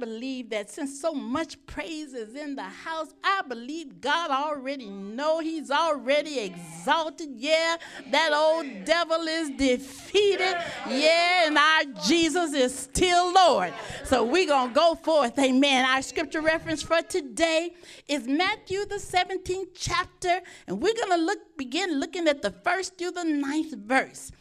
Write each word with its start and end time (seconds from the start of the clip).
believe 0.00 0.50
that 0.50 0.70
since 0.70 1.00
so 1.00 1.12
much 1.12 1.64
praise 1.66 2.14
is 2.14 2.34
in 2.34 2.56
the 2.56 2.62
house, 2.62 3.14
I 3.22 3.42
believe 3.46 4.00
God 4.00 4.30
already 4.30 4.86
know 4.86 5.38
he's 5.40 5.70
already 5.70 6.40
exalted. 6.40 7.28
Yeah, 7.36 7.76
that 8.10 8.32
old 8.32 8.84
devil 8.84 9.20
is 9.28 9.50
defeated. 9.50 10.56
Yeah, 10.88 11.46
and 11.46 11.58
our 11.58 11.84
Jesus 12.04 12.52
is 12.54 12.76
still 12.76 13.32
Lord. 13.32 13.72
So 14.04 14.24
we're 14.24 14.46
to 14.70 14.74
go 14.74 14.94
forth. 14.94 15.38
Amen. 15.38 15.84
Our 15.84 16.02
scripture 16.02 16.40
reference 16.40 16.82
for 16.82 17.02
today 17.02 17.70
is 18.08 18.26
Matthew 18.26 18.86
the 18.86 18.96
17th 18.96 19.68
chapter, 19.74 20.40
and 20.66 20.82
we're 20.82 20.94
to 21.10 21.24
look 21.24 21.38
begin 21.56 22.00
looking 22.00 22.26
at 22.26 22.40
the 22.40 22.50
first 22.50 22.96
through 22.96 23.12
the 23.12 23.24
ninth 23.24 23.74
verse. 23.74 24.32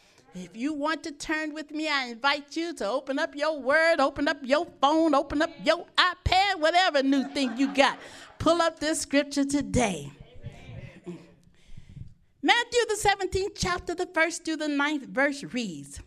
If 0.41 0.55
you 0.55 0.71
want 0.71 1.03
to 1.03 1.11
turn 1.11 1.53
with 1.53 1.69
me, 1.71 1.89
I 1.89 2.05
invite 2.05 2.55
you 2.55 2.73
to 2.75 2.87
open 2.87 3.19
up 3.19 3.35
your 3.35 3.59
word, 3.59 3.99
open 3.99 4.29
up 4.29 4.37
your 4.41 4.65
phone, 4.79 5.13
open 5.13 5.41
up 5.41 5.49
your 5.65 5.85
iPad, 5.97 6.59
whatever 6.59 7.03
new 7.03 7.27
thing 7.33 7.57
you 7.57 7.73
got. 7.73 7.99
Pull 8.37 8.61
up 8.61 8.79
this 8.79 9.01
scripture 9.01 9.43
today. 9.43 10.09
Matthew, 12.41 12.79
the 12.87 12.97
17th 13.03 13.51
chapter, 13.53 13.93
the 13.93 14.05
first 14.05 14.45
through 14.45 14.55
the 14.55 14.69
ninth 14.69 15.07
verse 15.07 15.43
reads 15.43 15.99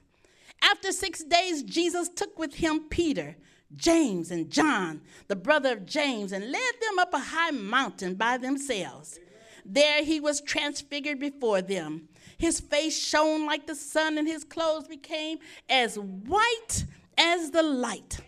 After 0.63 0.93
six 0.93 1.23
days, 1.23 1.63
Jesus 1.63 2.09
took 2.09 2.39
with 2.39 2.55
him 2.55 2.89
Peter, 2.89 3.37
James, 3.77 4.31
and 4.31 4.49
John, 4.49 5.03
the 5.29 5.37
brother 5.37 5.75
of 5.75 5.85
James, 5.85 6.33
and 6.33 6.51
led 6.51 6.73
them 6.81 6.99
up 6.99 7.13
a 7.13 7.19
high 7.19 7.51
mountain 7.51 8.15
by 8.15 8.39
themselves. 8.39 9.19
There 9.67 10.03
he 10.03 10.21
was 10.21 10.41
transfigured 10.41 11.19
before 11.19 11.61
them 11.61 12.09
his 12.43 12.59
face 12.59 12.99
shone 12.99 13.47
like 13.47 13.69
the 13.69 13.75
sun, 13.77 14.19
and 14.19 14.27
his 14.27 14.43
clothes 14.43 14.89
became 14.89 15.39
as 15.69 15.97
white 15.97 16.85
as 17.17 17.53
the 17.53 17.63
light. 17.63 18.19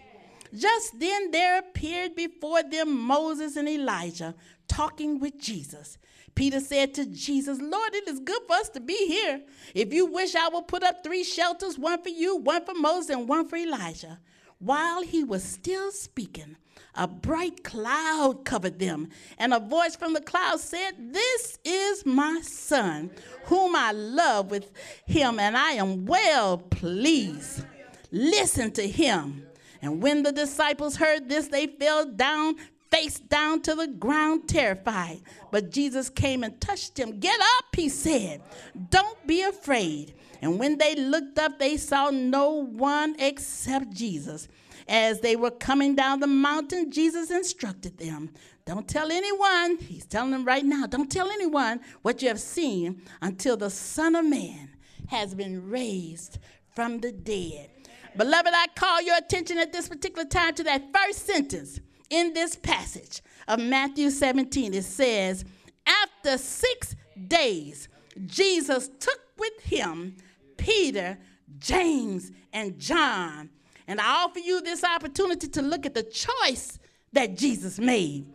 Just 0.54 1.00
then 1.00 1.32
there 1.32 1.58
appeared 1.58 2.14
before 2.14 2.62
them 2.62 2.96
Moses 2.96 3.56
and 3.56 3.68
Elijah 3.68 4.36
talking 4.68 5.18
with 5.18 5.36
Jesus. 5.36 5.98
Peter 6.36 6.60
said 6.60 6.94
to 6.94 7.06
Jesus, 7.06 7.58
Lord, 7.60 7.92
it 7.92 8.06
is 8.06 8.20
good 8.20 8.42
for 8.46 8.54
us 8.54 8.68
to 8.68 8.80
be 8.80 8.96
here. 9.08 9.42
If 9.74 9.92
you 9.92 10.06
wish, 10.06 10.36
I 10.36 10.46
will 10.46 10.62
put 10.62 10.84
up 10.84 11.02
three 11.02 11.24
shelters 11.24 11.76
one 11.76 12.00
for 12.00 12.10
you, 12.10 12.36
one 12.36 12.64
for 12.64 12.74
Moses, 12.74 13.10
and 13.10 13.28
one 13.28 13.48
for 13.48 13.56
Elijah. 13.56 14.20
While 14.60 15.02
he 15.02 15.24
was 15.24 15.42
still 15.42 15.90
speaking, 15.90 16.54
a 16.96 17.08
bright 17.08 17.64
cloud 17.64 18.44
covered 18.44 18.78
them, 18.78 19.08
and 19.38 19.52
a 19.52 19.60
voice 19.60 19.96
from 19.96 20.12
the 20.14 20.20
cloud 20.20 20.60
said, 20.60 21.12
This 21.12 21.58
is 21.64 22.06
my 22.06 22.40
son, 22.42 23.10
whom 23.44 23.74
I 23.74 23.92
love 23.92 24.50
with 24.50 24.70
him, 25.06 25.38
and 25.38 25.56
I 25.56 25.72
am 25.72 26.06
well 26.06 26.58
pleased. 26.58 27.64
Listen 28.10 28.70
to 28.72 28.86
him. 28.86 29.46
And 29.82 30.02
when 30.02 30.22
the 30.22 30.32
disciples 30.32 30.96
heard 30.96 31.28
this, 31.28 31.48
they 31.48 31.66
fell 31.66 32.06
down, 32.06 32.56
face 32.90 33.18
down 33.18 33.60
to 33.62 33.74
the 33.74 33.88
ground, 33.88 34.48
terrified. 34.48 35.20
But 35.50 35.70
Jesus 35.70 36.08
came 36.08 36.44
and 36.44 36.58
touched 36.60 36.98
him. 36.98 37.18
Get 37.18 37.38
up, 37.40 37.74
he 37.74 37.88
said. 37.88 38.40
Don't 38.88 39.26
be 39.26 39.42
afraid. 39.42 40.14
And 40.40 40.58
when 40.58 40.78
they 40.78 40.94
looked 40.94 41.38
up, 41.38 41.58
they 41.58 41.76
saw 41.76 42.10
no 42.10 42.50
one 42.50 43.16
except 43.18 43.92
Jesus. 43.92 44.48
As 44.86 45.20
they 45.20 45.34
were 45.36 45.50
coming 45.50 45.94
down 45.94 46.20
the 46.20 46.26
mountain, 46.26 46.90
Jesus 46.90 47.30
instructed 47.30 47.98
them 47.98 48.30
Don't 48.66 48.88
tell 48.88 49.10
anyone, 49.10 49.78
he's 49.78 50.06
telling 50.06 50.30
them 50.30 50.44
right 50.44 50.64
now, 50.64 50.86
don't 50.86 51.10
tell 51.10 51.30
anyone 51.30 51.80
what 52.02 52.22
you 52.22 52.28
have 52.28 52.40
seen 52.40 53.02
until 53.22 53.56
the 53.56 53.70
Son 53.70 54.14
of 54.14 54.24
Man 54.24 54.70
has 55.08 55.34
been 55.34 55.68
raised 55.68 56.38
from 56.74 57.00
the 57.00 57.12
dead. 57.12 57.70
Beloved, 58.16 58.52
I 58.54 58.66
call 58.74 59.02
your 59.02 59.16
attention 59.16 59.58
at 59.58 59.72
this 59.72 59.88
particular 59.88 60.24
time 60.28 60.54
to 60.54 60.64
that 60.64 60.84
first 60.94 61.26
sentence 61.26 61.80
in 62.10 62.32
this 62.32 62.56
passage 62.56 63.22
of 63.48 63.58
Matthew 63.60 64.10
17. 64.10 64.74
It 64.74 64.84
says, 64.84 65.44
After 65.86 66.38
six 66.38 66.94
days, 67.26 67.88
Jesus 68.26 68.88
took 69.00 69.20
with 69.38 69.60
him 69.62 70.16
Peter, 70.56 71.18
James, 71.58 72.30
and 72.52 72.78
John 72.78 73.50
and 73.86 74.00
I 74.00 74.24
offer 74.24 74.38
you 74.38 74.60
this 74.60 74.84
opportunity 74.84 75.48
to 75.48 75.62
look 75.62 75.86
at 75.86 75.94
the 75.94 76.02
choice 76.02 76.78
that 77.12 77.36
Jesus 77.36 77.78
made. 77.78 78.26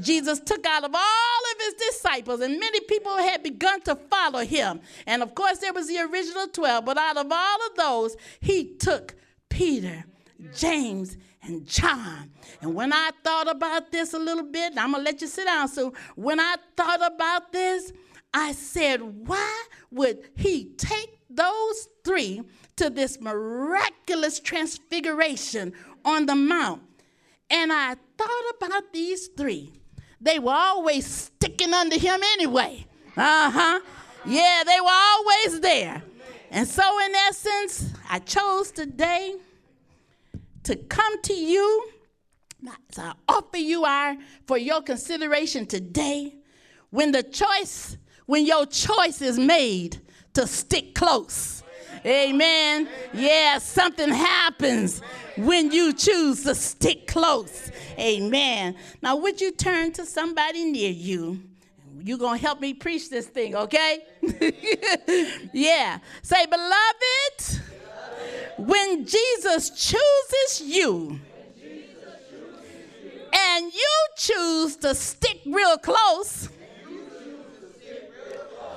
Jesus 0.00 0.38
took 0.40 0.64
out 0.64 0.84
of 0.84 0.94
all 0.94 1.00
of 1.00 1.60
his 1.60 1.74
disciples, 1.74 2.40
and 2.40 2.60
many 2.60 2.80
people 2.80 3.16
had 3.16 3.42
begun 3.42 3.80
to 3.82 3.96
follow 3.96 4.40
him. 4.40 4.80
And 5.06 5.22
of 5.22 5.34
course, 5.34 5.58
there 5.58 5.72
was 5.72 5.88
the 5.88 5.98
original 5.98 6.46
12, 6.46 6.84
but 6.84 6.98
out 6.98 7.16
of 7.16 7.26
all 7.30 7.66
of 7.66 7.74
those, 7.76 8.16
he 8.40 8.76
took 8.76 9.16
Peter, 9.48 10.04
James, 10.54 11.16
and 11.42 11.66
John. 11.66 12.30
And 12.60 12.74
when 12.74 12.92
I 12.92 13.10
thought 13.24 13.48
about 13.48 13.90
this 13.90 14.12
a 14.12 14.18
little 14.18 14.44
bit, 14.44 14.74
I'm 14.76 14.92
going 14.92 15.04
to 15.04 15.10
let 15.10 15.20
you 15.20 15.26
sit 15.26 15.46
down. 15.46 15.68
So 15.68 15.94
when 16.14 16.38
I 16.38 16.56
thought 16.76 17.04
about 17.04 17.52
this, 17.52 17.92
I 18.32 18.52
said, 18.52 19.00
why 19.00 19.64
would 19.90 20.30
he 20.36 20.74
take 20.76 21.18
those 21.30 21.88
three 22.04 22.42
to 22.78 22.90
this 22.90 23.20
miraculous 23.20 24.40
transfiguration 24.40 25.72
on 26.04 26.26
the 26.26 26.34
mount. 26.34 26.82
And 27.50 27.72
I 27.72 27.96
thought 28.16 28.54
about 28.56 28.92
these 28.92 29.28
three. 29.28 29.72
They 30.20 30.38
were 30.38 30.52
always 30.52 31.06
sticking 31.06 31.72
under 31.72 31.98
him 31.98 32.20
anyway. 32.34 32.86
Uh 33.16 33.50
huh. 33.50 33.80
Yeah, 34.26 34.62
they 34.66 34.80
were 34.80 34.88
always 34.90 35.60
there. 35.60 36.02
And 36.50 36.66
so, 36.66 36.82
in 37.04 37.14
essence, 37.14 37.92
I 38.08 38.18
chose 38.20 38.70
today 38.70 39.36
to 40.64 40.76
come 40.76 41.20
to 41.22 41.34
you. 41.34 41.90
So 42.92 43.02
I 43.02 43.12
offer 43.28 43.58
you 43.58 43.84
our 43.84 44.16
for 44.46 44.58
your 44.58 44.82
consideration 44.82 45.66
today. 45.66 46.34
When 46.90 47.12
the 47.12 47.22
choice, 47.22 47.96
when 48.26 48.46
your 48.46 48.66
choice 48.66 49.20
is 49.22 49.38
made 49.38 50.00
to 50.34 50.46
stick 50.46 50.94
close. 50.94 51.62
Amen. 52.08 52.88
Yeah, 53.12 53.58
something 53.58 54.08
happens 54.08 55.02
when 55.36 55.70
you 55.70 55.92
choose 55.92 56.42
to 56.44 56.54
stick 56.54 57.06
close. 57.06 57.70
Amen. 57.98 58.76
Now, 59.02 59.16
would 59.16 59.40
you 59.40 59.52
turn 59.52 59.92
to 59.92 60.06
somebody 60.06 60.64
near 60.64 60.90
you? 60.90 61.42
You're 62.02 62.18
going 62.18 62.38
to 62.38 62.46
help 62.46 62.60
me 62.60 62.72
preach 62.72 63.10
this 63.10 63.26
thing, 63.26 63.54
okay? 63.54 63.98
yeah. 65.52 65.98
Say, 66.22 66.46
beloved, 66.46 67.60
when 68.56 69.04
Jesus 69.04 69.70
chooses 69.70 70.62
you, 70.66 71.20
and 73.30 73.72
you 73.72 74.06
choose 74.16 74.76
to 74.76 74.94
stick 74.94 75.40
real 75.46 75.76
close, 75.76 76.48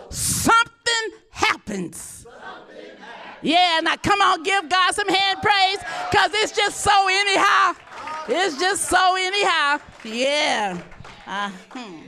something 0.09 1.09
happens. 1.30 2.21
Yeah, 3.41 3.79
now 3.84 3.96
come 3.97 4.22
on, 4.22 4.44
give 4.44 4.69
God 4.69 4.94
some 4.94 5.07
hand 5.07 5.40
praise 5.41 5.78
because 6.09 6.31
it's 6.35 6.52
just 6.52 6.81
so 6.81 7.07
anyhow. 7.09 7.74
It's 8.28 8.57
just 8.59 8.85
so 8.85 9.16
anyhow. 9.18 9.79
Yeah. 10.03 10.81
Uh, 11.25 11.51
hmm. 11.72 12.01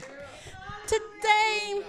Today, 0.86 1.82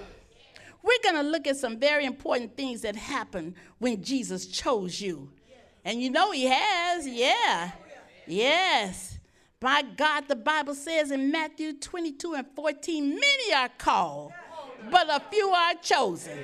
we're 0.81 1.11
going 1.11 1.23
to 1.23 1.29
look 1.29 1.47
at 1.47 1.57
some 1.57 1.79
very 1.79 2.05
important 2.05 2.55
things 2.57 2.81
that 2.81 2.95
happened 2.95 3.55
when 3.79 4.03
Jesus 4.03 4.47
chose 4.47 4.99
you. 4.99 5.29
And 5.83 6.01
you 6.01 6.09
know 6.09 6.31
he 6.31 6.45
has, 6.45 7.07
yeah. 7.07 7.71
Yes. 8.25 9.19
By 9.59 9.83
God, 9.83 10.27
the 10.27 10.35
Bible 10.35 10.75
says 10.75 11.11
in 11.11 11.31
Matthew 11.31 11.73
22 11.73 12.33
and 12.33 12.47
14, 12.55 13.09
many 13.09 13.53
are 13.55 13.69
called, 13.77 14.31
but 14.89 15.07
a 15.09 15.21
few 15.31 15.49
are 15.49 15.75
chosen. 15.75 16.37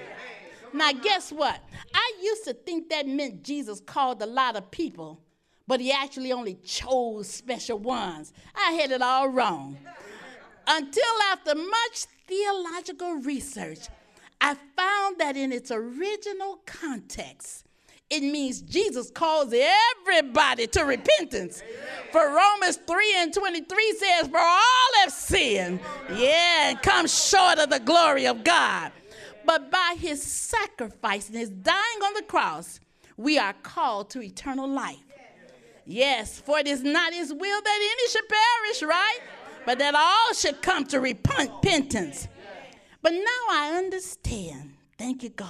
Now, 0.74 0.92
guess 0.94 1.32
what? 1.32 1.60
I 1.94 2.14
used 2.22 2.46
to 2.46 2.54
think 2.54 2.90
that 2.90 3.08
meant 3.08 3.44
Jesus 3.44 3.82
called 3.82 4.22
a 4.22 4.26
lot 4.26 4.56
of 4.56 4.72
people, 4.72 5.20
but 5.68 5.80
he 5.80 5.92
actually 5.92 6.32
only 6.32 6.56
chose 6.56 7.28
special 7.30 7.78
ones. 7.78 8.34
I 8.56 8.72
had 8.74 8.92
it 8.92 9.02
all 9.02 9.28
wrong. 9.28 9.78
Until 10.68 11.04
after 11.32 11.56
much 11.56 12.06
theological 12.28 13.16
research, 13.16 13.80
I 14.40 14.56
found 14.76 15.20
that 15.20 15.36
in 15.36 15.52
its 15.52 15.72
original 15.72 16.62
context, 16.66 17.66
it 18.10 18.24
means 18.24 18.62
Jesus 18.62 19.10
calls 19.10 19.54
everybody 19.54 20.68
to 20.68 20.84
repentance. 20.84 21.64
For 22.12 22.20
Romans 22.20 22.78
3 22.86 23.16
and 23.18 23.34
23 23.34 23.96
says, 23.98 24.28
For 24.28 24.38
all 24.38 25.02
have 25.02 25.14
sinned, 25.14 25.80
yeah, 26.16 26.70
and 26.70 26.82
come 26.82 27.08
short 27.08 27.60
of 27.60 27.70
the 27.70 27.80
glory 27.80 28.28
of 28.28 28.44
God. 28.44 28.92
But 29.46 29.72
by 29.72 29.96
his 29.98 30.22
sacrifice 30.22 31.28
and 31.30 31.38
his 31.38 31.50
dying 31.50 32.02
on 32.04 32.14
the 32.14 32.24
cross, 32.24 32.80
we 33.18 33.38
are 33.38 33.54
called 33.54 34.10
to 34.12 34.22
eternal 34.22 34.68
life. 34.68 34.98
Yes, 35.86 36.40
for 36.40 36.60
it 36.60 36.68
is 36.68 36.84
not 36.84 37.14
his 37.14 37.34
will 37.34 37.62
that 37.62 37.80
any 37.98 38.10
should 38.10 38.30
perish, 38.30 38.84
right? 38.84 39.20
But 39.66 39.80
that 39.80 39.96
all 39.96 40.34
should 40.34 40.62
come 40.62 40.86
to 40.86 41.00
repentance. 41.00 42.28
But 43.02 43.14
now 43.14 43.44
I 43.50 43.74
understand. 43.78 44.74
Thank 44.98 45.24
you, 45.24 45.30
God. 45.30 45.50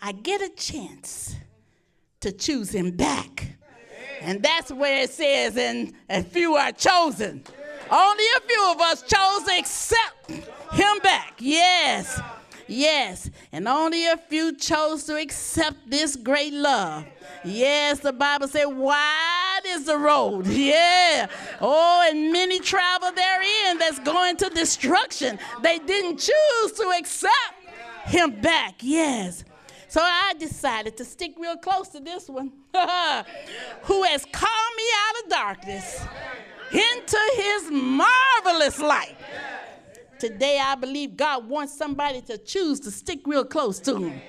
I 0.00 0.12
get 0.12 0.40
a 0.40 0.48
chance 0.48 1.36
to 2.20 2.32
choose 2.32 2.72
him 2.72 2.92
back. 2.92 3.56
And 4.20 4.42
that's 4.42 4.70
where 4.70 5.02
it 5.02 5.10
says, 5.10 5.56
and 5.56 5.92
a 6.08 6.22
few 6.22 6.54
are 6.54 6.72
chosen. 6.72 7.42
Only 7.90 8.24
a 8.36 8.40
few 8.40 8.72
of 8.72 8.80
us 8.80 9.02
chose 9.02 9.44
to 9.44 9.58
accept 9.58 10.30
him 10.72 10.98
back. 11.02 11.34
Yes. 11.40 12.20
Yes. 12.66 13.30
And 13.52 13.68
only 13.68 14.06
a 14.06 14.16
few 14.16 14.54
chose 14.56 15.04
to 15.04 15.16
accept 15.16 15.90
this 15.90 16.16
great 16.16 16.52
love. 16.52 17.04
Yes, 17.44 18.00
the 18.00 18.12
Bible 18.12 18.48
said, 18.48 18.66
wide 18.66 19.60
is 19.66 19.84
the 19.84 19.98
road. 19.98 20.46
Yeah. 20.62 21.26
Oh, 21.60 22.08
and 22.08 22.32
many 22.32 22.60
travel 22.60 23.10
therein 23.12 23.78
that's 23.78 23.98
going 23.98 24.36
to 24.36 24.48
destruction. 24.50 25.38
They 25.62 25.78
didn't 25.78 26.18
choose 26.18 26.72
to 26.76 26.94
accept 26.98 27.34
him 28.04 28.40
back. 28.40 28.76
Yes. 28.80 29.44
So 29.88 30.00
I 30.00 30.34
decided 30.38 30.96
to 30.98 31.04
stick 31.04 31.34
real 31.38 31.56
close 31.56 31.88
to 31.88 32.00
this 32.00 32.28
one. 32.28 32.52
Who 32.74 34.02
has 34.04 34.24
called 34.24 34.74
me 34.76 34.84
out 35.08 35.24
of 35.24 35.30
darkness 35.30 36.00
into 36.72 37.18
his 37.36 37.70
marvelous 37.70 38.78
light. 38.78 39.16
Today, 40.22 40.60
I 40.62 40.76
believe 40.76 41.16
God 41.16 41.48
wants 41.48 41.76
somebody 41.76 42.20
to 42.20 42.38
choose 42.38 42.78
to 42.78 42.92
stick 42.92 43.26
real 43.26 43.44
close 43.44 43.80
to 43.80 43.96
him. 43.96 44.22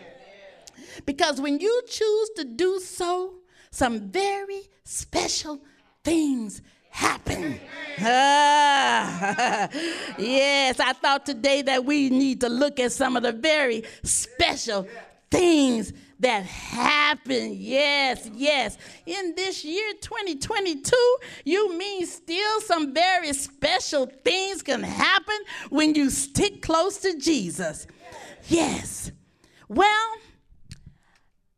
Because 1.06 1.40
when 1.40 1.60
you 1.60 1.84
choose 1.88 2.30
to 2.38 2.46
do 2.46 2.80
so, 2.80 3.36
some 3.70 4.10
very 4.10 4.62
special 4.84 5.62
things 6.04 6.64
happen. 6.90 7.60
Ah, 8.00 9.70
yes, 10.18 10.80
I 10.80 10.94
thought 10.94 11.28
today 11.28 11.62
that 11.62 11.86
we 11.86 12.10
need 12.10 12.42
to 12.42 12.50
look 12.50 12.80
at 12.80 12.92
some 12.92 13.16
of 13.16 13.22
the 13.22 13.32
very 13.32 13.84
special 14.02 14.88
things 15.30 15.94
that 16.24 16.46
happened. 16.46 17.56
Yes, 17.56 18.30
yes. 18.34 18.78
In 19.06 19.36
this 19.36 19.64
year 19.64 19.94
2022, 20.02 20.96
you 21.46 21.78
mean 21.78 22.06
still 22.06 22.62
some 22.62 22.94
very 22.94 23.34
special 23.34 24.06
things 24.24 24.62
can 24.62 24.84
happen 24.84 25.36
when 25.70 25.96
you 25.96 26.10
stick 26.10 26.62
close 26.62 26.98
to 27.00 27.18
Jesus. 27.18 27.88
Yes. 28.48 29.12
Well, 29.68 30.16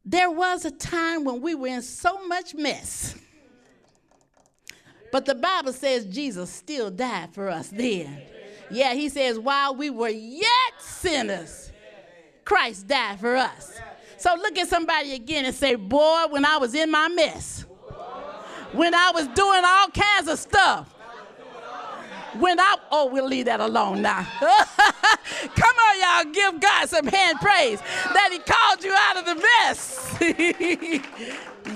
there 0.04 0.30
was 0.30 0.66
a 0.66 0.72
time 0.72 1.24
when 1.24 1.42
we 1.42 1.56
were 1.56 1.68
in 1.68 1.82
so 1.82 2.28
much 2.28 2.54
mess. 2.54 3.16
But 5.12 5.26
the 5.26 5.36
Bible 5.36 5.74
says 5.74 6.06
Jesus 6.06 6.50
still 6.50 6.92
died 6.92 7.34
for 7.34 7.50
us 7.50 7.70
then. 7.70 8.22
Yeah, 8.70 8.94
he 8.94 9.10
says, 9.10 9.40
while 9.40 9.76
we 9.76 9.90
were 9.90 10.10
yet 10.10 10.74
sinners, 10.80 11.72
Christ 12.44 12.88
died 12.88 13.20
for 13.20 13.36
us. 13.36 13.80
So 14.26 14.34
look 14.34 14.58
at 14.58 14.68
somebody 14.68 15.14
again 15.14 15.46
and 15.46 15.54
say, 15.54 15.76
Boy, 15.76 16.24
when 16.32 16.46
I 16.46 16.58
was 16.58 16.74
in 16.74 16.90
my 16.90 17.08
mess, 17.10 17.64
when 18.72 18.96
I 18.96 19.12
was 19.14 19.28
doing 19.28 19.62
all 19.64 19.88
kinds 19.90 20.28
of 20.28 20.40
stuff, 20.40 20.92
when 22.40 22.60
I, 22.60 22.76
oh, 22.90 23.12
we'll 23.12 23.28
leave 23.28 23.46
that 23.46 23.60
alone 23.60 24.02
now. 24.02 24.28
Come 24.40 25.76
on, 25.78 26.26
y'all, 26.26 26.34
give 26.34 26.60
God 26.60 26.90
some 26.90 27.06
hand 27.06 27.38
praise 27.40 27.80
that 27.80 28.30
He 28.32 28.40
called 28.40 28.84
you 28.84 28.96
out 28.98 29.18
of 29.18 29.26
the 29.26 29.36
mess. 29.36 30.18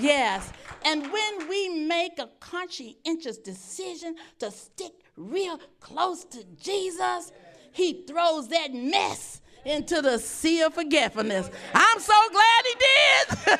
yes. 0.00 0.52
And 0.84 1.02
when 1.02 1.48
we 1.48 1.68
make 1.86 2.18
a 2.18 2.30
conscientious 2.40 3.38
decision 3.38 4.16
to 4.40 4.50
stick 4.50 5.04
real 5.16 5.60
close 5.78 6.24
to 6.24 6.42
Jesus, 6.60 7.30
He 7.70 8.02
throws 8.08 8.48
that 8.48 8.74
mess 8.74 9.40
into 9.64 10.02
the 10.02 10.18
sea 10.18 10.62
of 10.62 10.74
forgetfulness. 10.74 11.50
I'm 11.74 12.00
so 12.00 12.14
glad 12.32 12.64
he 12.64 12.74
did. 12.78 13.58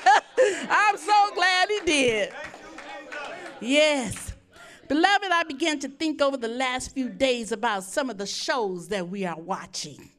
I'm 0.71 0.97
so 0.97 1.35
glad 1.35 1.69
he 1.69 1.81
did. 1.81 2.33
Yes. 3.61 4.33
Beloved, 4.89 5.31
I 5.31 5.45
began 5.45 5.79
to 5.81 5.89
think 5.89 6.21
over 6.21 6.37
the 6.37 6.49
last 6.49 6.93
few 6.93 7.09
days 7.09 7.53
about 7.53 7.85
some 7.85 8.11
of 8.11 8.19
the 8.19 8.27
shows 8.27 8.89
that 8.89 9.09
we 9.09 9.25
are 9.25 9.39
watching 9.39 10.11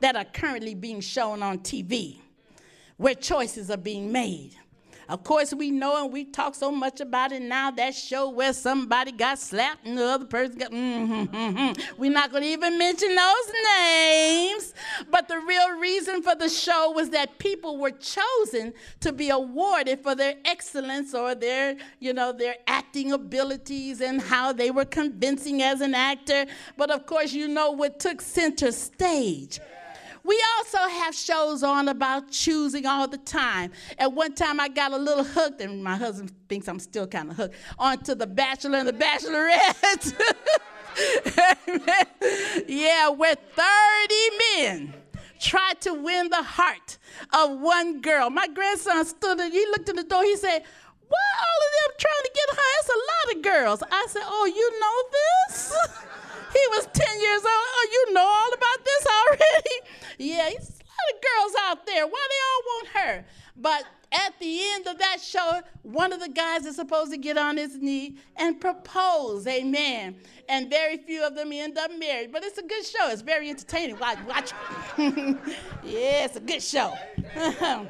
that 0.00 0.16
are 0.16 0.24
currently 0.24 0.74
being 0.74 1.00
shown 1.00 1.42
on 1.42 1.58
TV, 1.58 2.18
where 2.96 3.14
choices 3.14 3.70
are 3.70 3.76
being 3.76 4.10
made. 4.10 4.56
Of 5.08 5.22
course, 5.22 5.54
we 5.54 5.70
know 5.70 6.02
and 6.02 6.12
we 6.12 6.24
talk 6.24 6.54
so 6.54 6.72
much 6.72 7.00
about 7.00 7.32
it 7.32 7.42
now. 7.42 7.70
That 7.70 7.94
show 7.94 8.28
where 8.30 8.52
somebody 8.52 9.12
got 9.12 9.38
slapped 9.38 9.86
and 9.86 9.96
the 9.96 10.04
other 10.04 10.24
person 10.24 10.58
got. 10.58 10.72
Mm-hmm, 10.72 11.36
mm-hmm. 11.36 12.00
We're 12.00 12.10
not 12.10 12.32
going 12.32 12.42
to 12.42 12.48
even 12.48 12.76
mention 12.76 13.14
those 13.14 13.52
names. 13.78 14.74
But 15.10 15.28
the 15.28 15.38
real 15.38 15.78
reason 15.78 16.22
for 16.22 16.34
the 16.34 16.48
show 16.48 16.90
was 16.90 17.10
that 17.10 17.38
people 17.38 17.78
were 17.78 17.92
chosen 17.92 18.72
to 19.00 19.12
be 19.12 19.30
awarded 19.30 20.02
for 20.02 20.14
their 20.14 20.34
excellence 20.44 21.14
or 21.14 21.34
their, 21.34 21.76
you 22.00 22.12
know, 22.12 22.32
their 22.32 22.56
acting 22.66 23.12
abilities 23.12 24.00
and 24.00 24.20
how 24.20 24.52
they 24.52 24.70
were 24.70 24.84
convincing 24.84 25.62
as 25.62 25.80
an 25.80 25.94
actor. 25.94 26.46
But 26.76 26.90
of 26.90 27.06
course, 27.06 27.32
you 27.32 27.46
know 27.46 27.70
what 27.70 28.00
took 28.00 28.20
center 28.20 28.72
stage 28.72 29.60
we 30.26 30.42
also 30.58 30.78
have 30.78 31.14
shows 31.14 31.62
on 31.62 31.88
about 31.88 32.30
choosing 32.30 32.84
all 32.86 33.06
the 33.06 33.18
time. 33.18 33.72
At 33.98 34.12
one 34.12 34.34
time, 34.34 34.58
I 34.60 34.68
got 34.68 34.92
a 34.92 34.96
little 34.96 35.24
hooked, 35.24 35.60
and 35.60 35.82
my 35.82 35.96
husband 35.96 36.32
thinks 36.48 36.68
I'm 36.68 36.80
still 36.80 37.06
kind 37.06 37.30
of 37.30 37.36
hooked, 37.36 37.54
onto 37.78 38.14
The 38.14 38.26
Bachelor 38.26 38.78
and 38.78 38.88
The 38.88 38.92
Bachelorette. 38.92 40.12
yeah, 42.68 43.08
where 43.10 43.34
30 43.34 44.14
men 44.58 44.94
tried 45.38 45.80
to 45.82 45.94
win 45.94 46.28
the 46.30 46.42
heart 46.42 46.98
of 47.32 47.60
one 47.60 48.00
girl. 48.00 48.30
My 48.30 48.48
grandson 48.48 49.04
stood 49.04 49.38
and 49.38 49.52
he 49.52 49.64
looked 49.66 49.88
in 49.88 49.96
the 49.96 50.04
door. 50.04 50.24
He 50.24 50.36
said, 50.36 50.62
Why 51.08 51.18
all 51.40 51.60
of 51.66 51.72
them 51.76 51.96
trying 51.98 52.22
to 52.24 52.30
get 52.34 52.56
her? 52.56 52.62
It's 52.80 52.88
a 52.88 52.92
lot 52.92 53.36
of 53.36 53.42
girls. 53.42 53.82
I 53.90 54.06
said, 54.08 54.22
Oh, 54.24 54.46
you 54.46 54.80
know 54.80 55.02
this? 55.12 55.76
he 56.56 56.68
was 56.70 56.88
10 56.92 57.20
years 57.20 57.42
old. 57.42 57.66
Oh, 57.76 57.88
you 57.92 58.14
know 58.14 58.26
all 58.26 58.52
about 58.52 58.84
this 58.84 59.06
already? 59.06 59.76
Yeah, 60.18 60.48
there's 60.48 60.70
a 60.70 60.84
lot 60.88 61.08
of 61.12 61.20
girls 61.20 61.54
out 61.68 61.86
there. 61.86 62.06
Why 62.06 62.28
they 62.30 62.42
all 62.48 62.62
want 62.64 62.88
her? 62.88 63.24
But 63.54 63.84
at 64.12 64.32
the 64.40 64.60
end 64.72 64.86
of 64.86 64.98
that 64.98 65.20
show, 65.20 65.60
one 65.82 66.12
of 66.12 66.20
the 66.20 66.28
guys 66.28 66.64
is 66.64 66.76
supposed 66.76 67.10
to 67.10 67.18
get 67.18 67.36
on 67.36 67.58
his 67.58 67.76
knee 67.76 68.16
and 68.36 68.58
propose. 68.58 69.46
Amen. 69.46 70.16
And 70.48 70.70
very 70.70 70.96
few 70.96 71.22
of 71.22 71.34
them 71.34 71.52
end 71.52 71.76
up 71.76 71.90
married. 71.98 72.32
But 72.32 72.44
it's 72.44 72.56
a 72.56 72.62
good 72.62 72.84
show. 72.86 73.10
It's 73.10 73.20
very 73.20 73.50
entertaining. 73.50 73.98
Watch, 73.98 74.18
watch. 74.26 74.52
yeah, 75.84 76.24
it's 76.24 76.36
a 76.36 76.40
good 76.40 76.62
show. 76.62 76.94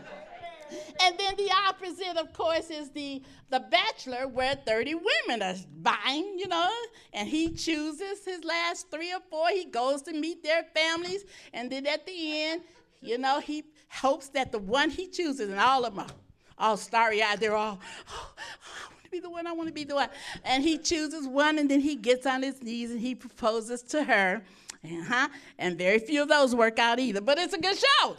And 1.02 1.18
then 1.18 1.36
the 1.36 1.50
opposite, 1.68 2.16
of 2.16 2.32
course, 2.32 2.70
is 2.70 2.90
the, 2.90 3.22
the 3.50 3.60
bachelor 3.60 4.28
where 4.28 4.54
30 4.54 4.94
women 4.94 5.42
are 5.42 5.54
buying, 5.82 6.38
you 6.38 6.48
know, 6.48 6.70
and 7.12 7.28
he 7.28 7.50
chooses 7.50 8.24
his 8.24 8.44
last 8.44 8.90
three 8.90 9.12
or 9.12 9.20
four. 9.30 9.49
He 9.50 9.64
goes 9.64 10.02
to 10.02 10.12
meet 10.12 10.42
their 10.42 10.64
families. 10.75 11.25
And 11.52 11.70
then 11.70 11.87
at 11.87 12.06
the 12.06 12.42
end, 12.42 12.62
you 13.00 13.18
know, 13.18 13.40
he 13.40 13.64
hopes 13.88 14.28
that 14.30 14.52
the 14.52 14.58
one 14.58 14.90
he 14.90 15.06
chooses, 15.08 15.50
and 15.50 15.58
all 15.58 15.85
of 15.85 15.94
them 15.94 16.04
are 16.04 16.14
all 16.58 16.76
starry 16.76 17.23
eyed, 17.23 17.40
they're 17.40 17.54
all, 17.54 17.78
oh, 18.11 18.35
I 18.37 18.92
want 18.92 19.04
to 19.04 19.11
be 19.11 19.20
the 19.20 19.30
one, 19.30 19.46
I 19.46 19.52
want 19.52 19.68
to 19.68 19.75
be 19.75 19.85
the 19.85 19.94
one. 19.94 20.08
And 20.44 20.62
he 20.62 20.78
chooses 20.78 21.28
one, 21.28 21.58
and 21.58 21.70
then 21.70 21.80
he 21.80 21.96
gets 21.96 22.26
on 22.26 22.42
his 22.42 22.62
knees 22.62 22.90
and 22.90 23.00
he 23.00 23.14
proposes 23.14 23.82
to 23.82 24.04
her. 24.04 24.42
Uh-huh. 24.85 25.28
And 25.58 25.76
very 25.76 25.99
few 25.99 26.23
of 26.23 26.28
those 26.28 26.54
work 26.54 26.78
out 26.78 26.99
either. 26.99 27.20
But 27.20 27.38
it's 27.38 27.54
a 27.54 27.58
good 27.58 27.76
show. 27.76 28.16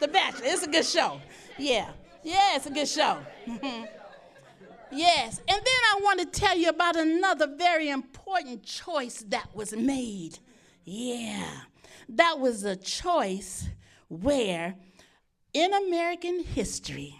The 0.00 0.08
Bachelor. 0.08 0.46
It's 0.46 0.62
a 0.62 0.68
good 0.68 0.84
show. 0.84 1.20
Yeah. 1.60 1.90
Yeah, 2.22 2.56
it's 2.56 2.66
a 2.66 2.70
good 2.70 2.88
show. 2.88 3.18
yes. 4.90 5.38
And 5.38 5.58
then 5.58 5.80
I 5.92 6.00
want 6.02 6.20
to 6.20 6.26
tell 6.26 6.56
you 6.56 6.68
about 6.68 6.96
another 6.96 7.46
very 7.46 7.88
important 7.88 8.62
choice 8.62 9.24
that 9.28 9.54
was 9.54 9.74
made. 9.74 10.38
Yeah. 10.84 11.50
That 12.08 12.38
was 12.38 12.64
a 12.64 12.76
choice 12.76 13.68
where 14.08 14.74
in 15.52 15.72
American 15.72 16.42
history, 16.42 17.14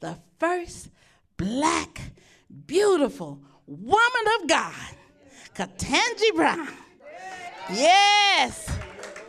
the 0.00 0.18
first 0.38 0.90
black, 1.36 2.00
beautiful 2.66 3.40
woman 3.66 4.24
of 4.40 4.48
God, 4.48 4.74
Ketanji 5.54 6.34
Brown. 6.34 6.68
Yes. 7.70 8.70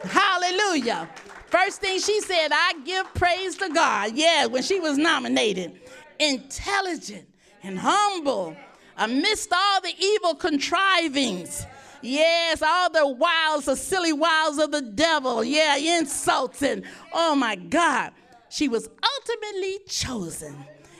Hallelujah. 0.03 1.09
First 1.47 1.81
thing 1.81 1.99
she 1.99 2.21
said, 2.21 2.49
I 2.51 2.73
give 2.85 3.13
praise 3.13 3.57
to 3.57 3.69
God. 3.69 4.11
Yeah, 4.15 4.45
when 4.47 4.63
she 4.63 4.79
was 4.79 4.97
nominated. 4.97 5.79
Intelligent 6.19 7.27
and 7.63 7.77
humble 7.77 8.55
amidst 8.97 9.51
all 9.53 9.81
the 9.81 9.93
evil 9.99 10.35
contrivings. 10.35 11.65
Yes, 12.01 12.61
all 12.61 12.89
the 12.89 13.07
wiles, 13.07 13.65
the 13.65 13.75
silly 13.75 14.13
wiles 14.13 14.57
of 14.59 14.71
the 14.71 14.81
devil. 14.81 15.43
Yeah, 15.43 15.77
insults 15.77 16.61
and 16.61 16.83
oh 17.13 17.35
my 17.35 17.55
God. 17.55 18.11
She 18.49 18.67
was 18.67 18.87
ultimately 18.87 19.79
chosen 19.87 20.55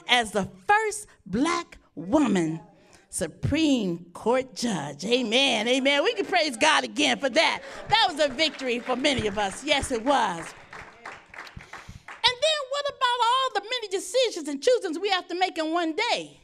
as 0.07 0.31
the 0.31 0.49
first 0.67 1.07
black 1.25 1.77
woman 1.95 2.59
Supreme 3.15 4.05
Court 4.11 4.53
judge. 4.53 5.05
Amen. 5.05 5.69
Amen. 5.69 6.03
We 6.03 6.13
can 6.15 6.25
praise 6.25 6.57
God 6.57 6.83
again 6.83 7.17
for 7.17 7.29
that. 7.29 7.61
That 7.87 8.07
was 8.09 8.19
a 8.19 8.27
victory 8.27 8.79
for 8.79 8.97
many 8.97 9.25
of 9.27 9.37
us. 9.37 9.63
Yes, 9.63 9.89
it 9.89 10.03
was. 10.03 10.39
And 10.39 12.35
then 12.41 12.59
what 12.69 12.85
about 12.89 13.19
all 13.23 13.49
the 13.53 13.61
many 13.61 13.87
decisions 13.87 14.49
and 14.49 14.61
choosings 14.61 15.01
we 15.01 15.07
have 15.09 15.29
to 15.29 15.39
make 15.39 15.57
in 15.57 15.71
one 15.71 15.95
day? 15.95 16.41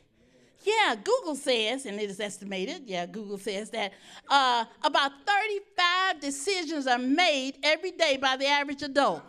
Yeah, 0.63 0.95
Google 0.95 1.35
says, 1.35 1.85
and 1.85 1.99
it 1.99 2.09
is 2.09 2.21
estimated, 2.21 2.83
yeah, 2.85 3.05
Google 3.05 3.37
says 3.37 3.69
that 3.71 3.91
uh, 4.29 4.63
about 4.83 5.11
35 5.27 6.21
decisions 6.21 6.87
are 6.87 6.99
made 6.99 7.57
every 7.63 7.91
day 7.91 8.15
by 8.15 8.37
the 8.37 8.45
average 8.45 8.81
adult. 8.81 9.23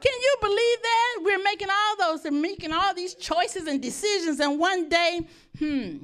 Can 0.00 0.12
you 0.20 0.36
believe 0.40 0.82
that? 0.82 1.20
We're 1.22 1.42
making 1.42 1.68
all 1.70 1.96
those 2.12 2.24
and 2.24 2.40
making 2.40 2.72
all 2.72 2.94
these 2.94 3.14
choices 3.14 3.66
and 3.66 3.82
decisions, 3.82 4.38
and 4.38 4.60
one 4.60 4.88
day, 4.88 5.26
hmm, 5.58 5.96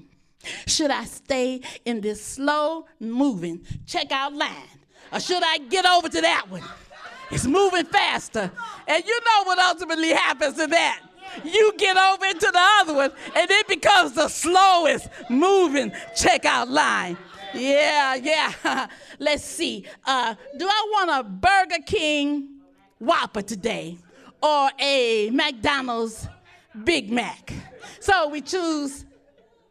should 0.66 0.90
I 0.90 1.04
stay 1.04 1.61
in 1.85 2.00
this 2.00 2.25
slow 2.25 2.87
moving 2.99 3.61
checkout 3.87 4.37
line? 4.37 4.78
Or 5.12 5.20
should 5.20 5.42
I 5.42 5.59
get 5.59 5.87
over 5.87 6.09
to 6.09 6.20
that 6.20 6.47
one? 6.49 6.62
It's 7.30 7.47
moving 7.47 7.85
faster. 7.85 8.50
And 8.87 9.04
you 9.04 9.20
know 9.20 9.44
what 9.44 9.59
ultimately 9.59 10.11
happens 10.11 10.56
to 10.56 10.66
that. 10.66 11.00
You 11.44 11.73
get 11.76 11.97
over 11.97 12.25
into 12.26 12.50
the 12.52 12.66
other 12.80 12.94
one, 12.94 13.12
and 13.37 13.50
it 13.50 13.68
becomes 13.68 14.12
the 14.12 14.28
slowest 14.28 15.09
moving 15.28 15.90
checkout 16.16 16.68
line. 16.68 17.16
Yeah, 17.54 18.16
yeah. 18.16 18.88
Let's 19.18 19.44
see. 19.44 19.87
Uh, 20.04 20.35
do 20.56 20.66
I 20.66 20.88
want 20.92 21.26
a 21.26 21.28
Burger 21.28 21.82
King 21.87 22.61
Whopper 22.99 23.42
today 23.42 23.99
or 24.42 24.70
a 24.78 25.30
McDonald's 25.30 26.28
Big 26.85 27.11
Mac? 27.11 27.52
So 28.00 28.28
we 28.28 28.40
choose 28.40 29.04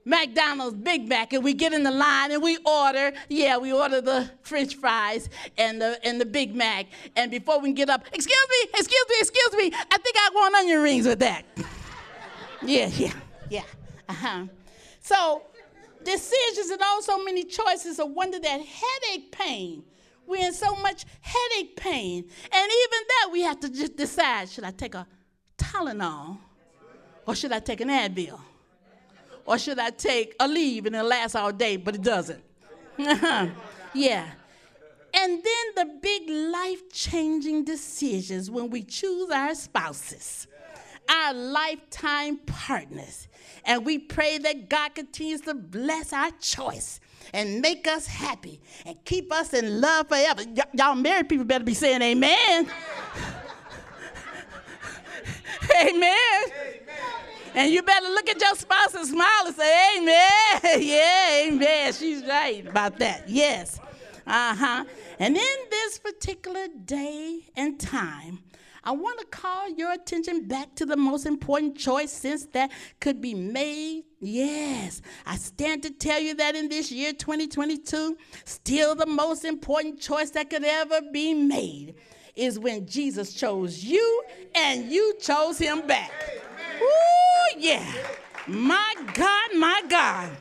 McDonald's 0.05 0.75
Big 0.75 1.07
Mac 1.07 1.33
and 1.33 1.43
we 1.43 1.53
get 1.53 1.73
in 1.73 1.83
the 1.83 1.91
line 1.91 2.31
and 2.31 2.41
we 2.41 2.57
order, 2.65 3.11
yeah, 3.27 3.57
we 3.57 3.73
order 3.73 4.01
the 4.01 4.29
French 4.41 4.75
fries 4.75 5.29
and 5.57 5.81
the 5.81 5.99
and 6.03 6.19
the 6.19 6.25
Big 6.25 6.55
Mac. 6.55 6.87
And 7.15 7.29
before 7.29 7.59
we 7.59 7.69
can 7.69 7.75
get 7.75 7.89
up, 7.89 8.05
excuse 8.13 8.47
me, 8.49 8.69
excuse 8.73 9.05
me, 9.09 9.15
excuse 9.19 9.53
me, 9.53 9.71
I 9.73 9.97
think 9.97 10.15
I 10.17 10.29
want 10.33 10.55
onion 10.55 10.81
rings 10.81 11.05
with 11.05 11.19
that. 11.19 11.45
yeah, 12.61 12.87
yeah, 12.87 13.13
yeah. 13.49 13.63
Uh-huh. 14.07 14.45
So 15.01 15.43
decisions 16.03 16.69
and 16.69 16.81
also 16.81 17.17
many 17.19 17.43
choices 17.43 17.99
are 17.99 18.07
wonder 18.07 18.39
that 18.39 18.61
headache 18.61 19.31
pain. 19.31 19.83
We're 20.25 20.45
in 20.45 20.53
so 20.53 20.75
much 20.75 21.05
headache 21.21 21.75
pain. 21.75 22.23
And 22.51 22.71
even 22.71 23.07
that 23.07 23.29
we 23.31 23.41
have 23.41 23.59
to 23.61 23.69
just 23.69 23.95
decide, 23.95 24.49
should 24.49 24.63
I 24.63 24.71
take 24.71 24.95
a 24.95 25.07
Tylenol 25.57 26.37
or 27.25 27.35
should 27.35 27.51
I 27.51 27.59
take 27.59 27.81
an 27.81 27.89
Advil? 27.89 28.39
Or 29.49 29.57
should 29.57 29.79
I 29.79 29.89
take 29.89 30.37
Aleve 30.37 30.85
and 30.85 30.95
it 30.95 31.01
lasts 31.01 31.33
all 31.33 31.51
day, 31.51 31.75
but 31.75 31.95
it 31.95 32.03
doesn't? 32.03 32.43
yeah. 32.99 34.29
And 35.11 35.43
then 35.43 35.65
the 35.75 35.85
big 35.99 36.29
life 36.29 36.87
changing 36.93 37.63
decisions 37.63 38.51
when 38.51 38.69
we 38.69 38.83
choose 38.83 39.31
our 39.31 39.55
spouses, 39.55 40.45
our 41.09 41.33
lifetime 41.33 42.37
partners. 42.45 43.27
And 43.65 43.83
we 43.83 43.97
pray 43.97 44.37
that 44.37 44.69
God 44.69 44.93
continues 44.93 45.41
to 45.41 45.55
bless 45.55 46.13
our 46.13 46.29
choice 46.39 46.99
and 47.33 47.59
make 47.59 47.87
us 47.87 48.05
happy 48.05 48.61
and 48.85 49.03
keep 49.03 49.33
us 49.33 49.55
in 49.55 49.81
love 49.81 50.09
forever. 50.09 50.43
Y- 50.45 50.63
y'all 50.73 50.93
married 50.93 51.27
people 51.27 51.45
better 51.45 51.63
be 51.63 51.73
saying 51.73 52.03
amen. 52.03 52.69
amen. 55.81 55.95
amen. 55.95 57.28
And 57.55 57.71
you 57.71 57.81
better 57.81 58.07
look 58.07 58.29
at 58.29 58.39
your 58.39 58.55
spouse 58.55 58.93
and 58.93 59.07
smile 59.07 59.45
and 59.45 59.55
say, 59.55 59.97
Amen. 59.97 60.81
yeah, 60.81 61.47
amen. 61.47 61.93
She's 61.93 62.23
right 62.25 62.65
about 62.67 62.99
that. 62.99 63.27
Yes. 63.27 63.79
Uh 64.25 64.55
huh. 64.55 64.85
And 65.17 65.35
in 65.35 65.57
this 65.69 65.99
particular 65.99 66.67
day 66.85 67.41
and 67.55 67.79
time, 67.79 68.39
I 68.83 68.91
want 68.91 69.19
to 69.19 69.25
call 69.25 69.69
your 69.69 69.91
attention 69.91 70.47
back 70.47 70.73
to 70.75 70.85
the 70.85 70.95
most 70.95 71.25
important 71.25 71.77
choice 71.77 72.11
since 72.11 72.45
that 72.47 72.71
could 72.99 73.21
be 73.21 73.33
made. 73.33 74.03
Yes, 74.19 75.01
I 75.25 75.35
stand 75.35 75.83
to 75.83 75.91
tell 75.91 76.19
you 76.19 76.33
that 76.35 76.55
in 76.55 76.69
this 76.69 76.91
year 76.91 77.13
2022, 77.13 78.17
still 78.45 78.95
the 78.95 79.05
most 79.05 79.45
important 79.45 79.99
choice 79.99 80.31
that 80.31 80.49
could 80.49 80.63
ever 80.63 81.01
be 81.11 81.33
made 81.33 81.95
is 82.35 82.57
when 82.57 82.85
Jesus 82.87 83.33
chose 83.33 83.83
you 83.83 84.23
and 84.55 84.89
you 84.89 85.13
chose 85.19 85.57
him 85.57 85.85
back. 85.85 86.11
Ooh, 86.81 87.59
yeah. 87.59 87.93
My 88.47 88.93
God, 89.13 89.49
my 89.55 89.83
God. 89.87 90.31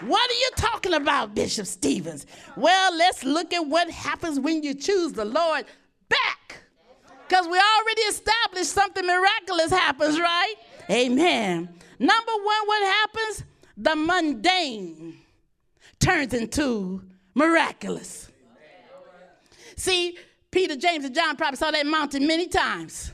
What 0.00 0.30
are 0.30 0.34
you 0.34 0.50
talking 0.56 0.92
about, 0.92 1.34
Bishop 1.34 1.66
Stevens? 1.66 2.26
Well, 2.56 2.96
let's 2.96 3.24
look 3.24 3.54
at 3.54 3.66
what 3.66 3.90
happens 3.90 4.38
when 4.38 4.62
you 4.62 4.74
choose 4.74 5.12
the 5.12 5.24
Lord 5.24 5.64
back. 6.08 6.62
Because 7.26 7.46
we 7.48 7.58
already 7.58 8.02
established 8.02 8.70
something 8.70 9.06
miraculous 9.06 9.70
happens, 9.70 10.20
right? 10.20 10.54
Amen. 10.90 11.68
Number 11.98 12.32
one, 12.32 12.66
what 12.66 12.82
happens? 12.82 13.44
The 13.78 13.96
mundane 13.96 15.18
turns 15.98 16.34
into 16.34 17.02
miraculous. 17.34 18.30
See, 19.76 20.18
Peter, 20.50 20.76
James, 20.76 21.04
and 21.04 21.14
John 21.14 21.36
probably 21.36 21.56
saw 21.56 21.70
that 21.70 21.86
mountain 21.86 22.26
many 22.26 22.48
times. 22.48 23.12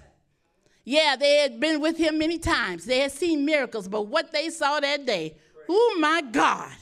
Yeah, 0.84 1.16
they 1.16 1.36
had 1.36 1.60
been 1.60 1.80
with 1.80 1.96
him 1.96 2.18
many 2.18 2.38
times. 2.38 2.84
They 2.84 3.00
had 3.00 3.12
seen 3.12 3.44
miracles, 3.44 3.88
but 3.88 4.08
what 4.08 4.32
they 4.32 4.50
saw 4.50 4.80
that 4.80 5.06
day, 5.06 5.36
oh 5.68 5.96
my 6.00 6.22
God. 6.22 6.72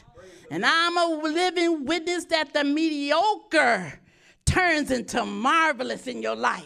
And 0.50 0.64
I'm 0.64 0.96
a 0.96 1.22
living 1.22 1.84
witness 1.84 2.24
that 2.26 2.52
the 2.52 2.64
mediocre 2.64 4.00
turns 4.44 4.90
into 4.90 5.24
marvelous 5.24 6.06
in 6.06 6.22
your 6.22 6.34
life. 6.34 6.64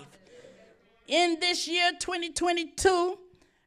In 1.07 1.38
this 1.38 1.69
year, 1.69 1.91
2022, 1.99 3.19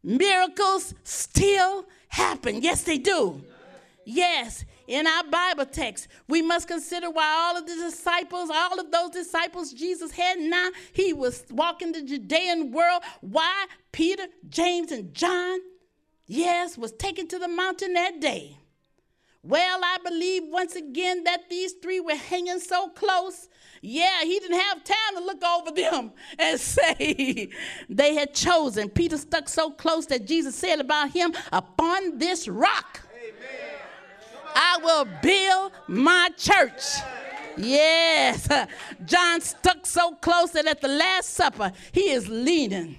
miracles 0.03 0.95
still 1.03 1.86
happen. 2.07 2.62
Yes, 2.62 2.83
they 2.83 2.97
do. 2.97 3.43
Yes, 4.05 4.65
in 4.88 5.06
our 5.06 5.24
Bible 5.25 5.65
text, 5.65 6.08
we 6.27 6.41
must 6.41 6.67
consider 6.67 7.10
why 7.10 7.27
all 7.27 7.58
of 7.58 7.67
the 7.67 7.75
disciples, 7.75 8.50
all 8.50 8.79
of 8.79 8.89
those 8.89 9.12
disciples 9.12 9.74
Jesus 9.74 10.12
had 10.12 10.39
now, 10.39 10.70
he 10.94 11.13
was 11.13 11.44
walking 11.51 11.91
the 11.91 12.01
Judean 12.01 12.72
world. 12.72 13.03
Why 13.22 13.65
Peter, 13.91 14.27
James, 14.50 14.91
and 14.91 15.13
John, 15.13 15.60
yes, 16.25 16.77
was 16.77 16.94
taken 16.94 17.27
to 17.27 17.38
the 17.39 17.50
mountain 17.50 17.94
that 17.94 18.22
day. 18.22 18.58
Well, 19.44 19.79
I 19.84 19.98
believe 20.03 20.44
once 20.48 20.75
again 20.75 21.24
that 21.24 21.50
these 21.50 21.74
three 21.82 22.00
were 22.00 22.15
hanging 22.15 22.60
so 22.60 22.89
close. 22.89 23.48
Yeah, 23.82 24.24
he 24.24 24.39
didn't 24.39 24.60
have 24.60 24.84
time 24.84 25.15
to 25.15 25.24
look 25.24 25.44
over 25.44 25.72
them 25.72 26.12
and 26.39 26.60
say 26.60 27.50
they 27.89 28.15
had 28.15 28.34
chosen. 28.34 28.89
Peter 28.89 29.17
stuck 29.17 29.48
so 29.48 29.72
close 29.72 30.06
that 30.08 30.25
Jesus 30.25 30.56
said 30.56 30.79
about 30.79 31.12
him, 31.12 31.34
Upon 31.51 32.17
this 32.17 32.48
rock 32.48 33.06
I 34.55 34.79
will 34.83 35.05
build 35.21 35.71
my 35.87 36.29
church. 36.37 36.83
Yes. 37.57 38.47
John 39.05 39.41
stuck 39.41 39.85
so 39.85 40.13
close 40.15 40.51
that 40.51 40.67
at 40.67 40.81
the 40.81 40.87
Last 40.87 41.31
Supper, 41.31 41.71
he 41.91 42.11
is 42.11 42.27
leaning 42.27 42.97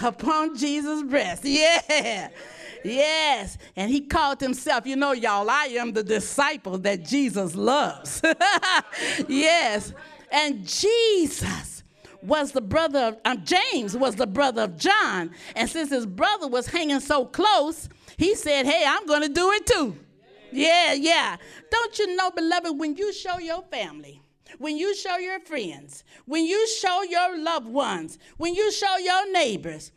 upon 0.00 0.56
Jesus' 0.56 1.02
breast. 1.02 1.44
Yeah. 1.44 2.30
Yes. 2.82 3.58
And 3.76 3.90
he 3.90 4.00
called 4.00 4.40
himself, 4.40 4.86
you 4.86 4.96
know, 4.96 5.12
y'all, 5.12 5.50
I 5.50 5.66
am 5.66 5.92
the 5.92 6.02
disciple 6.02 6.78
that 6.78 7.04
Jesus 7.04 7.54
loves. 7.54 8.22
yes. 9.28 9.92
And 10.30 10.66
Jesus 10.66 11.82
was 12.22 12.52
the 12.52 12.60
brother 12.60 13.00
of, 13.00 13.16
um, 13.24 13.44
James 13.44 13.96
was 13.96 14.14
the 14.16 14.26
brother 14.26 14.62
of 14.62 14.76
John. 14.76 15.30
And 15.56 15.68
since 15.68 15.90
his 15.90 16.06
brother 16.06 16.48
was 16.48 16.66
hanging 16.66 17.00
so 17.00 17.24
close, 17.26 17.88
he 18.16 18.34
said, 18.34 18.66
hey, 18.66 18.84
I'm 18.86 19.06
going 19.06 19.22
to 19.22 19.28
do 19.28 19.50
it 19.52 19.66
too. 19.66 19.96
Yeah, 20.52 20.92
yeah. 20.94 21.36
Don't 21.70 21.98
you 21.98 22.16
know, 22.16 22.30
beloved, 22.30 22.78
when 22.78 22.96
you 22.96 23.12
show 23.12 23.38
your 23.38 23.62
family, 23.62 24.22
when 24.58 24.76
you 24.76 24.94
show 24.94 25.16
your 25.16 25.40
friends, 25.40 26.04
when 26.26 26.44
you 26.44 26.66
show 26.68 27.02
your 27.02 27.38
loved 27.38 27.68
ones, 27.68 28.18
when 28.36 28.54
you 28.54 28.70
show 28.72 28.96
your 28.98 29.30
neighbors, 29.32 29.92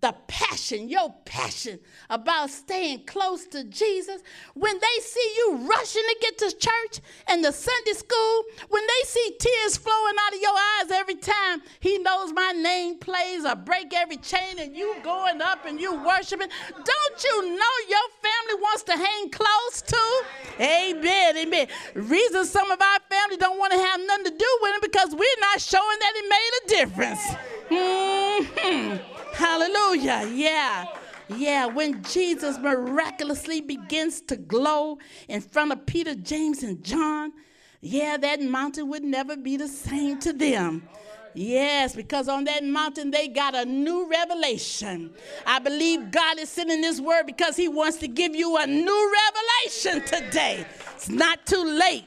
the 0.00 0.14
passion, 0.28 0.88
your 0.88 1.12
passion 1.24 1.78
about 2.08 2.50
staying 2.50 3.04
close 3.04 3.46
to 3.46 3.64
Jesus, 3.64 4.22
when 4.54 4.78
they 4.78 5.02
see 5.02 5.34
you 5.38 5.68
rushing 5.68 6.02
to 6.02 6.16
get 6.20 6.38
to 6.38 6.56
church 6.56 7.00
and 7.26 7.44
the 7.44 7.50
Sunday 7.52 7.92
school, 7.92 8.44
when 8.68 8.82
they 8.86 9.06
see 9.06 9.36
tears 9.40 9.76
flowing 9.76 10.14
out 10.20 10.34
of 10.34 10.40
your 10.40 10.54
eyes 10.54 10.90
every 10.92 11.16
time 11.16 11.62
he 11.80 11.98
knows 11.98 12.32
my 12.32 12.52
name 12.52 12.98
plays 12.98 13.44
or 13.44 13.56
break 13.56 13.92
every 13.92 14.18
chain 14.18 14.58
and 14.60 14.76
you 14.76 14.94
going 15.02 15.42
up 15.42 15.66
and 15.66 15.80
you 15.80 15.92
worshiping, 16.04 16.48
don't 16.72 17.24
you 17.24 17.56
know 17.56 17.74
your 17.88 18.08
family 18.22 18.62
wants 18.62 18.84
to 18.84 18.92
hang 18.92 19.30
close 19.30 19.82
to? 19.82 20.22
Amen, 20.60 21.36
amen. 21.38 21.66
Reason 21.94 22.44
some 22.44 22.70
of 22.70 22.80
our 22.80 23.00
family 23.10 23.36
don't 23.36 23.58
want 23.58 23.72
to 23.72 23.78
have 23.78 24.00
nothing 24.06 24.26
to 24.26 24.30
do 24.30 24.58
with 24.62 24.74
him 24.74 24.80
because 24.80 25.10
we're 25.10 25.40
not 25.40 25.60
showing 25.60 25.98
that 25.98 26.12
it 26.14 26.28
made 26.28 26.50
a 26.62 26.68
difference. 26.86 27.20
Mm-hmm. 27.68 29.17
Hallelujah. 29.38 30.28
Yeah. 30.34 30.86
Yeah, 31.28 31.66
when 31.66 32.02
Jesus 32.02 32.58
miraculously 32.58 33.60
begins 33.60 34.20
to 34.22 34.36
glow 34.36 34.98
in 35.28 35.42
front 35.42 35.72
of 35.72 35.84
Peter, 35.84 36.14
James, 36.14 36.62
and 36.62 36.82
John, 36.82 37.32
yeah, 37.80 38.16
that 38.16 38.40
mountain 38.40 38.88
would 38.88 39.04
never 39.04 39.36
be 39.36 39.56
the 39.56 39.68
same 39.68 40.18
to 40.20 40.32
them. 40.32 40.88
Yes, 41.34 41.94
because 41.94 42.28
on 42.28 42.44
that 42.44 42.64
mountain 42.64 43.10
they 43.10 43.28
got 43.28 43.54
a 43.54 43.64
new 43.64 44.10
revelation. 44.10 45.12
I 45.46 45.58
believe 45.58 46.10
God 46.10 46.38
is 46.38 46.48
sending 46.48 46.80
this 46.80 47.00
word 47.00 47.26
because 47.26 47.56
He 47.56 47.68
wants 47.68 47.98
to 47.98 48.08
give 48.08 48.34
you 48.34 48.56
a 48.56 48.66
new 48.66 49.12
revelation 49.12 50.04
today. 50.06 50.66
It's 50.96 51.08
not 51.08 51.46
too 51.46 51.62
late. 51.62 52.06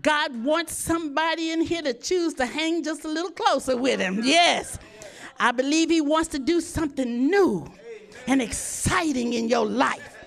God 0.00 0.44
wants 0.44 0.76
somebody 0.76 1.50
in 1.50 1.60
here 1.60 1.82
to 1.82 1.92
choose 1.92 2.34
to 2.34 2.46
hang 2.46 2.84
just 2.84 3.04
a 3.04 3.08
little 3.08 3.32
closer 3.32 3.76
with 3.76 3.98
Him. 3.98 4.20
Yes. 4.22 4.78
I 5.40 5.52
believe 5.52 5.88
He 5.88 6.02
wants 6.02 6.28
to 6.28 6.38
do 6.38 6.60
something 6.60 7.30
new 7.30 7.66
and 8.26 8.42
exciting 8.42 9.32
in 9.32 9.48
your 9.48 9.64
life. 9.64 10.18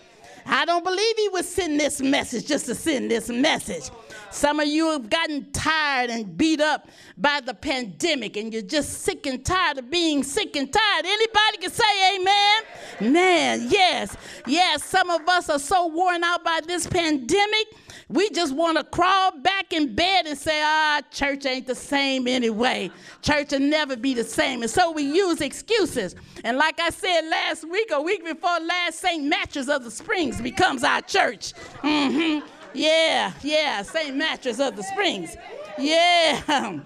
I 0.45 0.65
don't 0.65 0.83
believe 0.83 1.15
He 1.17 1.29
would 1.29 1.45
send 1.45 1.79
this 1.79 2.01
message 2.01 2.47
just 2.47 2.65
to 2.65 2.75
send 2.75 3.11
this 3.11 3.29
message. 3.29 3.91
Some 4.31 4.59
of 4.59 4.67
you 4.67 4.89
have 4.89 5.11
gotten 5.11 5.51
tired 5.51 6.09
and 6.09 6.35
beat 6.35 6.59
up 6.59 6.87
by 7.15 7.41
the 7.45 7.53
pandemic, 7.53 8.35
and 8.35 8.51
you're 8.51 8.63
just 8.63 9.03
sick 9.03 9.27
and 9.27 9.45
tired 9.45 9.77
of 9.77 9.91
being 9.91 10.23
sick 10.23 10.55
and 10.55 10.73
tired. 10.73 11.05
Anybody 11.05 11.57
can 11.61 11.71
say 11.71 12.15
amen? 12.15 13.13
Man, 13.13 13.67
yes. 13.69 14.17
Yes, 14.47 14.83
some 14.83 15.11
of 15.11 15.21
us 15.29 15.51
are 15.51 15.59
so 15.59 15.85
worn 15.85 16.23
out 16.23 16.43
by 16.43 16.61
this 16.65 16.87
pandemic. 16.87 17.67
We 18.13 18.29
just 18.29 18.53
want 18.53 18.77
to 18.77 18.83
crawl 18.83 19.31
back 19.41 19.73
in 19.73 19.95
bed 19.95 20.27
and 20.27 20.37
say, 20.37 20.61
ah, 20.63 21.01
church 21.09 21.47
ain't 21.47 21.65
the 21.65 21.73
same 21.73 22.27
anyway. 22.27 22.91
Church 23.23 23.51
will 23.51 23.59
never 23.59 23.97
be 23.97 24.13
the 24.13 24.23
same. 24.23 24.61
And 24.61 24.69
so 24.69 24.91
we 24.91 25.01
use 25.01 25.41
excuses. 25.41 26.15
And 26.43 26.57
like 26.57 26.79
I 26.79 26.91
said 26.91 27.21
last 27.21 27.67
week, 27.67 27.89
a 27.91 27.99
week 27.99 28.23
before 28.23 28.59
last, 28.59 28.99
St. 28.99 29.23
Mattress 29.23 29.67
of 29.67 29.83
the 29.83 29.89
Springs 29.89 30.39
becomes 30.39 30.83
our 30.83 31.01
church. 31.01 31.53
Mm-hmm. 31.81 32.47
Yeah, 32.75 33.33
yeah, 33.41 33.81
St. 33.81 34.15
Mattress 34.15 34.59
of 34.59 34.75
the 34.75 34.83
Springs. 34.83 35.35
Yeah. 35.79 36.39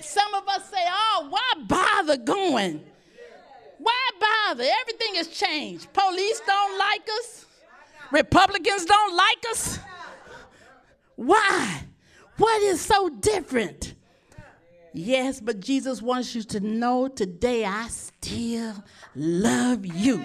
Some 0.00 0.34
of 0.34 0.48
us 0.48 0.70
say, 0.70 0.82
oh, 0.88 1.26
why 1.28 1.52
bother 1.66 2.16
going? 2.16 2.82
Why 3.76 4.08
bother? 4.18 4.64
Everything 4.80 5.16
has 5.16 5.28
changed. 5.28 5.92
Police 5.92 6.40
don't 6.46 6.78
like 6.78 7.06
us. 7.20 7.44
Republicans 8.10 8.86
don't 8.86 9.14
like 9.14 9.44
us. 9.50 9.78
Why? 11.16 11.84
What 12.36 12.62
is 12.62 12.80
so 12.80 13.08
different? 13.08 13.94
Yes, 14.94 15.40
but 15.40 15.60
Jesus 15.60 16.02
wants 16.02 16.34
you 16.34 16.42
to 16.42 16.60
know 16.60 17.08
today 17.08 17.64
I 17.64 17.88
still 17.88 18.74
love 19.14 19.86
you. 19.86 20.24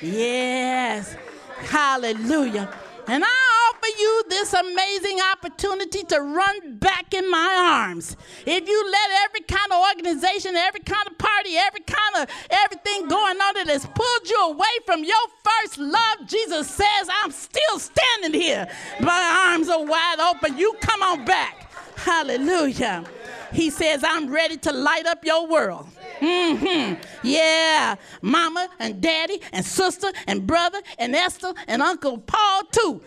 Yes. 0.00 1.14
Hallelujah. 1.58 2.72
And 3.06 3.24
I 3.24 3.70
offer 3.70 3.98
you 3.98 4.24
this 4.28 4.52
amazing 4.52 5.18
opportunity 5.32 6.02
to 6.04 6.20
run 6.20 6.78
back 6.78 7.12
in 7.14 7.30
my 7.30 7.86
arms. 7.88 8.16
If 8.46 8.68
you 8.68 8.90
let 8.90 9.10
every 9.24 9.40
kind 9.40 9.72
of 9.72 9.82
organization, 9.88 10.56
every 10.56 10.80
kind 10.80 11.06
of 11.08 11.18
party, 11.18 11.56
every 11.56 11.80
kind 11.80 12.16
of 12.22 12.34
everything 12.50 13.08
going 13.08 13.40
on 13.40 13.54
that 13.54 13.68
has 13.68 13.86
pulled 13.86 14.28
you 14.28 14.38
away 14.46 14.74
from 14.86 15.04
your 15.04 15.16
first 15.42 15.78
love, 15.78 16.26
Jesus 16.26 16.68
says, 16.70 17.08
I'm 17.22 17.30
still 17.30 17.78
standing 17.78 18.40
here. 18.40 18.68
My 19.00 19.48
arms 19.48 19.68
are 19.68 19.84
wide 19.84 20.20
open. 20.20 20.58
You 20.58 20.74
come 20.80 21.02
on 21.02 21.24
back. 21.24 21.70
Hallelujah. 21.96 23.04
He 23.52 23.70
says, 23.70 24.04
I'm 24.04 24.30
ready 24.32 24.56
to 24.58 24.72
light 24.72 25.06
up 25.06 25.24
your 25.24 25.46
world. 25.46 25.86
Mm-hmm. 26.20 27.02
Yeah. 27.22 27.96
Mama 28.22 28.68
and 28.78 29.00
daddy 29.00 29.40
and 29.52 29.64
sister 29.64 30.10
and 30.26 30.46
brother 30.46 30.80
and 30.98 31.14
Esther 31.14 31.52
and 31.66 31.82
Uncle 31.82 32.18
Paul 32.18 32.62
too 32.70 33.02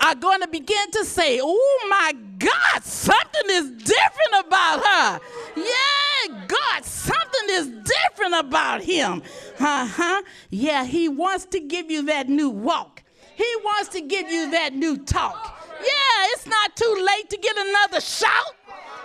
are 0.00 0.14
going 0.14 0.40
to 0.40 0.48
begin 0.48 0.90
to 0.92 1.04
say, 1.04 1.40
Oh 1.42 1.86
my 1.88 2.12
God, 2.38 2.84
something 2.84 3.42
is 3.48 3.70
different 3.70 4.46
about 4.46 4.84
her. 4.84 5.20
Yeah, 5.56 6.44
God, 6.46 6.84
something 6.84 7.48
is 7.50 7.68
different 7.68 8.34
about 8.34 8.82
him. 8.82 9.22
Uh 9.58 9.86
huh. 9.86 10.22
Yeah, 10.50 10.84
he 10.84 11.08
wants 11.08 11.46
to 11.46 11.60
give 11.60 11.90
you 11.90 12.02
that 12.06 12.28
new 12.28 12.50
walk, 12.50 13.02
he 13.34 13.46
wants 13.64 13.88
to 13.90 14.00
give 14.00 14.28
you 14.30 14.50
that 14.50 14.74
new 14.74 14.98
talk. 14.98 15.60
Yeah, 15.80 16.32
it's 16.32 16.46
not 16.46 16.76
too 16.76 17.06
late 17.16 17.30
to 17.30 17.36
get 17.36 17.56
another 17.56 18.00
shout. 18.00 18.54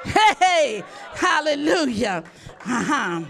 Hey, 0.04 0.84
hallelujah. 1.14 2.24
Uh-huh. 2.66 3.24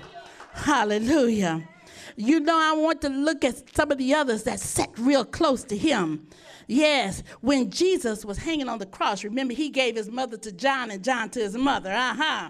Hallelujah. 0.53 1.67
You 2.15 2.39
know, 2.39 2.57
I 2.59 2.73
want 2.73 3.01
to 3.01 3.09
look 3.09 3.45
at 3.45 3.75
some 3.75 3.91
of 3.91 3.97
the 3.97 4.13
others 4.13 4.43
that 4.43 4.59
sat 4.59 4.89
real 4.97 5.23
close 5.23 5.63
to 5.65 5.77
him. 5.77 6.27
Yes, 6.67 7.23
when 7.41 7.71
Jesus 7.71 8.25
was 8.25 8.37
hanging 8.37 8.69
on 8.69 8.77
the 8.77 8.85
cross, 8.85 9.23
remember 9.23 9.53
he 9.53 9.69
gave 9.69 9.95
his 9.95 10.09
mother 10.09 10.37
to 10.37 10.51
John 10.51 10.91
and 10.91 11.03
John 11.03 11.29
to 11.31 11.39
his 11.39 11.55
mother. 11.55 11.91
Uh 11.91 12.13
huh. 12.13 12.49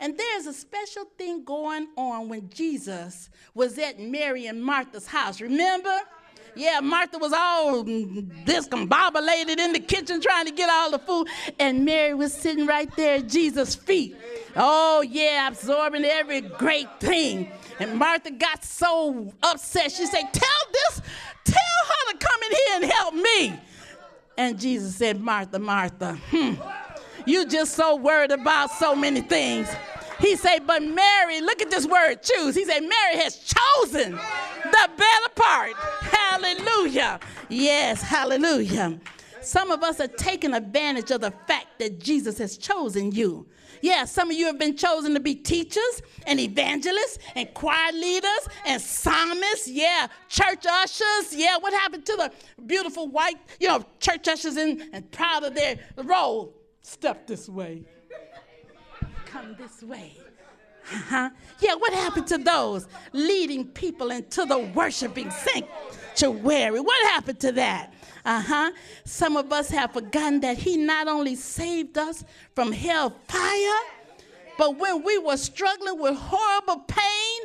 And 0.00 0.16
there's 0.16 0.46
a 0.46 0.54
special 0.54 1.04
thing 1.18 1.44
going 1.44 1.88
on 1.96 2.30
when 2.30 2.48
Jesus 2.48 3.28
was 3.54 3.78
at 3.78 4.00
Mary 4.00 4.46
and 4.46 4.64
Martha's 4.64 5.06
house. 5.06 5.40
Remember? 5.40 5.94
Yeah, 6.60 6.80
Martha 6.80 7.16
was 7.16 7.32
all 7.32 7.82
discombobulated 7.84 9.58
in 9.58 9.72
the 9.72 9.80
kitchen 9.80 10.20
trying 10.20 10.44
to 10.44 10.52
get 10.52 10.68
all 10.68 10.90
the 10.90 10.98
food. 10.98 11.26
And 11.58 11.86
Mary 11.86 12.12
was 12.12 12.34
sitting 12.34 12.66
right 12.66 12.94
there 12.96 13.16
at 13.16 13.28
Jesus' 13.28 13.74
feet. 13.74 14.14
Oh, 14.54 15.00
yeah, 15.00 15.48
absorbing 15.48 16.04
every 16.04 16.42
great 16.42 16.86
thing. 17.00 17.50
And 17.78 17.98
Martha 17.98 18.30
got 18.30 18.62
so 18.62 19.32
upset. 19.42 19.90
She 19.90 20.04
said, 20.04 20.30
Tell 20.34 20.60
this, 20.70 21.00
tell 21.44 21.80
her 21.88 22.12
to 22.12 22.18
come 22.18 22.42
in 22.42 22.50
here 22.50 22.76
and 22.76 22.84
help 22.84 23.14
me. 23.14 23.60
And 24.36 24.60
Jesus 24.60 24.96
said, 24.96 25.18
Martha, 25.18 25.58
Martha, 25.58 26.18
hmm, 26.30 26.52
you 27.24 27.46
just 27.46 27.74
so 27.74 27.96
worried 27.96 28.32
about 28.32 28.70
so 28.72 28.94
many 28.94 29.22
things. 29.22 29.66
He 30.20 30.36
said, 30.36 30.66
but 30.66 30.82
Mary, 30.82 31.40
look 31.40 31.62
at 31.62 31.70
this 31.70 31.86
word, 31.86 32.22
choose. 32.22 32.54
He 32.54 32.64
said, 32.64 32.80
Mary 32.80 33.16
has 33.22 33.36
chosen 33.36 34.12
the 34.12 34.90
better 34.96 35.28
part. 35.34 35.72
Hallelujah. 36.00 37.20
Yes, 37.48 38.02
hallelujah. 38.02 39.00
Some 39.40 39.70
of 39.70 39.82
us 39.82 39.98
are 40.00 40.08
taking 40.08 40.52
advantage 40.52 41.10
of 41.10 41.22
the 41.22 41.30
fact 41.46 41.78
that 41.78 41.98
Jesus 41.98 42.36
has 42.38 42.58
chosen 42.58 43.12
you. 43.12 43.46
Yeah, 43.82 44.04
some 44.04 44.30
of 44.30 44.36
you 44.36 44.44
have 44.44 44.58
been 44.58 44.76
chosen 44.76 45.14
to 45.14 45.20
be 45.20 45.34
teachers 45.34 46.02
and 46.26 46.38
evangelists 46.38 47.18
and 47.34 47.52
choir 47.54 47.92
leaders 47.92 48.48
and 48.66 48.80
psalmists. 48.80 49.68
Yeah, 49.68 50.08
church 50.28 50.66
ushers. 50.66 51.34
Yeah, 51.34 51.56
what 51.58 51.72
happened 51.72 52.04
to 52.04 52.16
the 52.16 52.32
beautiful 52.66 53.08
white, 53.08 53.38
you 53.58 53.68
know, 53.68 53.82
church 53.98 54.28
ushers 54.28 54.58
in, 54.58 54.90
and 54.92 55.10
proud 55.10 55.44
of 55.44 55.54
their 55.54 55.78
role? 55.96 56.54
Step 56.82 57.26
this 57.26 57.48
way 57.48 57.84
come 59.30 59.56
this 59.58 59.82
way. 59.82 60.12
Uh-huh. 60.92 61.30
Yeah, 61.60 61.74
what 61.74 61.92
happened 61.92 62.26
to 62.28 62.38
those 62.38 62.88
leading 63.12 63.66
people 63.66 64.10
into 64.10 64.44
the 64.44 64.58
worshiping 64.58 65.30
sanctuary? 65.30 66.80
What 66.80 67.06
happened 67.08 67.38
to 67.40 67.52
that? 67.52 67.92
Uh 68.24 68.40
huh. 68.40 68.72
Some 69.04 69.36
of 69.36 69.52
us 69.52 69.70
have 69.70 69.92
forgotten 69.92 70.40
that 70.40 70.58
He 70.58 70.76
not 70.76 71.06
only 71.06 71.36
saved 71.36 71.96
us 71.96 72.24
from 72.54 72.72
hell 72.72 73.14
fire, 73.28 73.80
but 74.58 74.78
when 74.78 75.02
we 75.02 75.16
were 75.18 75.36
struggling 75.36 76.00
with 76.00 76.16
horrible 76.16 76.80
pain, 76.80 77.40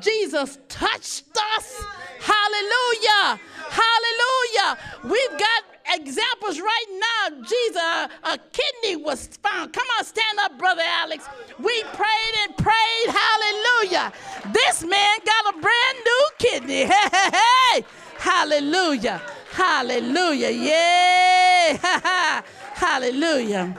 Jesus 0.00 0.58
touched 0.68 1.24
us. 1.56 1.84
Hallelujah. 2.20 3.40
Hallelujah. 3.70 4.78
We've 5.04 5.38
got 5.38 5.64
examples 5.94 6.60
right 6.60 6.86
now. 6.90 7.42
Jesus, 7.42 8.16
a, 8.24 8.38
kidney 8.52 8.96
was 8.96 9.28
found. 9.42 9.72
Come 9.72 9.86
on, 9.98 10.04
stand 10.04 10.38
up, 10.40 10.58
Brother 10.58 10.82
Alex. 10.84 11.26
We 11.58 11.82
prayed 11.94 12.34
and 12.44 12.56
prayed. 12.56 13.06
Hallelujah. 13.06 14.12
This 14.52 14.82
man 14.82 15.18
got 15.24 15.54
a 15.54 15.60
brand 15.60 15.98
new 16.04 16.28
kidney. 16.38 16.84
Hey, 16.96 17.08
hey, 17.12 17.30
hey. 17.74 17.84
Hallelujah. 18.18 19.20
Hallelujah. 19.52 20.50
Yeah. 20.50 22.42
Hallelujah. 22.74 23.76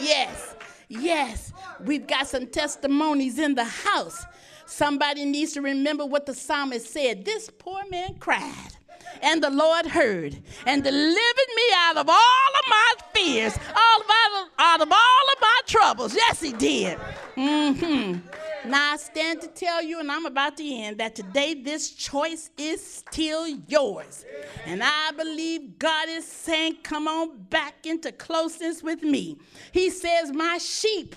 Yes. 0.00 0.54
Yes. 0.88 1.52
We've 1.84 2.06
got 2.06 2.26
some 2.28 2.46
testimonies 2.46 3.38
in 3.38 3.54
the 3.54 3.64
house. 3.64 4.24
Somebody 4.74 5.24
needs 5.24 5.52
to 5.52 5.62
remember 5.62 6.04
what 6.04 6.26
the 6.26 6.34
psalmist 6.34 6.92
said. 6.92 7.24
This 7.24 7.48
poor 7.48 7.82
man 7.90 8.16
cried 8.18 8.74
and 9.22 9.40
the 9.40 9.50
Lord 9.50 9.86
heard 9.86 10.36
and 10.66 10.82
delivered 10.82 11.50
me 11.56 11.62
out 11.76 11.96
of 11.96 12.08
all 12.08 12.16
of 12.16 12.68
my 12.68 12.92
fears, 13.14 13.56
all 13.68 14.00
of, 14.00 14.48
out 14.58 14.80
of 14.80 14.90
all 14.90 15.26
of 15.32 15.40
my 15.40 15.60
troubles. 15.66 16.14
Yes, 16.16 16.40
He 16.40 16.52
did. 16.52 16.98
Mm-hmm. 17.36 18.68
Now 18.68 18.94
I 18.94 18.96
stand 18.96 19.42
to 19.42 19.46
tell 19.46 19.80
you, 19.80 20.00
and 20.00 20.10
I'm 20.10 20.26
about 20.26 20.56
to 20.56 20.68
end, 20.68 20.98
that 20.98 21.14
today 21.14 21.54
this 21.54 21.90
choice 21.90 22.50
is 22.56 22.84
still 22.84 23.46
yours. 23.68 24.24
And 24.66 24.82
I 24.82 25.12
believe 25.16 25.78
God 25.78 26.08
is 26.08 26.26
saying, 26.26 26.78
Come 26.82 27.06
on 27.06 27.42
back 27.48 27.86
into 27.86 28.10
closeness 28.10 28.82
with 28.82 29.02
me. 29.02 29.38
He 29.70 29.90
says, 29.90 30.32
My 30.32 30.58
sheep 30.58 31.14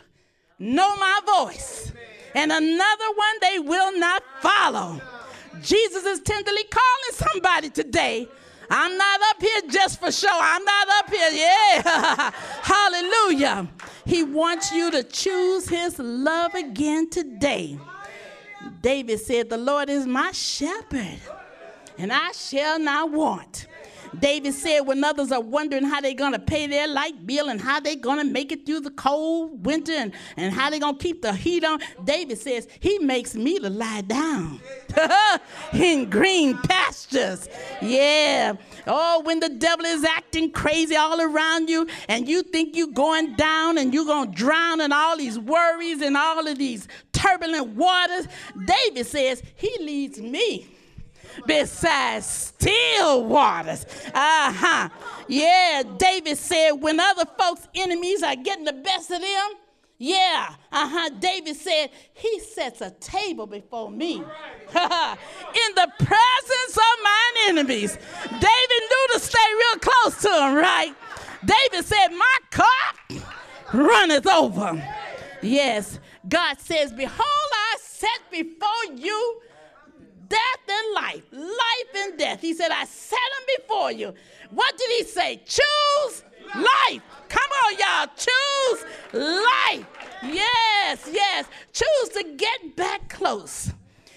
know 0.60 0.96
my 0.98 1.20
voice, 1.26 1.92
and 2.36 2.52
another 2.52 3.12
one 3.16 3.36
they 3.42 3.60
will 3.60 3.98
not 4.00 4.24
follow. 4.42 5.02
Jesus 5.62 6.04
is 6.04 6.20
tenderly 6.22 6.64
calling 6.66 7.14
somebody 7.14 7.70
today. 7.70 8.28
I'm 8.70 8.98
not 8.98 9.20
up 9.30 9.42
here 9.42 9.62
just 9.70 10.00
for 10.00 10.12
show. 10.12 10.28
I'm 10.32 10.64
not 10.64 10.88
up 10.90 11.10
here, 11.10 11.30
yeah. 11.32 12.32
Hallelujah. 12.62 13.68
He 14.06 14.24
wants 14.24 14.72
you 14.72 14.92
to 14.92 15.04
choose 15.04 15.70
his 15.70 15.98
love 16.00 16.54
again 16.54 17.10
today. 17.10 17.80
David 18.82 19.20
said, 19.20 19.50
The 19.50 19.58
Lord 19.58 19.90
is 19.90 20.06
my 20.06 20.32
shepherd, 20.32 21.20
and 21.98 22.12
I 22.12 22.32
shall 22.34 22.80
not 22.80 23.12
want. 23.12 23.67
David 24.20 24.54
said 24.54 24.82
when 24.82 25.04
others 25.04 25.32
are 25.32 25.42
wondering 25.42 25.84
how 25.84 26.02
they're 26.02 26.14
going 26.14 26.34
to 26.34 26.40
pay 26.40 26.68
their 26.68 26.88
light 26.88 27.26
bill 27.26 27.50
and 27.50 27.60
how 27.60 27.80
they're 27.80 27.96
going 27.96 28.20
to 28.20 28.32
make 28.32 28.52
it 28.52 28.66
through 28.66 28.82
the 28.82 28.92
cold 28.92 29.66
winter 29.66 29.94
and, 29.94 30.14
and 30.36 30.54
how 30.54 30.70
they're 30.70 30.80
going 30.80 30.98
to 30.98 31.04
keep 31.04 31.22
the 31.22 31.34
heat 31.34 31.64
on, 31.64 31.80
David 32.04 32.38
says, 32.38 32.68
He 32.80 33.00
makes 33.00 33.36
me 33.36 33.60
to 33.60 33.70
lie 33.70 34.02
down 34.02 34.60
in 35.74 36.10
green 36.10 36.58
pastures. 36.58 37.50
Yeah. 37.82 38.54
Oh, 38.86 39.22
when 39.24 39.40
the 39.40 39.50
devil 39.50 39.86
is 39.86 40.04
acting 40.04 40.52
crazy 40.52 40.96
all 40.96 41.22
around 41.22 41.70
you 41.70 41.88
and 42.08 42.28
you 42.28 42.44
think 42.44 42.76
you're 42.76 42.88
going 42.88 43.36
down 43.36 43.78
and 43.78 43.94
you're 43.94 44.06
going 44.06 44.32
to 44.32 44.38
drown 44.38 44.82
in 44.82 44.92
all 44.92 45.18
these 45.18 45.40
worries 45.40 46.02
and 46.02 46.16
all 46.18 46.48
of 46.48 46.58
these 46.58 46.88
turbulent 47.12 47.70
waters, 47.70 48.28
David 48.66 49.06
says, 49.06 49.44
He 49.56 49.76
leads 49.80 50.20
me 50.20 50.68
beside 51.46 52.24
still 52.24 53.26
waters. 53.26 53.86
Uh 54.14 54.52
huh. 54.54 54.90
Yeah, 55.28 55.84
David 55.98 56.38
said, 56.38 56.72
when 56.72 57.00
other 57.00 57.26
folks' 57.38 57.68
enemies 57.76 58.24
are 58.24 58.36
getting 58.36 58.66
the 58.66 58.74
best 58.74 59.12
of 59.12 59.22
them, 59.22 59.50
yeah, 60.00 60.54
uh 60.72 60.88
huh. 60.88 61.10
David 61.20 61.56
said, 61.56 61.90
He 62.14 62.40
sets 62.40 62.82
a 62.82 62.92
table 62.92 63.48
before 63.48 63.90
me 63.90 64.16
in 64.18 64.24
the 64.72 65.92
presence 65.98 66.78
of 66.78 67.04
mine 67.04 67.50
enemies. 67.50 67.98
David 68.26 68.42
knew 68.42 69.08
to 69.14 69.20
stay 69.20 69.40
real 69.54 69.80
close 69.80 70.22
to 70.22 70.30
him, 70.30 70.56
right? 70.56 70.94
David 71.44 71.84
said, 71.84 72.10
My 72.10 72.38
cup 72.52 73.24
runneth 73.74 74.28
over. 74.28 74.84
Yes, 75.42 76.00
God 76.30 76.60
says, 76.60 76.94
Behold, 76.94 77.20
I 77.20 77.78
set 77.82 78.20
before 78.30 78.96
you 78.96 79.42
death 80.30 80.70
and 80.70 80.94
life, 80.96 81.24
life 81.32 81.96
and 81.96 82.18
death. 82.18 82.42
He 82.42 82.54
said, 82.54 82.72
I 82.72 82.86
set 82.86 83.20
them 83.38 83.46
before 83.58 83.92
you. 83.92 84.14
What 84.52 84.78
did 84.78 84.90
he 84.92 85.04
say? 85.04 85.42
Choose 85.46 86.24
life. 86.56 87.02
Come 87.30 87.52
on, 87.66 87.78
y'all. 87.78 88.08
Choose 88.16 88.86
life. 89.14 89.86
Yes, 90.24 91.10
yes. 91.12 91.46
Choose 91.74 92.10
to 92.10 92.36
get 92.38 92.76
back 92.76 93.10
close. 93.10 93.72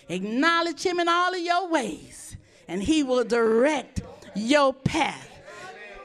Acknowledge 0.09 0.83
him 0.83 0.99
in 0.99 1.09
all 1.09 1.35
of 1.35 1.40
your 1.40 1.68
ways, 1.68 2.37
and 2.66 2.83
he 2.83 3.03
will 3.03 3.25
direct 3.25 4.03
your 4.35 4.73
path. 4.73 5.29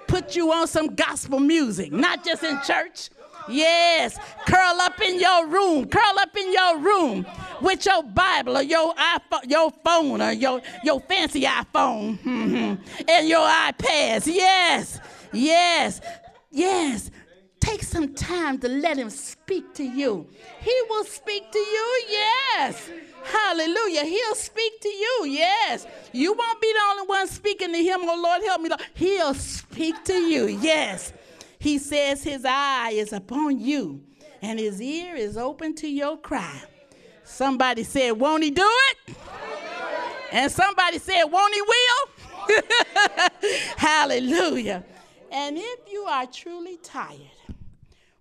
Put 0.08 0.36
you 0.36 0.52
on 0.52 0.68
some 0.68 0.94
gospel 0.96 1.40
music, 1.40 1.92
not 1.92 2.24
just 2.24 2.44
in 2.44 2.60
church. 2.62 3.10
Yes, 3.50 4.18
curl 4.46 4.82
up 4.82 5.00
in 5.02 5.20
your 5.20 5.48
room, 5.48 5.88
curl 5.88 6.20
up 6.20 6.36
in 6.36 6.52
your 6.52 6.80
room 6.80 7.26
with 7.62 7.86
your 7.86 8.04
Bible 8.04 8.58
or 8.58 8.64
your 8.64 8.94
iPhone, 8.96 9.50
your 9.50 9.72
phone 9.84 10.22
or 10.22 10.32
your, 10.32 10.62
your 10.84 11.00
fancy 11.02 11.44
iPhone 11.44 12.18
mm-hmm, 12.20 12.76
and 13.08 13.28
your 13.28 13.48
iPads. 13.48 14.28
Yes, 14.28 15.00
yes, 15.32 16.02
yes. 16.52 17.12
Take 17.60 17.82
some 17.82 18.14
time 18.14 18.60
to 18.60 18.68
let 18.68 18.96
him 18.96 19.10
speak 19.10 19.74
to 19.74 19.84
you. 19.84 20.28
He 20.62 20.82
will 20.88 21.04
speak 21.04 21.52
to 21.52 21.58
you, 21.58 22.04
yes. 22.10 22.92
Hallelujah. 23.24 24.04
He'll 24.04 24.36
speak 24.36 24.80
to 24.82 24.88
you, 24.88 25.26
yes. 25.30 25.88
You 26.12 26.34
won't 26.34 26.62
be 26.62 26.72
the 26.72 26.80
only 26.92 27.08
one 27.08 27.28
speaking 27.28 27.72
to 27.74 27.84
him. 27.84 28.02
Oh, 28.04 28.22
Lord, 28.22 28.44
help 28.44 28.62
me. 28.62 28.70
He'll 28.94 29.34
speak 29.34 30.04
to 30.04 30.14
you, 30.14 30.46
yes. 30.48 31.12
He 31.66 31.80
says 31.80 32.22
his 32.22 32.46
eye 32.48 32.92
is 32.94 33.12
upon 33.12 33.60
you 33.60 34.04
and 34.40 34.60
his 34.60 34.80
ear 34.80 35.16
is 35.16 35.36
open 35.36 35.74
to 35.78 35.88
your 35.88 36.16
cry. 36.16 36.62
Somebody 37.24 37.84
said, 37.84 38.12
Won't 38.12 38.44
he 38.44 38.52
do 38.52 38.70
it? 38.92 39.16
And 40.32 40.52
somebody 40.52 41.00
said, 41.00 41.24
Won't 41.24 41.56
he 41.56 41.62
will? 41.64 42.60
Hallelujah. 43.78 44.86
And 45.32 45.58
if 45.58 45.80
you 45.92 46.04
are 46.04 46.28
truly 46.28 46.78
tired, 46.84 47.20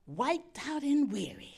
wiped 0.07 0.67
out 0.67 0.83
and 0.83 1.13
weary, 1.13 1.55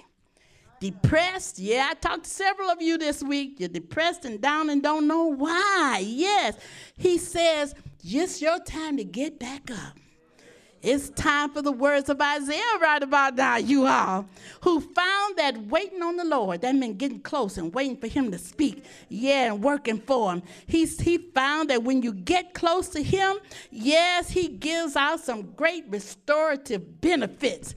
depressed, 0.80 1.60
yeah, 1.60 1.86
I 1.92 1.94
talked 1.94 2.24
to 2.24 2.30
several 2.30 2.68
of 2.68 2.82
you 2.82 2.98
this 2.98 3.22
week. 3.22 3.60
You're 3.60 3.68
depressed 3.68 4.24
and 4.24 4.40
down 4.42 4.70
and 4.70 4.82
don't 4.82 5.06
know 5.06 5.26
why. 5.26 6.02
Yes, 6.04 6.56
he 6.96 7.16
says, 7.16 7.76
just 8.04 8.42
your 8.42 8.58
time 8.58 8.96
to 8.96 9.04
get 9.04 9.38
back 9.38 9.70
up. 9.70 9.96
It's 10.86 11.08
time 11.10 11.50
for 11.50 11.62
the 11.62 11.72
words 11.72 12.08
of 12.08 12.20
Isaiah 12.20 12.62
right 12.80 13.02
about 13.02 13.34
now, 13.34 13.56
you 13.56 13.86
all, 13.86 14.24
who 14.60 14.78
found 14.78 15.36
that 15.36 15.66
waiting 15.66 16.00
on 16.00 16.14
the 16.14 16.24
Lord, 16.24 16.60
that 16.60 16.76
meant 16.76 16.98
getting 16.98 17.18
close 17.18 17.58
and 17.58 17.74
waiting 17.74 17.96
for 17.96 18.06
him 18.06 18.30
to 18.30 18.38
speak, 18.38 18.84
yeah, 19.08 19.52
and 19.52 19.64
working 19.64 19.98
for 19.98 20.32
him. 20.32 20.44
He's, 20.68 21.00
he 21.00 21.18
found 21.18 21.70
that 21.70 21.82
when 21.82 22.02
you 22.02 22.12
get 22.12 22.54
close 22.54 22.88
to 22.90 23.02
him, 23.02 23.38
yes, 23.72 24.30
he 24.30 24.46
gives 24.46 24.94
out 24.94 25.18
some 25.18 25.50
great 25.56 25.86
restorative 25.88 27.00
benefits. 27.00 27.74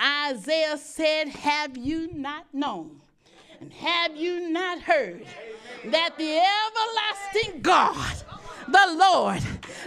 Isaiah 0.00 0.78
said, 0.78 1.30
Have 1.30 1.76
you 1.76 2.12
not 2.12 2.46
known? 2.52 3.00
And 3.60 3.72
have 3.72 4.14
you 4.14 4.50
not 4.50 4.80
heard 4.80 5.26
that 5.86 6.16
the 6.16 6.40
everlasting 6.40 7.60
God, 7.60 8.14
the 8.68 8.96
Lord, 8.96 9.42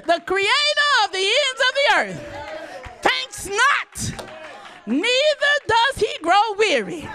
the 0.05 0.21
creator 0.25 0.91
of 1.03 1.11
the 1.11 1.17
ends 1.17 1.61
of 1.61 1.73
the 1.75 1.87
earth, 1.97 2.19
faints 3.01 3.47
not, 3.47 4.27
neither 4.85 5.55
does 5.67 5.95
he 5.97 6.17
grow 6.21 6.53
weary. 6.57 7.07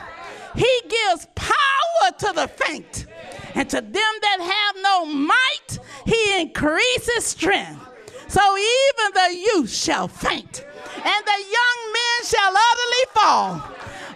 He 0.55 0.81
gives 0.88 1.27
power 1.35 2.11
to 2.18 2.33
the 2.35 2.49
faint, 2.49 3.07
and 3.55 3.68
to 3.70 3.81
them 3.81 3.92
that 3.92 4.40
have 4.40 4.83
no 4.83 5.05
might, 5.07 5.79
he 6.07 6.40
increases 6.40 7.25
strength. 7.25 7.87
So 8.29 8.40
even 8.57 9.12
the 9.14 9.35
youth 9.55 9.73
shall 9.73 10.09
faint, 10.09 10.64
and 10.94 11.25
the 11.27 11.44
young 11.59 11.92
men 11.92 12.25
shall 12.25 12.55
utterly 12.57 13.07
fall. 13.14 13.62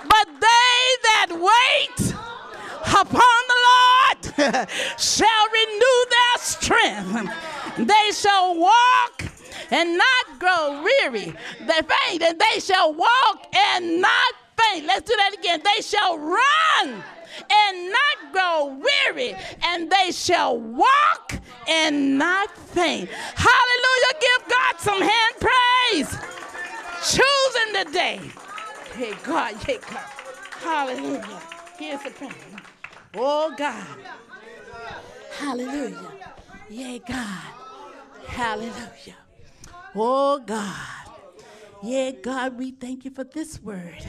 But 0.09 0.27
they 0.41 0.97
that 1.03 1.29
wait 1.31 2.15
upon 2.87 3.41
the 3.49 3.59
Lord 3.69 4.69
shall 4.99 5.47
renew 5.53 6.05
their 6.11 6.39
strength. 6.39 7.33
They 7.79 8.11
shall 8.13 8.59
walk 8.59 9.25
and 9.71 9.99
not 9.99 10.39
grow 10.39 10.83
weary. 10.83 11.35
They 11.61 11.81
faint 11.83 12.23
and 12.23 12.39
they 12.39 12.61
shall 12.61 12.93
walk 12.93 13.47
and 13.55 14.01
not 14.01 14.35
faint. 14.59 14.87
Let's 14.87 15.09
do 15.09 15.17
that 15.17 15.35
again. 15.35 15.61
They 15.65 15.83
shall 15.83 16.19
run 16.19 17.03
and 17.51 17.93
not 17.93 18.33
grow 18.33 18.81
weary, 18.81 19.35
and 19.65 19.91
they 19.91 20.13
shall 20.13 20.59
walk 20.59 21.35
and 21.69 22.19
not 22.19 22.57
faint. 22.57 23.09
Hallelujah. 23.11 24.21
Give 24.21 24.49
God 24.49 24.79
some 24.79 25.01
hand 25.01 25.35
praise. 25.41 26.17
Choosing 27.03 27.73
the 27.73 27.91
day. 27.93 28.21
Hey, 28.95 29.15
God, 29.25 29.55
hey, 29.57 29.79
God. 29.79 30.07
Hallelujah. 30.63 31.43
Here's 31.77 32.03
the 32.03 32.11
prayer. 32.11 32.31
Oh, 33.17 33.55
God. 33.57 33.87
Hallelujah. 35.39 36.13
Yeah, 36.71 36.99
God. 37.07 37.55
Hallelujah. 38.27 39.17
Oh 39.95 40.39
God. 40.41 40.75
Yeah, 41.83 42.11
God, 42.11 42.59
we 42.59 42.73
thank 42.73 43.05
you 43.05 43.11
for 43.11 43.25
this 43.25 43.63
word. 43.63 44.05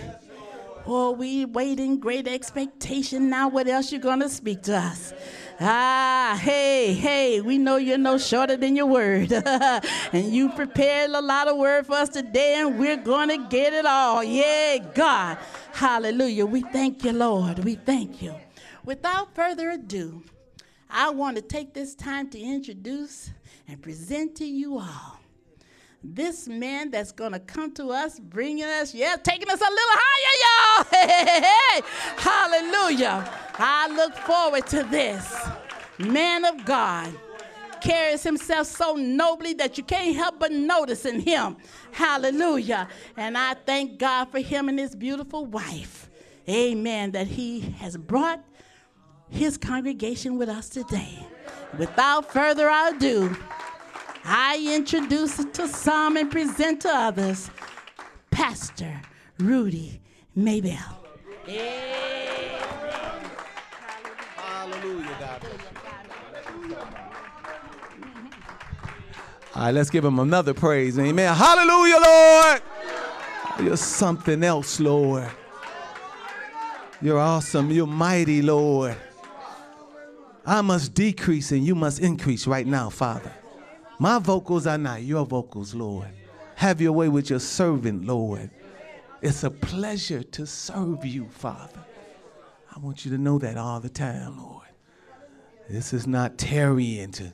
Oh, 0.87 1.11
we 1.11 1.45
wait 1.45 1.79
in 1.79 1.99
great 1.99 2.27
expectation 2.27 3.29
now. 3.29 3.49
What 3.49 3.67
else 3.67 3.91
you 3.91 3.99
gonna 3.99 4.29
speak 4.29 4.63
to 4.63 4.77
us? 4.77 5.13
Ah, 5.59 6.39
hey, 6.41 6.93
hey, 6.93 7.41
we 7.41 7.57
know 7.57 7.77
you're 7.77 7.97
no 7.97 8.17
shorter 8.17 8.55
than 8.55 8.75
your 8.75 8.85
word. 8.85 9.31
and 10.13 10.33
you 10.33 10.49
prepared 10.49 11.11
a 11.11 11.21
lot 11.21 11.47
of 11.47 11.57
word 11.57 11.85
for 11.87 11.93
us 11.93 12.09
today, 12.09 12.55
and 12.59 12.79
we're 12.79 12.97
gonna 12.97 13.47
get 13.47 13.73
it 13.73 13.85
all. 13.85 14.23
Yeah, 14.23 14.77
God. 14.93 15.37
Hallelujah. 15.73 16.45
We 16.45 16.61
thank 16.61 17.03
you, 17.03 17.13
Lord. 17.13 17.59
We 17.59 17.75
thank 17.75 18.21
you. 18.21 18.35
Without 18.85 19.33
further 19.33 19.71
ado, 19.71 20.23
I 20.89 21.09
want 21.09 21.35
to 21.37 21.41
take 21.41 21.73
this 21.73 21.95
time 21.95 22.29
to 22.29 22.39
introduce 22.39 23.31
and 23.67 23.81
present 23.81 24.35
to 24.37 24.45
you 24.45 24.77
all 24.77 25.19
this 26.13 26.47
man 26.47 26.91
that's 26.91 27.11
going 27.11 27.31
to 27.31 27.39
come 27.39 27.73
to 27.73 27.89
us, 27.89 28.19
bringing 28.19 28.65
us, 28.65 28.93
yeah, 28.93 29.15
taking 29.15 29.49
us 29.49 29.59
a 29.59 29.63
little 29.63 29.75
higher, 29.79 30.35
y'all. 30.43 30.85
Hey. 31.45 31.81
Hallelujah. 32.17 33.29
I 33.55 33.87
look 33.95 34.15
forward 34.17 34.67
to 34.67 34.83
this. 34.83 35.35
Man 35.97 36.45
of 36.45 36.65
God 36.65 37.13
carries 37.81 38.23
himself 38.23 38.67
so 38.67 38.93
nobly 38.93 39.53
that 39.53 39.77
you 39.77 39.83
can't 39.83 40.15
help 40.15 40.39
but 40.39 40.51
notice 40.51 41.05
in 41.05 41.19
him. 41.19 41.57
Hallelujah. 41.91 42.87
And 43.17 43.37
I 43.37 43.53
thank 43.53 43.97
God 43.97 44.25
for 44.25 44.39
him 44.39 44.69
and 44.69 44.77
his 44.77 44.95
beautiful 44.95 45.45
wife. 45.45 46.09
Amen. 46.47 47.11
That 47.11 47.27
he 47.27 47.61
has 47.79 47.97
brought 47.97 48.43
his 49.29 49.57
congregation 49.57 50.37
with 50.37 50.49
us 50.49 50.69
today. 50.69 51.25
Without 51.77 52.31
further 52.31 52.69
ado, 52.69 53.35
I 54.23 54.59
introduce 54.73 55.43
to 55.43 55.67
some 55.67 56.17
and 56.17 56.31
present 56.31 56.81
to 56.81 56.89
others 56.89 57.49
Pastor 58.31 59.01
Rudy 59.39 60.01
Maybell. 60.37 60.77
Hallelujah, 64.35 65.17
God. 65.19 65.41
All 69.55 69.61
right, 69.61 69.71
let's 69.73 69.89
give 69.89 70.03
him 70.03 70.19
another 70.19 70.53
praise. 70.53 70.99
Amen. 70.99 71.33
Hallelujah, 71.33 71.97
Lord. 72.03 72.61
You're 73.61 73.77
something 73.77 74.43
else, 74.43 74.81
Lord. 74.81 75.29
You're 77.01 77.19
awesome. 77.19 77.71
You're 77.71 77.87
mighty, 77.87 78.41
Lord. 78.41 78.97
I 80.45 80.61
must 80.61 80.93
decrease 80.93 81.51
and 81.51 81.65
you 81.65 81.73
must 81.75 81.99
increase 81.99 82.45
right 82.45 82.67
now, 82.67 82.89
Father. 82.89 83.33
My 83.97 84.19
vocals 84.19 84.67
are 84.67 84.77
not 84.77 85.01
your 85.01 85.25
vocals, 85.25 85.73
Lord. 85.73 86.09
Have 86.55 86.81
your 86.81 86.91
way 86.91 87.09
with 87.09 87.29
your 87.29 87.39
servant, 87.39 88.05
Lord. 88.05 88.51
It's 89.21 89.43
a 89.43 89.49
pleasure 89.49 90.21
to 90.21 90.45
serve 90.45 91.03
you, 91.03 91.27
Father. 91.29 91.83
I 92.75 92.79
want 92.79 93.05
you 93.05 93.11
to 93.11 93.17
know 93.17 93.39
that 93.39 93.57
all 93.57 93.79
the 93.79 93.89
time, 93.89 94.37
Lord. 94.37 94.67
This 95.69 95.93
is 95.93 96.05
not 96.05 96.37
tarrying 96.37 97.11
to 97.13 97.33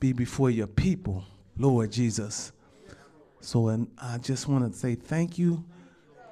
be 0.00 0.12
before 0.12 0.50
your 0.50 0.66
people, 0.66 1.24
Lord 1.56 1.92
Jesus. 1.92 2.52
So 3.40 3.68
and 3.68 3.88
I 3.98 4.18
just 4.18 4.48
want 4.48 4.72
to 4.72 4.76
say 4.76 4.96
thank 4.96 5.38
you 5.38 5.64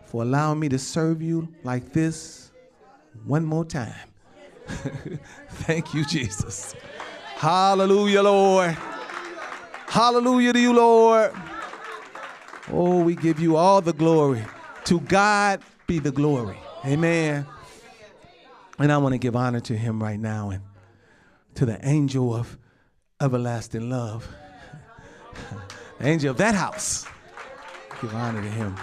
for 0.07 0.23
allowing 0.23 0.59
me 0.59 0.69
to 0.71 0.79
serve 0.79 1.23
you 1.23 1.49
like 1.63 1.93
this 1.93 2.51
one 3.25 3.45
more 3.45 3.65
time. 3.65 3.95
thank 5.49 5.95
you, 5.95 6.05
Jesus. 6.05 6.75
Hallelujah, 7.37 8.23
Lord. 8.23 8.77
Hallelujah 9.87 10.53
to 10.53 10.61
you, 10.61 10.73
Lord. 10.73 11.33
Oh, 12.71 13.03
we 13.03 13.15
give 13.15 13.39
you 13.39 13.57
all 13.57 13.81
the 13.81 13.93
glory. 13.93 14.45
To 14.85 15.01
God 15.01 15.63
be 15.87 15.99
the 15.99 16.11
glory. 16.11 16.59
Amen. 16.85 17.47
And 18.79 18.93
I 18.93 18.99
want 18.99 19.15
to 19.15 19.19
give 19.19 19.37
honor 19.37 19.61
to 19.61 19.77
him 19.77 20.03
right 20.03 20.19
now 20.19 20.51
and 20.51 20.63
to 21.55 21.65
the 21.65 21.79
angel 21.87 22.35
of 22.35 22.59
everlasting 23.21 23.89
love, 23.89 24.29
angel 26.01 26.31
of 26.31 26.37
that 26.39 26.55
house. 26.55 27.07
Give 28.03 28.15
honor 28.15 28.43
to 28.43 28.49
him. 28.49 28.77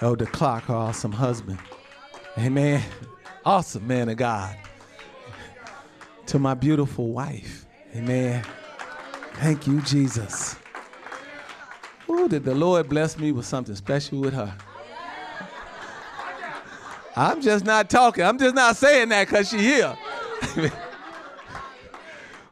Elder 0.00 0.26
Clark, 0.26 0.68
our 0.68 0.76
awesome 0.76 1.12
husband. 1.12 1.58
Amen. 2.36 2.82
Awesome 3.44 3.86
man 3.86 4.08
of 4.08 4.16
God. 4.16 4.56
To 6.32 6.38
my 6.38 6.54
beautiful 6.54 7.12
wife. 7.12 7.66
Amen. 7.94 8.42
Thank 9.34 9.66
you, 9.66 9.82
Jesus. 9.82 10.56
Ooh, 12.08 12.26
did 12.26 12.42
the 12.42 12.54
Lord 12.54 12.88
bless 12.88 13.18
me 13.18 13.32
with 13.32 13.44
something 13.44 13.74
special 13.74 14.18
with 14.18 14.32
her? 14.32 14.56
I'm 17.14 17.42
just 17.42 17.66
not 17.66 17.90
talking. 17.90 18.24
I'm 18.24 18.38
just 18.38 18.54
not 18.54 18.78
saying 18.78 19.10
that 19.10 19.28
because 19.28 19.50
she 19.50 19.58
here. 19.58 19.94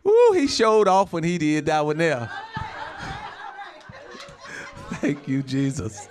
Ooh, 0.06 0.32
he 0.34 0.46
showed 0.46 0.86
off 0.86 1.14
when 1.14 1.24
he 1.24 1.38
did 1.38 1.64
that 1.64 1.86
one 1.86 1.96
there. 1.96 2.30
Thank 4.96 5.26
you, 5.26 5.42
Jesus. 5.42 6.06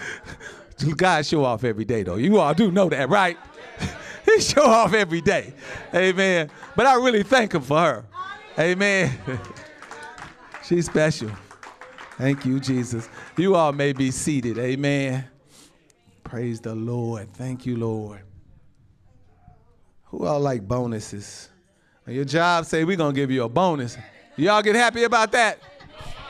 God 0.96 1.26
show 1.26 1.44
off 1.44 1.62
every 1.62 1.84
day, 1.84 2.04
though. 2.04 2.16
You 2.16 2.38
all 2.38 2.54
do 2.54 2.70
know 2.70 2.88
that, 2.88 3.10
right? 3.10 3.36
show 4.40 4.64
off 4.64 4.92
every 4.92 5.20
day. 5.20 5.52
Amen. 5.94 6.50
But 6.74 6.86
I 6.86 6.94
really 6.94 7.22
thank 7.22 7.54
him 7.54 7.62
for 7.62 7.78
her. 7.78 8.04
Amen. 8.58 9.16
She's 10.64 10.86
special. 10.86 11.30
Thank 12.18 12.44
you, 12.46 12.58
Jesus. 12.58 13.08
You 13.36 13.54
all 13.54 13.72
may 13.72 13.92
be 13.92 14.10
seated. 14.10 14.58
Amen. 14.58 15.24
Praise 16.24 16.60
the 16.60 16.74
Lord. 16.74 17.32
Thank 17.34 17.66
you, 17.66 17.76
Lord. 17.76 18.22
Who 20.06 20.24
all 20.24 20.40
like 20.40 20.66
bonuses? 20.66 21.50
your 22.06 22.24
job 22.24 22.64
say 22.64 22.84
we're 22.84 22.96
gonna 22.96 23.12
give 23.12 23.30
you 23.30 23.42
a 23.42 23.48
bonus. 23.48 23.98
Y'all 24.36 24.62
get 24.62 24.76
happy 24.76 25.04
about 25.04 25.32
that? 25.32 25.58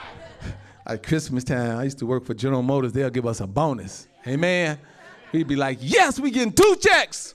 At 0.86 1.02
Christmas 1.02 1.44
time, 1.44 1.78
I 1.78 1.84
used 1.84 1.98
to 1.98 2.06
work 2.06 2.24
for 2.24 2.34
General 2.34 2.62
Motors. 2.62 2.92
They'll 2.92 3.10
give 3.10 3.26
us 3.26 3.40
a 3.40 3.46
bonus. 3.46 4.08
Amen. 4.26 4.78
We'd 5.32 5.46
be 5.46 5.56
like, 5.56 5.78
yes, 5.80 6.18
we 6.18 6.30
getting 6.30 6.52
two 6.52 6.76
checks. 6.80 7.34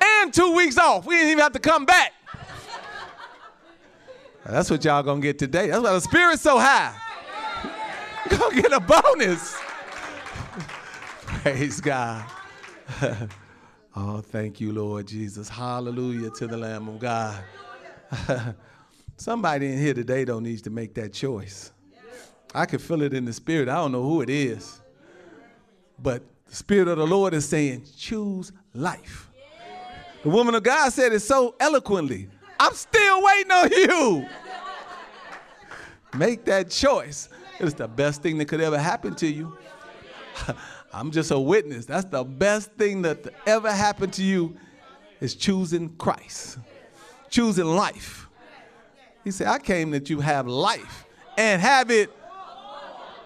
And 0.00 0.32
two 0.32 0.54
weeks 0.54 0.78
off. 0.78 1.06
We 1.06 1.16
didn't 1.16 1.30
even 1.32 1.42
have 1.42 1.52
to 1.52 1.58
come 1.58 1.84
back. 1.84 2.12
That's 4.44 4.70
what 4.70 4.84
y'all 4.84 5.02
gonna 5.02 5.20
get 5.20 5.38
today. 5.38 5.68
That's 5.68 5.82
why 5.82 5.92
the 5.92 6.00
spirit's 6.00 6.42
so 6.42 6.58
high. 6.58 6.94
You're 8.30 8.38
gonna 8.38 8.62
get 8.62 8.72
a 8.72 8.80
bonus. 8.80 9.56
Praise 11.26 11.80
God. 11.80 12.24
oh, 13.96 14.20
thank 14.20 14.60
you, 14.60 14.72
Lord 14.72 15.06
Jesus. 15.06 15.48
Hallelujah 15.48 16.30
to 16.30 16.46
the 16.46 16.56
Lamb 16.56 16.88
of 16.88 16.98
God. 16.98 17.44
Somebody 19.16 19.66
in 19.72 19.78
here 19.78 19.94
today 19.94 20.24
don't 20.24 20.44
need 20.44 20.64
to 20.64 20.70
make 20.70 20.94
that 20.94 21.12
choice. 21.12 21.72
I 22.54 22.64
can 22.64 22.78
feel 22.78 23.02
it 23.02 23.12
in 23.12 23.26
the 23.26 23.32
spirit. 23.32 23.68
I 23.68 23.74
don't 23.74 23.92
know 23.92 24.02
who 24.02 24.22
it 24.22 24.30
is. 24.30 24.80
But 25.98 26.22
the 26.48 26.56
spirit 26.56 26.88
of 26.88 26.98
the 26.98 27.06
Lord 27.06 27.34
is 27.34 27.48
saying, 27.48 27.84
choose 27.96 28.52
life. 28.74 29.30
The 30.22 30.30
woman 30.30 30.54
of 30.54 30.62
God 30.62 30.92
said 30.92 31.12
it 31.12 31.20
so 31.20 31.54
eloquently. 31.60 32.28
I'm 32.58 32.74
still 32.74 33.22
waiting 33.22 33.52
on 33.52 33.70
you. 33.70 34.28
Make 36.16 36.44
that 36.46 36.70
choice. 36.70 37.28
It's 37.60 37.74
the 37.74 37.88
best 37.88 38.22
thing 38.22 38.38
that 38.38 38.46
could 38.46 38.60
ever 38.60 38.78
happen 38.78 39.14
to 39.16 39.26
you. 39.26 39.56
I'm 40.92 41.10
just 41.10 41.30
a 41.30 41.38
witness. 41.38 41.86
That's 41.86 42.06
the 42.06 42.24
best 42.24 42.72
thing 42.72 43.02
that 43.02 43.26
ever 43.46 43.70
happened 43.70 44.12
to 44.14 44.24
you 44.24 44.56
is 45.20 45.34
choosing 45.34 45.94
Christ, 45.96 46.58
choosing 47.30 47.66
life. 47.66 48.28
He 49.24 49.30
said, 49.30 49.48
I 49.48 49.58
came 49.58 49.90
that 49.90 50.08
you 50.08 50.20
have 50.20 50.46
life 50.46 51.04
and 51.36 51.60
have 51.60 51.90
it 51.90 52.10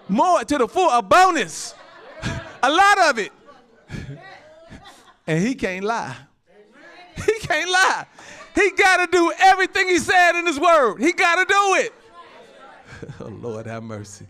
more 0.09 0.43
to 0.43 0.57
the 0.57 0.67
full, 0.67 0.89
a 0.89 1.01
bonus, 1.01 1.75
a 2.63 2.71
lot 2.71 3.09
of 3.09 3.19
it. 3.19 3.31
and 5.27 5.43
he 5.43 5.53
can't 5.53 5.85
lie. 5.85 6.15
He 7.15 7.39
can't 7.39 7.69
lie. 7.69 8.07
He 8.55 8.71
got 8.71 9.05
to 9.05 9.11
do 9.11 9.31
everything 9.39 9.87
he 9.87 9.99
said 9.99 10.37
in 10.39 10.47
his 10.47 10.59
word. 10.59 10.99
He 10.99 11.13
got 11.13 11.35
to 11.35 11.45
do 11.45 11.75
it. 11.75 11.93
oh, 13.19 13.25
Lord, 13.25 13.67
have 13.67 13.83
mercy. 13.83 14.25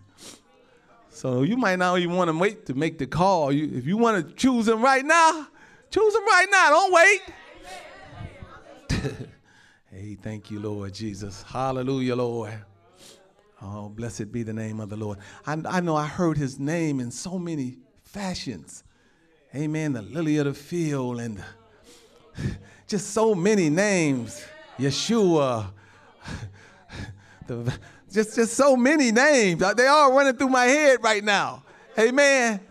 So 1.10 1.44
you 1.44 1.56
might 1.56 1.78
not 1.78 1.98
even 2.00 2.16
want 2.16 2.30
to 2.30 2.38
wait 2.38 2.66
to 2.66 2.74
make 2.74 2.98
the 2.98 3.08
call. 3.08 3.54
You, 3.54 3.72
if 3.74 3.86
you 3.86 3.96
want 3.96 4.28
to 4.28 4.34
choose 4.34 4.68
him 4.68 4.82
right 4.82 5.06
now, 5.06 5.48
choose 5.92 6.14
him 6.14 6.26
right 6.26 6.48
now. 6.52 6.70
Don't 6.70 6.94
wait. 6.94 7.22
hey, 9.92 10.16
thank 10.16 10.52
you, 10.52 10.60
Lord 10.60 10.94
Jesus. 10.94 11.42
Hallelujah, 11.44 12.18
Lord. 12.18 12.54
Oh, 13.62 13.88
blessed 13.88 14.32
be 14.32 14.44
the 14.44 14.54
name 14.54 14.82
of 14.82 14.90
the 14.90 14.98
Lord. 14.98 15.20
I, 15.46 15.58
I 15.66 15.80
know 15.80 15.96
I 15.96 16.06
heard 16.06 16.38
his 16.38 16.60
name 16.60 17.00
in 17.00 17.12
so 17.12 17.40
many 17.40 17.78
fashions. 18.14 18.84
Amen. 19.56 19.94
The 19.94 20.04
lily 20.04 20.38
of 20.38 20.46
the 20.46 20.54
field 20.54 21.20
and 21.20 21.44
just 22.88 23.10
so 23.10 23.36
many 23.36 23.70
names. 23.70 24.46
Yeshua. 24.80 25.68
The, 27.46 27.78
just, 28.10 28.38
just 28.38 28.54
so 28.54 28.78
many 28.78 29.12
names. 29.12 29.62
Uh, 29.62 29.74
they 29.74 29.86
all 29.86 30.14
running 30.14 30.34
through 30.34 30.48
my 30.48 30.64
head 30.64 31.00
right 31.04 31.22
now. 31.22 31.62
Amen. 32.00 32.62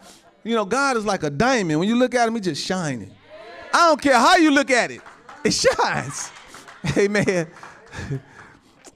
You 0.42 0.56
know, 0.56 0.64
God 0.64 0.96
is 0.96 1.04
like 1.04 1.24
a 1.24 1.28
diamond. 1.28 1.78
When 1.78 1.86
you 1.90 1.96
look 1.96 2.14
at 2.14 2.26
him, 2.26 2.36
he's 2.36 2.44
just 2.44 2.64
shining. 2.64 3.12
I 3.70 3.88
don't 3.88 4.00
care 4.00 4.16
how 4.16 4.38
you 4.38 4.50
look 4.50 4.70
at 4.70 4.90
it, 4.90 5.02
it 5.44 5.50
shines. 5.52 6.30
Amen. 6.96 7.48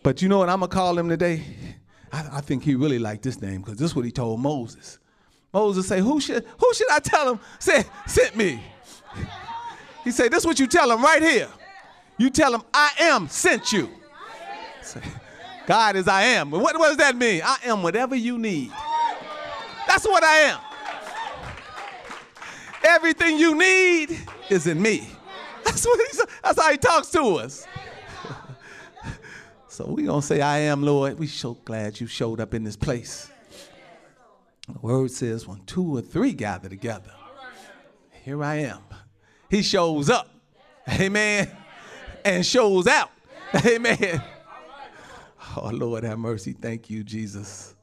But 0.02 0.22
you 0.22 0.30
know 0.30 0.38
what 0.38 0.48
I'm 0.48 0.60
going 0.60 0.70
to 0.70 0.74
call 0.74 0.98
him 0.98 1.10
today? 1.10 1.42
I, 2.10 2.38
I 2.38 2.40
think 2.40 2.62
he 2.62 2.74
really 2.74 2.98
liked 2.98 3.22
this 3.22 3.42
name 3.42 3.60
because 3.60 3.76
this 3.76 3.90
is 3.90 3.94
what 3.94 4.06
he 4.06 4.10
told 4.10 4.40
Moses. 4.40 4.98
Moses 5.56 5.88
say, 5.88 6.00
who 6.00 6.20
should, 6.20 6.44
who 6.58 6.74
should 6.74 6.90
I 6.90 6.98
tell 6.98 7.32
him 7.32 7.40
say, 7.58 7.82
sent 8.06 8.36
me? 8.36 8.62
He 10.04 10.10
said, 10.10 10.30
this 10.30 10.40
is 10.40 10.46
what 10.46 10.60
you 10.60 10.66
tell 10.66 10.92
him 10.92 11.02
right 11.02 11.22
here. 11.22 11.48
You 12.18 12.28
tell 12.28 12.54
him, 12.54 12.60
I 12.74 12.90
am 13.00 13.26
sent 13.26 13.72
you. 13.72 13.88
God 15.66 15.96
is 15.96 16.08
I 16.08 16.24
am. 16.24 16.50
What, 16.50 16.78
what 16.78 16.88
does 16.88 16.98
that 16.98 17.16
mean? 17.16 17.40
I 17.42 17.56
am 17.64 17.82
whatever 17.82 18.14
you 18.14 18.36
need. 18.36 18.70
That's 19.88 20.04
what 20.06 20.22
I 20.22 20.36
am. 20.40 20.60
Everything 22.84 23.38
you 23.38 23.56
need 23.56 24.18
is 24.50 24.66
in 24.66 24.80
me. 24.80 25.08
That's 25.64 25.86
what 25.86 25.98
he's, 26.06 26.22
that's 26.44 26.60
how 26.60 26.70
he 26.70 26.76
talks 26.76 27.08
to 27.12 27.22
us. 27.36 27.66
so 29.68 29.86
we 29.86 30.02
gonna 30.02 30.20
say, 30.20 30.42
I 30.42 30.58
am, 30.58 30.82
Lord. 30.82 31.18
We 31.18 31.26
so 31.26 31.54
glad 31.64 31.98
you 31.98 32.06
showed 32.06 32.40
up 32.40 32.52
in 32.52 32.62
this 32.62 32.76
place. 32.76 33.30
The 34.68 34.78
word 34.80 35.10
says, 35.10 35.46
when 35.46 35.60
two 35.64 35.96
or 35.96 36.00
three 36.00 36.32
gather 36.32 36.68
together, 36.68 37.12
here 38.24 38.42
I 38.42 38.56
am. 38.56 38.82
He 39.48 39.62
shows 39.62 40.10
up, 40.10 40.28
amen, 40.88 41.50
and 42.24 42.44
shows 42.44 42.86
out, 42.86 43.10
amen. 43.64 44.22
Oh, 45.56 45.70
Lord, 45.70 46.04
have 46.04 46.18
mercy. 46.18 46.52
Thank 46.52 46.90
you, 46.90 47.04
Jesus. 47.04 47.76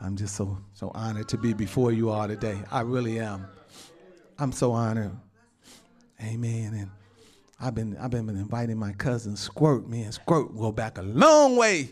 I'm 0.00 0.16
just 0.16 0.34
so 0.34 0.58
so 0.74 0.90
honored 0.94 1.28
to 1.28 1.38
be 1.38 1.52
before 1.52 1.92
you 1.92 2.10
all 2.10 2.26
today. 2.28 2.58
I 2.70 2.80
really 2.80 3.18
am. 3.20 3.46
I'm 4.38 4.52
so 4.52 4.72
honored. 4.72 5.12
Amen. 6.20 6.74
And 6.74 6.90
I've 7.60 7.74
been 7.74 7.96
I've 7.98 8.10
been 8.10 8.28
inviting 8.28 8.78
my 8.78 8.92
cousin 8.92 9.36
Squirt. 9.36 9.88
Me 9.88 10.02
and 10.02 10.12
Squirt 10.12 10.56
go 10.56 10.72
back 10.72 10.98
a 10.98 11.02
long 11.02 11.56
way. 11.56 11.90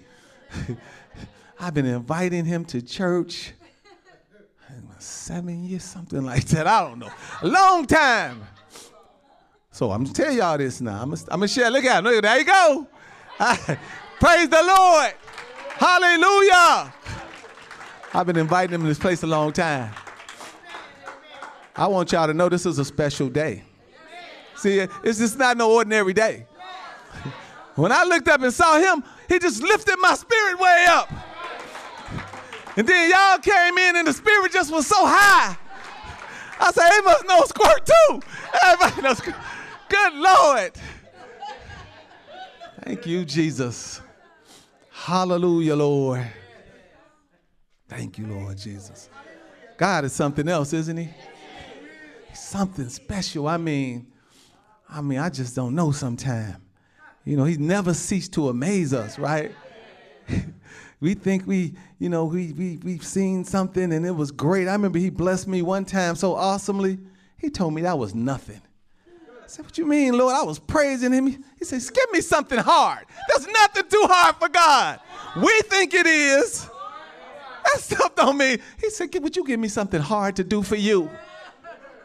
I've 1.60 1.74
been 1.74 1.86
inviting 1.86 2.44
him 2.44 2.64
to 2.66 2.82
church. 2.82 3.52
Seven 5.00 5.64
years, 5.64 5.84
something 5.84 6.22
like 6.22 6.44
that. 6.48 6.66
I 6.66 6.86
don't 6.86 6.98
know. 6.98 7.10
Long 7.42 7.86
time. 7.86 8.42
So 9.70 9.90
I'm 9.92 10.04
gonna 10.04 10.14
tell 10.14 10.32
y'all 10.32 10.58
this 10.58 10.80
now. 10.80 11.00
I'm 11.02 11.14
gonna, 11.14 11.48
share. 11.48 11.70
Look 11.70 11.84
at 11.84 12.04
there 12.04 12.38
you 12.38 12.44
go. 12.44 12.86
Praise 14.20 14.48
the 14.48 14.62
Lord. 14.62 15.14
Hallelujah. 15.70 16.92
I've 18.12 18.26
been 18.26 18.36
inviting 18.36 18.74
him 18.74 18.82
to 18.82 18.88
this 18.88 18.98
place 18.98 19.22
a 19.22 19.26
long 19.26 19.52
time. 19.52 19.90
I 21.74 21.86
want 21.86 22.12
y'all 22.12 22.26
to 22.26 22.34
know 22.34 22.50
this 22.50 22.66
is 22.66 22.78
a 22.78 22.84
special 22.84 23.30
day. 23.30 23.62
See, 24.56 24.86
it's 25.02 25.18
just 25.18 25.38
not 25.38 25.56
no 25.56 25.72
ordinary 25.72 26.12
day. 26.12 26.46
When 27.76 27.92
I 27.92 28.02
looked 28.02 28.28
up 28.28 28.42
and 28.42 28.52
saw 28.52 28.78
him, 28.78 29.02
he 29.26 29.38
just 29.38 29.62
lifted 29.62 29.96
my 30.00 30.14
spirit 30.14 30.58
way 30.58 30.84
up. 30.88 31.10
And 32.80 32.88
then 32.88 33.10
y'all 33.10 33.36
came 33.36 33.76
in 33.76 33.96
and 33.96 34.08
the 34.08 34.12
spirit 34.14 34.52
just 34.52 34.72
was 34.72 34.86
so 34.86 35.04
high. 35.04 35.54
I 36.58 36.72
said, 36.72 36.88
they 36.88 37.00
must 37.02 37.26
know 37.26 37.42
squirt 37.42 37.84
too. 37.84 38.20
Everybody 38.64 39.02
knows. 39.02 39.20
Good 39.20 40.14
Lord. 40.14 40.72
Thank 42.82 43.06
you, 43.06 43.26
Jesus. 43.26 44.00
Hallelujah, 44.90 45.76
Lord. 45.76 46.26
Thank 47.86 48.16
you, 48.16 48.26
Lord 48.26 48.56
Jesus. 48.56 49.10
God 49.76 50.06
is 50.06 50.14
something 50.14 50.48
else, 50.48 50.72
isn't 50.72 50.96
he? 50.96 51.10
He's 52.30 52.40
something 52.40 52.88
special. 52.88 53.46
I 53.46 53.58
mean, 53.58 54.06
I 54.88 55.02
mean, 55.02 55.18
I 55.18 55.28
just 55.28 55.54
don't 55.54 55.74
know 55.74 55.92
sometimes. 55.92 56.56
You 57.26 57.36
know, 57.36 57.44
he's 57.44 57.58
never 57.58 57.92
ceased 57.92 58.32
to 58.32 58.48
amaze 58.48 58.94
us, 58.94 59.18
right? 59.18 59.52
We 61.00 61.14
think 61.14 61.46
we, 61.46 61.74
you 61.98 62.08
know, 62.10 62.26
we, 62.26 62.52
we, 62.52 62.76
we've 62.78 63.04
seen 63.04 63.44
something 63.44 63.92
and 63.92 64.04
it 64.04 64.10
was 64.10 64.30
great. 64.30 64.68
I 64.68 64.72
remember 64.72 64.98
he 64.98 65.08
blessed 65.08 65.48
me 65.48 65.62
one 65.62 65.84
time 65.86 66.14
so 66.14 66.34
awesomely. 66.34 66.98
He 67.38 67.48
told 67.48 67.72
me 67.72 67.82
that 67.82 67.98
was 67.98 68.14
nothing. 68.14 68.60
I 69.42 69.46
said, 69.46 69.64
What 69.64 69.78
you 69.78 69.86
mean, 69.86 70.16
Lord? 70.16 70.34
I 70.34 70.42
was 70.42 70.58
praising 70.58 71.12
him. 71.12 71.26
He 71.58 71.64
said, 71.64 71.80
Give 71.92 72.12
me 72.12 72.20
something 72.20 72.58
hard. 72.58 73.06
There's 73.28 73.46
nothing 73.46 73.84
too 73.88 74.04
hard 74.08 74.36
for 74.36 74.48
God. 74.50 75.00
We 75.36 75.60
think 75.62 75.94
it 75.94 76.06
is. 76.06 76.68
That 77.64 77.80
stuff 77.80 78.14
don't 78.14 78.36
mean. 78.36 78.58
He 78.78 78.90
said, 78.90 79.08
Would 79.22 79.36
you 79.36 79.44
give 79.44 79.58
me 79.58 79.68
something 79.68 80.00
hard 80.00 80.36
to 80.36 80.44
do 80.44 80.62
for 80.62 80.76
you? 80.76 81.10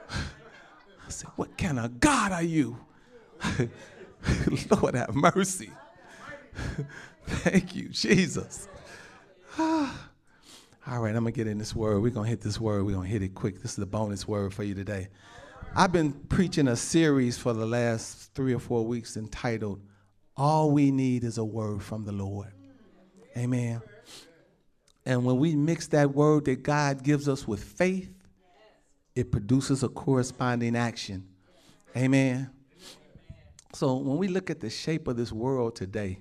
I 0.10 1.10
said, 1.10 1.30
What 1.36 1.58
kind 1.58 1.80
of 1.80 2.00
God 2.00 2.32
are 2.32 2.44
you? 2.44 2.78
Lord 4.72 4.96
have 4.96 5.14
mercy. 5.14 5.70
Thank 7.28 7.76
you, 7.76 7.90
Jesus. 7.90 8.70
All 9.60 9.90
right, 10.86 11.16
I'm 11.16 11.24
to 11.24 11.32
get 11.32 11.48
in 11.48 11.58
this 11.58 11.74
word. 11.74 12.02
We're 12.02 12.12
to 12.12 12.24
hit 12.24 12.42
this 12.42 12.60
word. 12.60 12.86
We're 12.86 12.96
to 12.96 13.02
hit 13.04 13.22
it 13.22 13.36
quick. 13.36 13.62
This 13.62 13.72
is 13.72 13.78
the 13.78 13.86
bonus 13.86 14.28
word 14.28 14.54
for 14.54 14.64
you 14.64 14.76
today. 14.76 15.08
I've 15.74 15.94
been 15.94 16.12
preaching 16.12 16.68
a 16.68 16.76
series 16.76 17.38
for 17.38 17.54
the 17.54 17.66
last 17.66 18.34
three 18.34 18.54
or 18.54 18.60
four 18.60 18.86
weeks 18.86 19.16
entitled, 19.16 19.82
All 20.36 20.72
We 20.72 20.92
Need 20.92 21.24
is 21.24 21.38
a 21.38 21.44
Word 21.46 21.82
from 21.82 22.04
the 22.04 22.12
Lord. 22.12 22.52
Amen. 23.38 23.82
And 25.06 25.24
when 25.24 25.38
we 25.38 25.56
mix 25.56 25.88
that 25.88 26.14
word 26.14 26.46
that 26.46 26.62
God 26.62 27.02
gives 27.02 27.30
us 27.30 27.48
with 27.48 27.64
faith, 27.64 28.12
it 29.16 29.32
produces 29.32 29.84
a 29.84 29.90
corresponding 29.90 30.76
action. 30.76 31.30
Amen. 31.96 32.50
So 33.74 33.96
when 33.96 34.18
we 34.18 34.28
look 34.28 34.50
at 34.50 34.60
the 34.60 34.70
shape 34.70 35.08
of 35.08 35.16
this 35.16 35.32
world 35.32 35.78
today, 35.78 36.20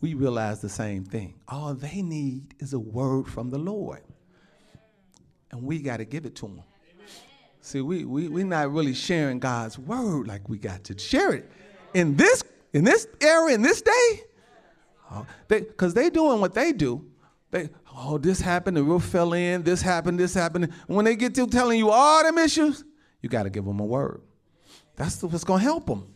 we 0.00 0.14
realize 0.14 0.60
the 0.60 0.68
same 0.68 1.04
thing. 1.04 1.34
All 1.48 1.74
they 1.74 2.02
need 2.02 2.54
is 2.58 2.72
a 2.72 2.78
word 2.78 3.26
from 3.26 3.50
the 3.50 3.58
Lord. 3.58 4.02
And 5.50 5.62
we 5.62 5.80
got 5.80 5.96
to 5.96 6.04
give 6.04 6.26
it 6.26 6.36
to 6.36 6.46
them. 6.46 6.62
See, 7.60 7.80
we, 7.80 8.04
we, 8.04 8.28
we're 8.28 8.44
not 8.44 8.72
really 8.72 8.94
sharing 8.94 9.38
God's 9.38 9.78
word 9.78 10.28
like 10.28 10.48
we 10.48 10.58
got 10.58 10.84
to 10.84 10.98
share 10.98 11.32
it. 11.32 11.50
In 11.94 12.16
this, 12.16 12.44
in 12.72 12.84
this 12.84 13.08
era, 13.20 13.52
in 13.52 13.62
this 13.62 13.82
day, 13.82 14.22
because 15.48 15.92
uh, 15.92 15.94
they, 15.94 16.04
they 16.04 16.10
doing 16.10 16.40
what 16.40 16.54
they 16.54 16.72
do. 16.72 17.04
They, 17.50 17.70
oh, 17.94 18.18
this 18.18 18.40
happened, 18.40 18.76
the 18.76 18.82
roof 18.82 19.04
fell 19.04 19.32
in, 19.32 19.62
this 19.62 19.80
happened, 19.80 20.20
this 20.20 20.34
happened. 20.34 20.72
when 20.86 21.04
they 21.06 21.16
get 21.16 21.34
to 21.36 21.46
telling 21.46 21.78
you 21.78 21.90
all 21.90 22.22
them 22.22 22.38
issues, 22.38 22.84
you 23.22 23.28
got 23.28 23.44
to 23.44 23.50
give 23.50 23.64
them 23.64 23.80
a 23.80 23.84
word. 23.84 24.20
That's 24.96 25.22
what's 25.22 25.44
going 25.44 25.60
to 25.60 25.64
help 25.64 25.86
them. 25.86 26.14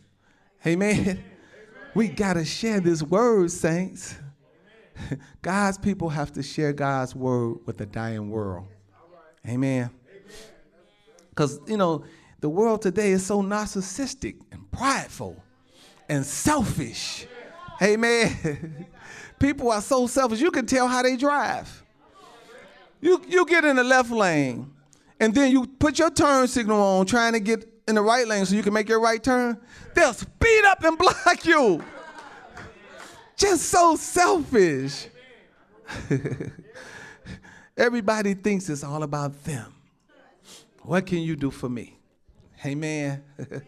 Amen. 0.65 1.23
We 1.95 2.07
got 2.07 2.33
to 2.33 2.45
share 2.45 2.79
this 2.79 3.03
word, 3.03 3.51
saints. 3.51 4.15
God's 5.41 5.77
people 5.77 6.09
have 6.09 6.31
to 6.33 6.43
share 6.43 6.73
God's 6.73 7.15
word 7.15 7.57
with 7.65 7.77
the 7.77 7.85
dying 7.85 8.29
world. 8.29 8.67
Amen. 9.47 9.89
Because, 11.29 11.59
you 11.67 11.77
know, 11.77 12.03
the 12.39 12.49
world 12.49 12.81
today 12.81 13.11
is 13.11 13.25
so 13.25 13.41
narcissistic 13.41 14.35
and 14.51 14.69
prideful 14.71 15.41
and 16.09 16.25
selfish. 16.25 17.27
Amen. 17.81 18.87
People 19.39 19.71
are 19.71 19.81
so 19.81 20.07
selfish. 20.07 20.39
You 20.39 20.51
can 20.51 20.65
tell 20.65 20.87
how 20.87 21.01
they 21.01 21.15
drive. 21.15 21.83
You, 23.01 23.21
you 23.27 23.45
get 23.45 23.65
in 23.65 23.75
the 23.75 23.83
left 23.83 24.11
lane, 24.11 24.71
and 25.19 25.35
then 25.35 25.51
you 25.51 25.65
put 25.65 25.99
your 25.99 26.09
turn 26.09 26.47
signal 26.47 26.79
on 26.79 27.05
trying 27.05 27.33
to 27.33 27.39
get 27.39 27.72
in 27.87 27.95
the 27.95 28.01
right 28.01 28.27
lane 28.27 28.45
so 28.45 28.55
you 28.55 28.63
can 28.63 28.73
make 28.73 28.89
your 28.89 28.99
right 28.99 29.23
turn. 29.23 29.57
They'll 29.93 30.13
speed 30.13 30.65
up 30.65 30.83
and 30.83 30.97
block 30.99 31.45
you. 31.45 31.83
Just 33.35 33.69
so 33.69 33.95
selfish. 33.95 35.07
Everybody 37.77 38.35
thinks 38.35 38.69
it's 38.69 38.83
all 38.83 39.03
about 39.03 39.43
them. 39.43 39.73
What 40.83 41.05
can 41.05 41.19
you 41.19 41.35
do 41.35 41.49
for 41.49 41.69
me? 41.69 41.97
Amen. 42.65 43.23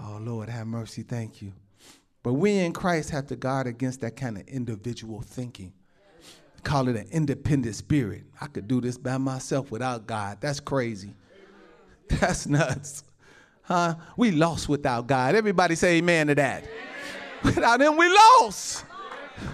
oh, 0.00 0.18
Lord, 0.20 0.48
have 0.48 0.66
mercy. 0.66 1.02
Thank 1.02 1.40
you. 1.40 1.52
But 2.22 2.34
we 2.34 2.58
in 2.58 2.72
Christ 2.72 3.10
have 3.10 3.26
to 3.28 3.36
guard 3.36 3.66
against 3.66 4.00
that 4.02 4.16
kind 4.16 4.36
of 4.36 4.46
individual 4.46 5.22
thinking. 5.22 5.72
Call 6.62 6.88
it 6.88 6.96
an 6.96 7.08
independent 7.10 7.74
spirit. 7.74 8.24
I 8.40 8.46
could 8.46 8.68
do 8.68 8.80
this 8.80 8.96
by 8.96 9.18
myself 9.18 9.70
without 9.72 10.06
God. 10.06 10.38
That's 10.40 10.60
crazy. 10.60 11.14
That's 12.08 12.46
nuts. 12.46 13.02
Huh? 13.72 13.94
We 14.18 14.32
lost 14.32 14.68
without 14.68 15.06
God. 15.06 15.34
Everybody 15.34 15.76
say 15.76 15.96
amen 15.96 16.26
to 16.26 16.34
that. 16.34 16.64
Amen. 16.64 16.74
Without 17.54 17.80
him, 17.80 17.96
we 17.96 18.06
lost. 18.06 18.84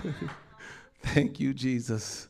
Thank 1.03 1.39
you, 1.39 1.55
Jesus. 1.55 2.27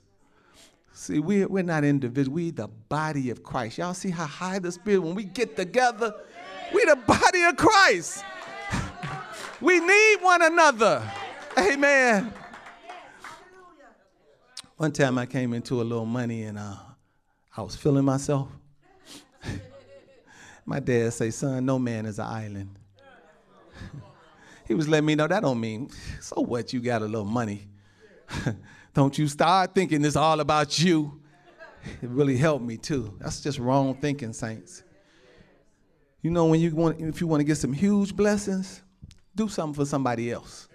See, 0.92 1.18
we, 1.18 1.46
we're 1.46 1.62
not 1.62 1.85
individuals. 1.85 2.35
We 2.35 2.51
the 2.51 2.68
body 2.68 3.31
of 3.31 3.42
Christ. 3.42 3.79
Y'all 3.79 3.94
see 3.94 4.11
how 4.11 4.27
high 4.27 4.59
the 4.59 4.70
spirit, 4.70 4.98
when 4.98 5.14
we 5.14 5.24
get 5.24 5.57
together, 5.57 6.14
we 6.74 6.85
the 6.85 6.96
body 6.96 7.42
of 7.44 7.57
Christ. 7.57 8.22
we 9.62 9.81
need 9.81 10.16
one 10.20 10.42
another. 10.42 11.11
Amen. 11.57 12.35
One 14.77 14.92
time 14.92 15.16
I 15.16 15.24
came 15.24 15.55
into 15.55 15.81
a 15.81 15.85
little 15.85 16.05
money 16.05 16.42
and 16.42 16.59
uh, 16.59 16.77
I 17.57 17.62
was 17.62 17.77
feeling 17.77 18.05
myself. 18.05 18.48
My 20.68 20.81
dad 20.81 21.14
say, 21.14 21.31
son, 21.31 21.64
no 21.64 21.78
man 21.78 22.04
is 22.04 22.18
an 22.18 22.26
island. 22.26 22.78
he 24.68 24.74
was 24.74 24.87
letting 24.87 25.07
me 25.07 25.14
know 25.14 25.26
that 25.26 25.40
don't 25.40 25.59
mean, 25.59 25.88
so 26.20 26.42
what, 26.42 26.74
you 26.74 26.81
got 26.81 27.00
a 27.00 27.07
little 27.07 27.24
money. 27.24 27.68
don't 28.92 29.16
you 29.16 29.28
start 29.28 29.74
thinking 29.74 30.04
it's 30.04 30.14
all 30.14 30.40
about 30.40 30.78
you. 30.78 31.22
It 32.02 32.11
really 32.11 32.37
helped 32.37 32.66
me 32.66 32.76
too. 32.76 33.14
That's 33.18 33.40
just 33.40 33.59
wrong 33.59 33.94
thinking, 33.94 34.35
saints. 34.35 34.83
You 36.20 36.31
know, 36.31 36.44
when 36.44 36.61
you 36.61 36.74
want, 36.76 37.00
if 37.00 37.22
you 37.22 37.26
want 37.26 37.40
to 37.40 37.44
get 37.44 37.57
some 37.57 37.72
huge 37.72 38.14
blessings, 38.14 38.83
do 39.35 39.48
something 39.48 39.72
for 39.72 39.87
somebody 39.87 40.31
else. 40.31 40.68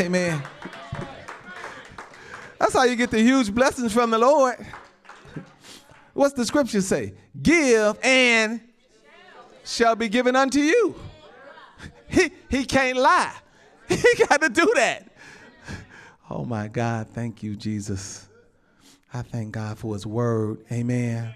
Amen. 0.00 0.42
That's 2.58 2.72
how 2.72 2.84
you 2.84 2.96
get 2.96 3.10
the 3.10 3.20
huge 3.20 3.54
blessings 3.54 3.92
from 3.92 4.10
the 4.10 4.18
Lord. 4.18 4.56
What's 6.14 6.32
the 6.32 6.46
scripture 6.46 6.80
say? 6.80 7.12
Give 7.42 7.98
and 8.02 8.71
shall 9.64 9.96
be 9.96 10.08
given 10.08 10.36
unto 10.36 10.60
you. 10.60 10.94
He, 12.08 12.30
he 12.48 12.64
can't 12.64 12.98
lie. 12.98 13.34
He 13.88 14.24
got 14.26 14.40
to 14.40 14.48
do 14.48 14.72
that. 14.76 15.08
Oh 16.30 16.44
my 16.44 16.68
God. 16.68 17.08
Thank 17.08 17.42
you, 17.42 17.56
Jesus. 17.56 18.28
I 19.12 19.20
thank 19.20 19.52
God 19.52 19.78
for 19.78 19.92
his 19.92 20.06
word. 20.06 20.64
Amen. 20.72 21.34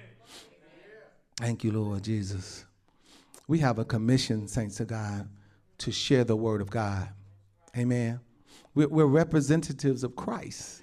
Thank 1.38 1.64
you, 1.64 1.72
Lord 1.72 2.02
Jesus. 2.02 2.64
We 3.46 3.58
have 3.58 3.78
a 3.78 3.84
commission, 3.84 4.48
saints 4.48 4.80
of 4.80 4.88
God, 4.88 5.28
to 5.78 5.92
share 5.92 6.24
the 6.24 6.36
word 6.36 6.62
of 6.62 6.70
God. 6.70 7.08
Amen. 7.76 8.20
We're, 8.74 8.88
we're 8.88 9.06
representatives 9.06 10.02
of 10.02 10.16
Christ. 10.16 10.82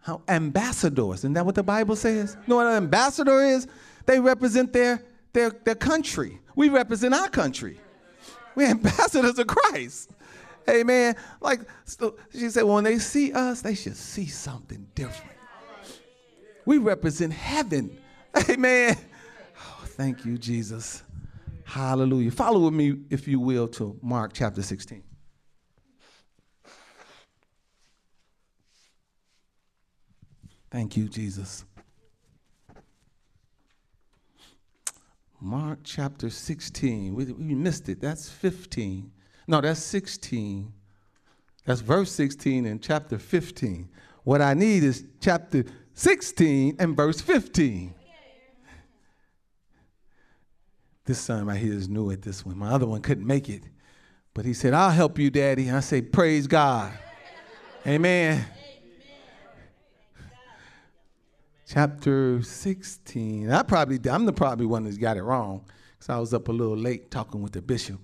How 0.00 0.22
ambassadors. 0.28 1.20
Isn't 1.20 1.34
that 1.34 1.44
what 1.44 1.54
the 1.54 1.62
Bible 1.62 1.96
says? 1.96 2.36
You 2.40 2.44
know 2.48 2.56
what 2.56 2.66
an 2.66 2.74
ambassador 2.74 3.42
is? 3.42 3.66
They 4.06 4.18
represent 4.18 4.72
their, 4.72 5.04
their, 5.32 5.50
their 5.50 5.74
country. 5.74 6.40
We 6.54 6.68
represent 6.68 7.14
our 7.14 7.28
country. 7.28 7.80
We're 8.54 8.68
ambassadors 8.70 9.38
of 9.38 9.46
Christ. 9.46 10.10
Amen. 10.68 11.16
Like 11.40 11.60
so 11.84 12.16
she 12.32 12.50
said, 12.50 12.64
when 12.64 12.84
they 12.84 12.98
see 12.98 13.32
us, 13.32 13.62
they 13.62 13.74
should 13.74 13.96
see 13.96 14.26
something 14.26 14.86
different. 14.94 15.32
We 16.64 16.78
represent 16.78 17.32
heaven. 17.32 17.98
Amen. 18.48 18.96
Oh, 19.56 19.84
thank 19.84 20.24
you, 20.24 20.38
Jesus. 20.38 21.02
Hallelujah. 21.64 22.30
Follow 22.30 22.60
with 22.60 22.74
me, 22.74 22.98
if 23.10 23.26
you 23.26 23.40
will, 23.40 23.68
to 23.68 23.98
Mark 24.02 24.32
chapter 24.34 24.62
16. 24.62 25.02
Thank 30.70 30.96
you, 30.96 31.08
Jesus. 31.08 31.64
Mark 35.40 35.80
chapter 35.84 36.28
16. 36.28 37.14
We, 37.14 37.24
we 37.32 37.54
missed 37.54 37.88
it. 37.88 38.00
That's 38.00 38.28
15. 38.28 39.10
No, 39.46 39.60
that's 39.60 39.80
16. 39.80 40.72
That's 41.64 41.80
verse 41.80 42.12
16 42.12 42.66
and 42.66 42.82
chapter 42.82 43.18
15. 43.18 43.88
What 44.24 44.42
I 44.42 44.54
need 44.54 44.82
is 44.82 45.04
chapter 45.20 45.64
16 45.94 46.76
and 46.78 46.96
verse 46.96 47.20
15. 47.20 47.94
This 51.04 51.18
son 51.18 51.46
right 51.46 51.58
here 51.58 51.72
is 51.72 51.88
new 51.88 52.10
at 52.10 52.22
this 52.22 52.44
one. 52.44 52.58
My 52.58 52.70
other 52.70 52.86
one 52.86 53.00
couldn't 53.00 53.26
make 53.26 53.48
it. 53.48 53.62
But 54.34 54.44
he 54.44 54.54
said, 54.54 54.74
I'll 54.74 54.90
help 54.90 55.18
you, 55.18 55.30
Daddy. 55.30 55.68
And 55.68 55.76
I 55.76 55.80
say, 55.80 56.02
Praise 56.02 56.46
God. 56.46 56.92
Amen. 57.86 58.44
Chapter 61.72 62.42
16. 62.42 63.50
I 63.50 63.62
probably, 63.62 64.00
I'm 64.10 64.24
the 64.24 64.32
probably 64.32 64.66
one 64.66 64.84
that's 64.84 64.96
got 64.96 65.16
it 65.16 65.22
wrong 65.22 65.64
because 65.92 66.08
I 66.08 66.18
was 66.18 66.34
up 66.34 66.48
a 66.48 66.52
little 66.52 66.76
late 66.76 67.12
talking 67.12 67.42
with 67.42 67.52
the 67.52 67.62
bishop. 67.62 68.00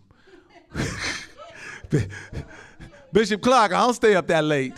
bishop 3.12 3.42
Clark, 3.42 3.72
I 3.72 3.84
don't 3.84 3.94
stay 3.94 4.14
up 4.14 4.28
that 4.28 4.44
late. 4.44 4.74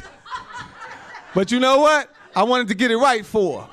But 1.35 1.53
you 1.53 1.61
know 1.61 1.81
what? 1.81 2.11
I 2.35 2.45
wanted 2.45 2.69
to 2.69 2.75
get 2.75 2.91
it 2.91 2.97
right 2.97 3.27
for. 3.27 3.69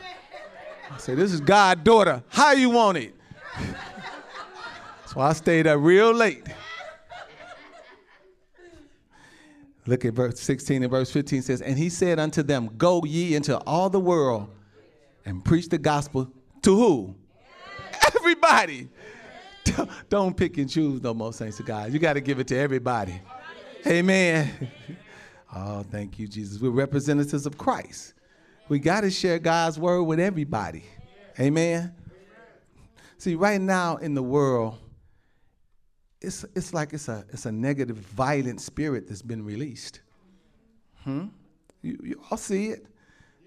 I 0.92 0.98
said, 0.98 1.18
This 1.18 1.32
is 1.32 1.40
God's 1.40 1.84
daughter. 1.84 2.22
How 2.28 2.52
you 2.52 2.70
want 2.70 2.98
it? 2.98 3.16
so 5.06 5.22
I 5.22 5.32
stayed 5.32 5.66
up 5.66 5.80
real 5.80 6.12
late. 6.12 6.46
Look 9.88 10.04
at 10.04 10.14
verse 10.14 10.42
16 10.42 10.82
and 10.84 10.92
verse 10.92 11.12
15 11.12 11.44
says, 11.44 11.62
And 11.62 11.78
he 11.78 11.90
said 11.90 12.20
unto 12.20 12.44
them, 12.44 12.72
Go 12.78 13.04
ye 13.06 13.36
into 13.36 13.58
all 13.60 13.90
the 13.90 14.00
world 14.00 14.50
and 15.26 15.44
preach 15.44 15.70
the 15.70 15.78
gospel 15.78 16.32
to 16.62 16.76
who? 16.76 17.16
Everybody. 18.16 18.90
Don't 20.10 20.38
pick 20.38 20.58
and 20.58 20.70
choose 20.70 21.02
no 21.02 21.14
more, 21.14 21.34
saints 21.34 21.60
of 21.60 21.66
God. 21.66 21.92
You 21.92 22.00
got 22.00 22.14
to 22.14 22.22
give 22.22 22.40
it 22.40 22.48
to 22.48 22.58
everybody. 22.58 23.20
Amen. 23.86 24.72
Oh, 25.58 25.84
thank 25.84 26.20
you, 26.20 26.28
Jesus. 26.28 26.60
We're 26.60 26.70
representatives 26.70 27.46
of 27.46 27.58
Christ. 27.58 28.14
We 28.68 28.78
got 28.78 29.02
to 29.02 29.10
share 29.10 29.40
God's 29.40 29.80
word 29.80 30.04
with 30.04 30.20
everybody. 30.20 30.84
Amen. 31.40 31.94
See, 33.18 33.36
right 33.36 33.62
now 33.62 33.96
in 33.96 34.16
the 34.16 34.24
world, 34.24 34.78
it's, 36.20 36.44
it's 36.56 36.74
like 36.74 36.92
it's 36.92 37.08
a, 37.08 37.24
it's 37.32 37.46
a 37.46 37.54
negative, 37.54 37.96
violent 37.96 38.60
spirit 38.60 39.08
that's 39.08 39.22
been 39.22 39.46
released. 39.46 40.02
Hmm? 41.04 41.28
You, 41.82 42.00
you 42.04 42.22
all 42.30 42.38
see 42.38 42.68
it? 42.68 42.88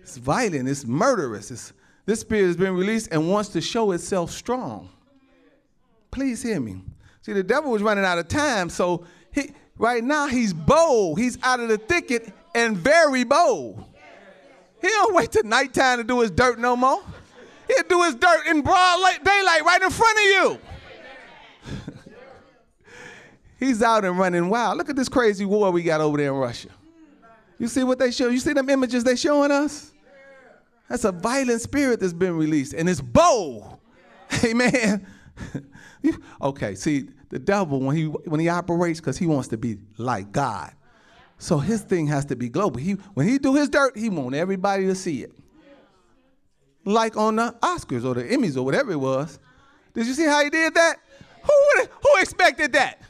It's 0.08 0.16
violent, 0.16 0.66
it's 0.66 0.86
murderous. 0.86 1.50
It's, 1.50 1.74
this 2.06 2.20
spirit 2.20 2.46
has 2.46 2.56
been 2.56 2.74
released 2.74 3.10
and 3.12 3.30
wants 3.30 3.50
to 3.50 3.60
show 3.60 3.92
itself 3.92 4.30
strong. 4.30 4.88
Please 6.10 6.42
hear 6.42 6.58
me. 6.58 6.80
See, 7.20 7.34
the 7.34 7.42
devil 7.42 7.70
was 7.70 7.82
running 7.82 8.06
out 8.06 8.16
of 8.16 8.26
time, 8.26 8.70
so 8.70 9.04
he, 9.34 9.52
right 9.76 10.02
now 10.02 10.26
he's 10.26 10.54
bold. 10.54 11.18
He's 11.18 11.36
out 11.42 11.60
of 11.60 11.68
the 11.68 11.76
thicket 11.76 12.32
and 12.54 12.74
very 12.74 13.22
bold. 13.24 13.84
He 14.80 14.88
don't 14.88 15.14
wait 15.14 15.30
till 15.30 15.42
nighttime 15.42 15.98
to 15.98 16.04
do 16.04 16.20
his 16.20 16.30
dirt 16.30 16.58
no 16.58 16.74
more. 16.74 17.02
He'll 17.66 17.82
do 17.86 18.02
his 18.04 18.14
dirt 18.14 18.46
in 18.46 18.62
broad 18.62 19.00
light, 19.02 19.22
daylight 19.22 19.62
right 19.62 19.82
in 19.82 19.90
front 19.90 20.18
of 20.18 20.24
you. 20.24 20.58
he's 23.58 23.82
out 23.82 24.06
and 24.06 24.18
running 24.18 24.48
wild. 24.48 24.78
Look 24.78 24.88
at 24.88 24.96
this 24.96 25.10
crazy 25.10 25.44
war 25.44 25.70
we 25.70 25.82
got 25.82 26.00
over 26.00 26.16
there 26.16 26.32
in 26.32 26.38
Russia. 26.38 26.70
You 27.58 27.68
see 27.68 27.84
what 27.84 27.98
they 27.98 28.10
show? 28.10 28.28
You 28.28 28.38
see 28.38 28.54
them 28.54 28.70
images 28.70 29.04
they 29.04 29.14
showing 29.14 29.50
us? 29.50 29.92
That's 30.88 31.04
a 31.04 31.12
violent 31.12 31.60
spirit 31.60 32.00
that's 32.00 32.12
been 32.12 32.36
released, 32.36 32.74
and 32.74 32.88
it's 32.88 33.00
bold. 33.00 33.78
Amen. 34.44 35.06
okay, 36.42 36.74
see, 36.74 37.08
the 37.30 37.38
devil 37.38 37.80
when 37.80 37.96
he 37.96 38.04
when 38.04 38.40
he 38.40 38.48
operates 38.48 39.00
because 39.00 39.18
he 39.18 39.26
wants 39.26 39.48
to 39.48 39.58
be 39.58 39.78
like 39.98 40.32
God. 40.32 40.72
So 41.38 41.58
his 41.58 41.82
thing 41.82 42.06
has 42.08 42.24
to 42.26 42.36
be 42.36 42.48
global. 42.48 42.78
He 42.78 42.92
when 43.14 43.28
he 43.28 43.38
do 43.38 43.54
his 43.54 43.68
dirt, 43.68 43.96
he 43.96 44.08
want 44.08 44.34
everybody 44.34 44.86
to 44.86 44.94
see 44.94 45.22
it. 45.22 45.32
Like 46.84 47.16
on 47.16 47.36
the 47.36 47.54
Oscars 47.62 48.04
or 48.04 48.14
the 48.14 48.24
Emmys 48.24 48.56
or 48.56 48.62
whatever 48.62 48.92
it 48.92 49.00
was. 49.00 49.38
Did 49.94 50.06
you 50.06 50.14
see 50.14 50.24
how 50.24 50.42
he 50.42 50.50
did 50.50 50.74
that? 50.74 50.96
Who 51.42 51.84
who 51.84 52.20
expected 52.20 52.72
that? 52.72 53.02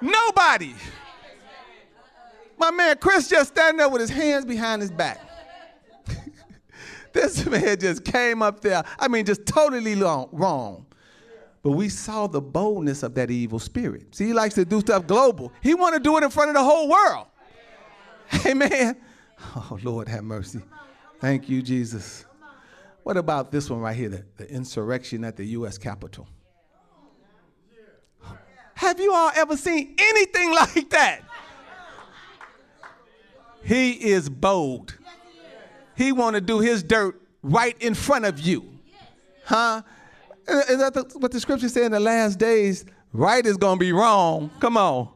Nobody. 0.00 0.74
My 2.58 2.70
man 2.70 2.96
Chris 2.98 3.28
just 3.28 3.54
standing 3.54 3.78
there 3.78 3.88
with 3.88 4.02
his 4.02 4.10
hands 4.10 4.44
behind 4.44 4.82
his 4.82 4.90
back. 4.90 5.20
This 7.14 7.46
man 7.48 7.80
just 7.80 8.04
came 8.04 8.42
up 8.42 8.60
there. 8.60 8.84
I 8.98 9.08
mean, 9.08 9.24
just 9.24 9.46
totally 9.46 9.94
wrong. 9.94 10.86
But 11.62 11.70
we 11.70 11.88
saw 11.88 12.26
the 12.26 12.42
boldness 12.42 13.02
of 13.02 13.14
that 13.14 13.30
evil 13.30 13.58
spirit. 13.58 14.14
See, 14.14 14.26
he 14.26 14.32
likes 14.34 14.54
to 14.56 14.66
do 14.66 14.80
stuff 14.80 15.06
global. 15.06 15.50
He 15.62 15.72
want 15.72 15.94
to 15.94 16.00
do 16.00 16.18
it 16.18 16.22
in 16.22 16.28
front 16.28 16.50
of 16.50 16.54
the 16.54 16.62
whole 16.62 16.90
world. 16.90 17.26
Amen. 18.46 19.00
Oh, 19.56 19.78
Lord, 19.82 20.08
have 20.08 20.24
mercy. 20.24 20.60
Thank 21.20 21.48
you, 21.48 21.62
Jesus. 21.62 22.26
What 23.02 23.16
about 23.16 23.50
this 23.50 23.70
one 23.70 23.80
right 23.80 23.96
here, 23.96 24.10
the, 24.10 24.24
the 24.36 24.50
insurrection 24.50 25.24
at 25.24 25.36
the 25.36 25.44
U.S. 25.44 25.78
Capitol? 25.78 26.28
Have 28.74 29.00
you 29.00 29.14
all 29.14 29.30
ever 29.34 29.56
seen 29.56 29.94
anything 29.98 30.52
like 30.54 30.90
that? 30.90 31.22
He 33.62 33.92
is 33.92 34.28
bold. 34.28 34.98
He 35.96 36.12
want 36.12 36.34
to 36.34 36.40
do 36.40 36.60
his 36.60 36.82
dirt 36.82 37.20
right 37.42 37.76
in 37.80 37.94
front 37.94 38.24
of 38.24 38.40
you. 38.40 38.64
Huh? 39.44 39.82
Is 40.48 40.78
that 40.78 40.94
what 41.14 41.30
the 41.30 41.40
scripture 41.40 41.68
said 41.68 41.84
in 41.84 41.92
the 41.92 42.00
last 42.00 42.38
days? 42.38 42.84
Right 43.12 43.44
is 43.44 43.56
going 43.56 43.78
to 43.78 43.80
be 43.80 43.92
wrong. 43.92 44.50
Come 44.60 44.76
on. 44.76 45.08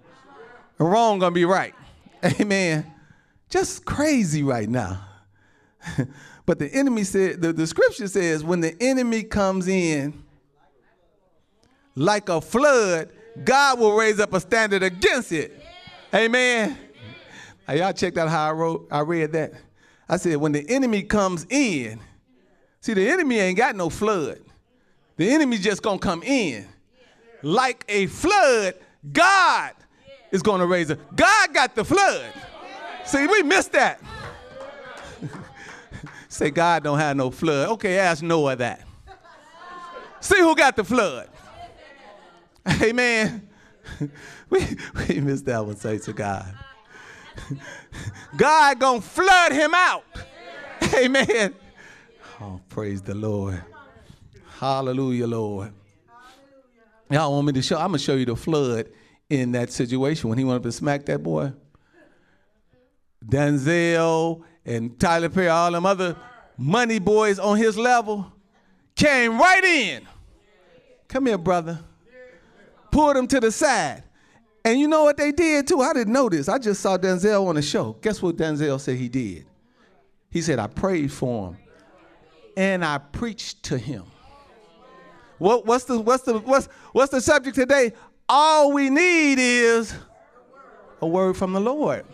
wrong 0.79 1.19
going 1.19 1.33
to 1.33 1.35
be 1.35 1.45
right. 1.45 1.75
Amen. 2.41 2.87
Just 3.49 3.85
crazy 3.85 4.43
right 4.43 4.69
now. 4.69 5.05
but 6.47 6.59
the 6.59 6.73
enemy 6.73 7.05
said, 7.05 7.41
the, 7.43 7.53
the 7.53 7.67
scripture 7.67 8.09
says, 8.09 8.45
when 8.45 8.61
the 8.61 8.77
enemy 8.81 9.23
comes 9.23 9.69
in 9.69 10.23
like 11.95 12.29
a 12.29 12.41
flood, 12.41 13.11
God 13.45 13.79
will 13.79 13.97
raise 13.97 14.21
up 14.21 14.33
a 14.33 14.41
standard 14.41 14.83
against 14.83 15.33
it. 15.33 15.61
Amen. 16.15 16.79
Now, 17.67 17.75
y'all 17.75 17.93
checked 17.93 18.17
out 18.17 18.29
how 18.29 18.49
I 18.49 18.53
wrote, 18.53 18.89
I 18.91 19.01
read 19.01 19.33
that. 19.33 19.53
I 20.09 20.17
said, 20.17 20.37
when 20.37 20.53
the 20.53 20.69
enemy 20.69 21.03
comes 21.03 21.47
in, 21.51 22.01
see, 22.81 22.95
the 22.95 23.09
enemy 23.09 23.39
ain't 23.39 23.59
got 23.59 23.77
no 23.77 23.91
flood. 23.91 24.41
The 25.17 25.29
enemy 25.29 25.59
just 25.59 25.83
gonna 25.83 25.99
come 25.99 26.23
in. 26.23 26.67
Like 27.43 27.85
a 27.89 28.07
flood, 28.07 28.75
God 29.13 29.73
is 30.31 30.43
gonna 30.43 30.67
raise 30.67 30.91
it. 30.91 30.99
God 31.15 31.53
got 31.53 31.75
the 31.75 31.85
flood. 31.85 32.33
See, 33.05 33.27
we 33.27 33.43
missed 33.43 33.73
that. 33.73 34.01
Say 36.29 36.51
God 36.51 36.85
don't 36.85 36.99
have 36.99 37.17
no 37.17 37.31
flood. 37.31 37.71
Okay, 37.71 37.99
ask 37.99 38.23
Noah 38.23 38.57
that. 38.57 38.83
See 40.21 40.39
who 40.41 40.55
got 40.55 40.77
the 40.77 40.85
flood. 40.85 41.29
Amen. 42.83 43.49
we, 44.51 44.65
we 45.09 45.21
missed 45.21 45.47
that 45.47 45.65
one, 45.65 45.77
say 45.77 45.99
to 45.99 46.13
God. 46.13 46.55
God 48.37 48.79
gonna 48.79 49.01
flood 49.01 49.53
him 49.53 49.75
out. 49.75 50.05
Amen. 50.95 51.55
Oh, 52.41 52.61
praise 52.69 53.03
the 53.03 53.15
Lord. 53.15 53.63
Hallelujah, 54.59 55.27
Lord. 55.27 55.73
Y'all 57.11 57.33
want 57.33 57.47
me 57.47 57.53
to 57.55 57.63
show? 57.63 57.77
I'm 57.77 57.89
gonna 57.89 57.99
show 57.99 58.15
you 58.15 58.27
the 58.27 58.37
flood 58.37 58.89
in 59.31 59.53
that 59.53 59.71
situation 59.71 60.29
when 60.29 60.39
he 60.39 60.45
went 60.45 60.57
up 60.57 60.65
and 60.65 60.75
smacked 60.75 61.07
that 61.07 61.23
boy. 61.23 61.53
Denzel 63.25 64.43
and 64.65 64.99
Tyler 64.99 65.29
Perry, 65.29 65.49
all 65.49 65.73
them 65.73 65.87
other 65.87 66.17
money 66.57 66.99
boys 66.99 67.39
on 67.39 67.57
his 67.57 67.77
level, 67.77 68.31
came 68.95 69.39
right 69.39 69.65
in. 69.65 70.07
Come 71.09 71.27
here, 71.27 71.39
brother. 71.39 71.79
Pulled 72.91 73.17
him 73.17 73.27
to 73.29 73.41
the 73.41 73.51
side. 73.51 74.03
And 74.65 74.79
you 74.79 74.89
know 74.89 75.05
what 75.05 75.17
they 75.17 75.33
did 75.33 75.67
too? 75.67 75.81
I 75.81 75.93
didn't 75.93 76.13
know 76.13 76.29
this. 76.29 76.49
I 76.49 76.59
just 76.59 76.81
saw 76.81 76.99
Denzel 76.99 77.47
on 77.47 77.55
the 77.55 77.63
show. 77.63 77.97
Guess 78.03 78.21
what 78.21 78.37
Denzel 78.37 78.81
said 78.81 78.97
he 78.97 79.09
did? 79.09 79.47
He 80.31 80.43
said, 80.43 80.59
I 80.59 80.67
prayed 80.67 81.13
for 81.13 81.53
him 81.55 81.57
and 82.57 82.85
I 82.85 82.99
preached 82.99 83.63
to 83.65 83.79
him. 83.79 84.05
What, 85.39 85.65
what's, 85.65 85.85
the, 85.85 86.01
what's, 86.01 86.25
the, 86.25 86.41
what's, 86.41 86.67
what's 86.93 87.13
the 87.13 87.21
subject 87.21 87.55
today? 87.55 87.93
All 88.29 88.73
we 88.73 88.91
need 88.91 89.39
is 89.39 89.95
a 91.01 91.07
word 91.07 91.37
from 91.37 91.53
the 91.53 91.61
Lord. 91.61 92.05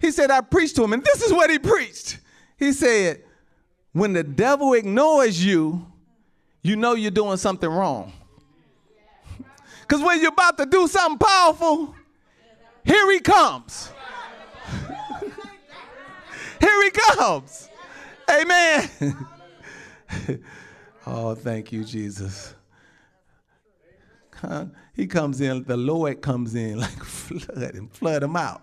He 0.00 0.10
said, 0.10 0.30
I 0.30 0.40
preached 0.40 0.74
to 0.76 0.84
him, 0.84 0.92
and 0.92 1.04
this 1.04 1.22
is 1.22 1.32
what 1.32 1.50
he 1.50 1.58
preached. 1.58 2.18
He 2.58 2.72
said, 2.72 3.22
When 3.92 4.12
the 4.12 4.24
devil 4.24 4.74
ignores 4.74 5.42
you, 5.42 5.86
you 6.62 6.74
know 6.74 6.94
you're 6.94 7.12
doing 7.12 7.36
something 7.36 7.70
wrong. 7.70 8.12
Because 9.86 10.02
when 10.02 10.20
you're 10.20 10.32
about 10.32 10.56
to 10.56 10.64
do 10.64 10.88
something 10.88 11.18
powerful, 11.18 11.94
here 12.84 13.10
he 13.12 13.20
comes. 13.20 13.92
here 16.60 16.82
he 16.82 16.90
comes. 16.90 17.68
Amen. 18.30 18.88
oh, 21.06 21.34
thank 21.34 21.70
you, 21.70 21.84
Jesus. 21.84 22.54
He 24.94 25.06
comes 25.06 25.40
in, 25.40 25.64
the 25.64 25.76
Lord 25.76 26.22
comes 26.22 26.54
in 26.54 26.78
like 26.80 27.04
flood 27.04 27.74
and 27.74 27.92
flood 27.92 28.22
him 28.22 28.36
out. 28.36 28.62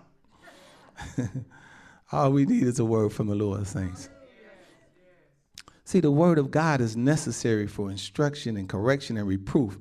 All 2.11 2.31
we 2.31 2.45
need 2.45 2.63
is 2.63 2.79
a 2.79 2.85
word 2.85 3.13
from 3.13 3.27
the 3.27 3.35
Lord, 3.35 3.65
saints. 3.67 4.09
See, 5.83 5.99
the 5.99 6.11
word 6.11 6.39
of 6.39 6.49
God 6.51 6.81
is 6.81 6.97
necessary 6.97 7.67
for 7.67 7.91
instruction 7.91 8.57
and 8.57 8.67
correction 8.67 9.17
and 9.17 9.27
reproof. 9.27 9.77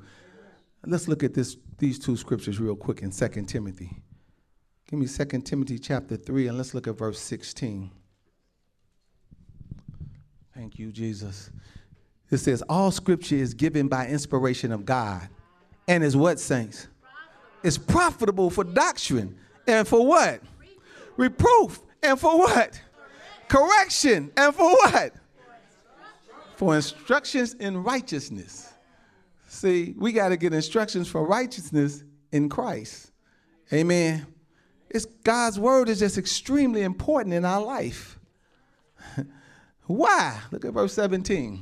Let's 0.86 1.08
look 1.08 1.22
at 1.22 1.34
this, 1.34 1.56
these 1.78 1.98
two 1.98 2.16
scriptures 2.16 2.58
real 2.58 2.76
quick 2.76 3.02
in 3.02 3.10
2 3.10 3.28
Timothy. 3.46 4.02
Give 4.88 4.98
me 4.98 5.06
2 5.06 5.24
Timothy 5.42 5.78
chapter 5.78 6.16
3, 6.16 6.48
and 6.48 6.56
let's 6.56 6.74
look 6.74 6.88
at 6.88 6.96
verse 6.96 7.20
16. 7.20 7.90
Thank 10.54 10.78
you, 10.78 10.90
Jesus. 10.90 11.50
It 12.30 12.38
says, 12.38 12.62
All 12.68 12.90
scripture 12.90 13.36
is 13.36 13.54
given 13.54 13.88
by 13.88 14.06
inspiration 14.06 14.72
of 14.72 14.84
God. 14.84 15.28
And 15.86 16.02
is 16.02 16.16
what, 16.16 16.40
saints? 16.40 16.88
It's 17.62 17.78
profitable 17.78 18.50
for 18.50 18.64
doctrine. 18.64 19.36
And 19.66 19.86
for 19.86 20.06
what? 20.06 20.40
Reproof. 21.16 21.80
And 22.02 22.18
for 22.18 22.38
what? 22.38 22.80
Correction. 23.48 24.30
And 24.36 24.54
for 24.54 24.70
what? 24.70 25.12
For 26.56 26.74
instructions 26.76 27.54
in 27.54 27.82
righteousness. 27.82 28.69
See, 29.60 29.94
we 29.98 30.12
got 30.12 30.30
to 30.30 30.38
get 30.38 30.54
instructions 30.54 31.06
for 31.06 31.22
righteousness 31.22 32.02
in 32.32 32.48
Christ. 32.48 33.12
Amen. 33.70 34.26
It's 34.88 35.04
God's 35.04 35.58
word 35.58 35.90
is 35.90 35.98
just 35.98 36.16
extremely 36.16 36.80
important 36.80 37.34
in 37.34 37.44
our 37.44 37.60
life. 37.60 38.18
why? 39.86 40.40
Look 40.50 40.64
at 40.64 40.72
verse 40.72 40.94
17. 40.94 41.60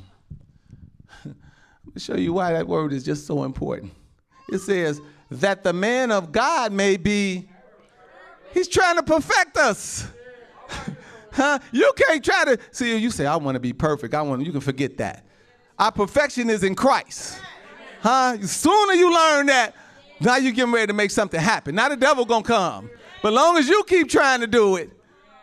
Let 1.25 1.35
me 1.93 2.01
show 2.01 2.15
you 2.15 2.33
why 2.33 2.53
that 2.53 2.69
word 2.69 2.93
is 2.93 3.03
just 3.03 3.27
so 3.27 3.43
important. 3.43 3.91
It 4.53 4.61
says, 4.61 5.01
that 5.33 5.65
the 5.65 5.73
man 5.73 6.13
of 6.13 6.31
God 6.31 6.73
may 6.73 6.99
be, 6.99 7.49
he's 8.55 8.69
trying 8.69 8.95
to 8.95 9.03
perfect 9.03 9.57
us. 9.57 10.07
huh? 11.33 11.59
You 11.73 11.93
can't 11.97 12.25
try 12.25 12.45
to 12.45 12.59
see 12.71 12.97
you 12.97 13.11
say, 13.11 13.27
I 13.27 13.35
want 13.35 13.57
to 13.57 13.61
be 13.61 13.73
perfect. 13.73 14.15
I 14.15 14.23
want 14.23 14.47
you 14.47 14.53
can 14.53 14.61
forget 14.61 14.99
that. 14.99 15.27
Our 15.81 15.91
perfection 15.91 16.49
is 16.49 16.63
in 16.63 16.77
Christ. 16.77 17.41
Huh? 18.01 18.39
Sooner 18.41 18.93
you 18.95 19.13
learn 19.13 19.47
that, 19.47 19.75
now 20.21 20.37
you're 20.37 20.53
getting 20.53 20.73
ready 20.73 20.89
to 20.89 20.93
make 20.93 21.11
something 21.11 21.41
happen. 21.41 21.75
Now 21.75 21.89
the 21.89 21.97
devil 21.97 22.25
gonna 22.25 22.45
come. 22.45 22.91
But 23.23 23.33
long 23.33 23.57
as 23.57 23.69
you 23.69 23.83
keep 23.85 24.09
trying 24.09 24.41
to 24.41 24.47
do 24.47 24.77
it, 24.77 24.91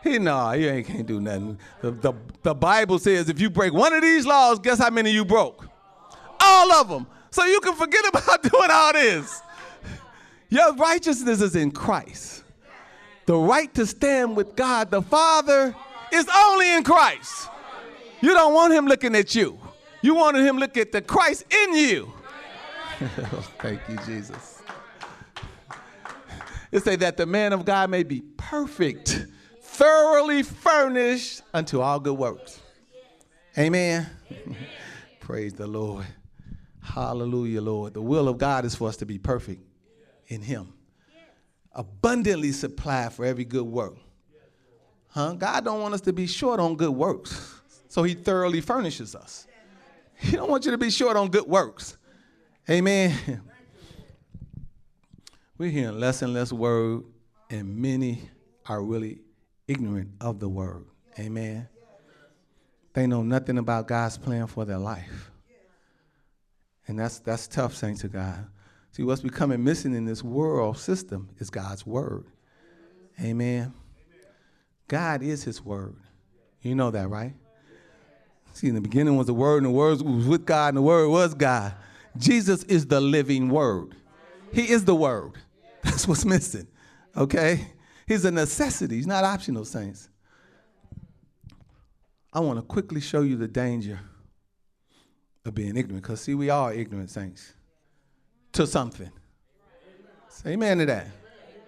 he 0.02 0.18
no, 0.18 0.52
you 0.52 0.68
ain't 0.68 0.86
can't 0.86 1.06
do 1.06 1.20
nothing. 1.20 1.58
The, 1.80 1.90
the, 1.90 2.12
the 2.42 2.54
Bible 2.54 2.98
says 2.98 3.28
if 3.28 3.40
you 3.40 3.50
break 3.50 3.72
one 3.72 3.92
of 3.92 4.02
these 4.02 4.26
laws, 4.26 4.58
guess 4.58 4.78
how 4.78 4.90
many 4.90 5.10
you 5.10 5.24
broke? 5.24 5.66
All 6.40 6.72
of 6.72 6.88
them. 6.88 7.06
So 7.30 7.44
you 7.44 7.60
can 7.60 7.74
forget 7.74 8.06
about 8.08 8.42
doing 8.42 8.70
all 8.70 8.92
this. 8.92 9.42
Your 10.48 10.74
righteousness 10.74 11.40
is 11.40 11.56
in 11.56 11.70
Christ. 11.72 12.44
The 13.26 13.36
right 13.36 13.72
to 13.74 13.84
stand 13.84 14.36
with 14.36 14.54
God 14.54 14.90
the 14.90 15.02
Father 15.02 15.74
is 16.12 16.26
only 16.34 16.72
in 16.74 16.84
Christ. 16.84 17.48
You 18.20 18.32
don't 18.32 18.54
want 18.54 18.72
him 18.72 18.86
looking 18.86 19.14
at 19.16 19.34
you. 19.34 19.58
You 20.02 20.14
want 20.14 20.36
him 20.36 20.58
look 20.58 20.76
at 20.76 20.92
the 20.92 21.02
Christ 21.02 21.44
in 21.52 21.74
you. 21.74 22.12
Oh, 23.32 23.46
thank 23.58 23.80
you, 23.88 23.98
Jesus. 24.06 24.62
It 26.72 26.82
say 26.82 26.96
that 26.96 27.16
the 27.16 27.26
man 27.26 27.52
of 27.52 27.64
God 27.64 27.90
may 27.90 28.02
be 28.02 28.22
perfect, 28.36 29.26
thoroughly 29.60 30.42
furnished 30.42 31.42
unto 31.52 31.80
all 31.80 32.00
good 32.00 32.16
works. 32.16 32.60
Amen. 33.58 34.08
Praise 35.20 35.52
the 35.54 35.66
Lord. 35.66 36.06
Hallelujah, 36.82 37.60
Lord. 37.60 37.94
The 37.94 38.02
will 38.02 38.28
of 38.28 38.38
God 38.38 38.64
is 38.64 38.74
for 38.74 38.88
us 38.88 38.96
to 38.98 39.06
be 39.06 39.18
perfect 39.18 39.62
in 40.28 40.40
Him, 40.40 40.72
abundantly 41.72 42.52
supplied 42.52 43.12
for 43.12 43.24
every 43.24 43.44
good 43.44 43.66
work. 43.66 43.96
Huh? 45.08 45.32
God 45.32 45.64
don't 45.64 45.80
want 45.80 45.94
us 45.94 46.00
to 46.02 46.12
be 46.12 46.26
short 46.26 46.60
on 46.60 46.76
good 46.76 46.90
works, 46.90 47.60
so 47.88 48.02
He 48.02 48.14
thoroughly 48.14 48.60
furnishes 48.60 49.14
us. 49.14 49.46
He 50.18 50.32
don't 50.32 50.50
want 50.50 50.64
you 50.64 50.70
to 50.70 50.78
be 50.78 50.90
short 50.90 51.16
on 51.16 51.28
good 51.28 51.46
works. 51.46 51.98
Amen. 52.68 53.16
We're 55.58 55.70
hearing 55.70 56.00
less 56.00 56.20
and 56.22 56.34
less 56.34 56.52
word, 56.52 57.04
and 57.48 57.76
many 57.76 58.28
are 58.66 58.82
really 58.82 59.20
ignorant 59.68 60.10
of 60.20 60.40
the 60.40 60.48
word. 60.48 60.84
Amen. 61.18 61.68
They 62.92 63.06
know 63.06 63.22
nothing 63.22 63.58
about 63.58 63.86
God's 63.86 64.18
plan 64.18 64.46
for 64.48 64.64
their 64.64 64.78
life. 64.78 65.30
And 66.88 66.98
that's 66.98 67.18
that's 67.20 67.46
tough, 67.46 67.74
saints 67.74 68.00
to 68.02 68.08
God. 68.08 68.46
See, 68.92 69.02
what's 69.02 69.20
becoming 69.20 69.62
missing 69.62 69.94
in 69.94 70.04
this 70.04 70.22
world 70.22 70.78
system 70.78 71.28
is 71.38 71.50
God's 71.50 71.86
word. 71.86 72.24
Amen. 73.22 73.74
God 74.88 75.22
is 75.22 75.44
his 75.44 75.64
word. 75.64 75.96
You 76.62 76.74
know 76.74 76.90
that, 76.90 77.08
right? 77.08 77.34
See, 78.52 78.68
in 78.68 78.74
the 78.74 78.80
beginning 78.80 79.16
was 79.16 79.26
the 79.26 79.34
word, 79.34 79.58
and 79.58 79.66
the 79.66 79.70
word 79.70 80.00
was 80.00 80.26
with 80.26 80.46
God, 80.46 80.68
and 80.68 80.78
the 80.78 80.82
word 80.82 81.08
was 81.08 81.34
God. 81.34 81.74
Jesus 82.18 82.62
is 82.64 82.86
the 82.86 83.00
living 83.00 83.48
word. 83.48 83.94
He 84.52 84.70
is 84.70 84.84
the 84.84 84.94
word. 84.94 85.32
That's 85.82 86.06
what's 86.06 86.24
missing. 86.24 86.66
Okay? 87.16 87.66
He's 88.06 88.24
a 88.24 88.30
necessity. 88.30 88.96
He's 88.96 89.06
not 89.06 89.24
optional, 89.24 89.64
saints. 89.64 90.08
I 92.32 92.40
want 92.40 92.58
to 92.58 92.62
quickly 92.62 93.00
show 93.00 93.22
you 93.22 93.36
the 93.36 93.48
danger 93.48 93.98
of 95.44 95.54
being 95.54 95.76
ignorant. 95.76 96.02
Because, 96.02 96.20
see, 96.20 96.34
we 96.34 96.50
are 96.50 96.72
ignorant, 96.72 97.10
saints, 97.10 97.54
to 98.52 98.66
something. 98.66 99.10
Say 100.28 100.50
amen 100.50 100.78
to 100.78 100.86
that. 100.86 101.06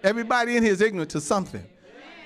Everybody 0.03 0.55
in 0.55 0.63
here 0.63 0.71
is 0.71 0.81
ignorant 0.81 1.09
to 1.11 1.21
something. 1.21 1.65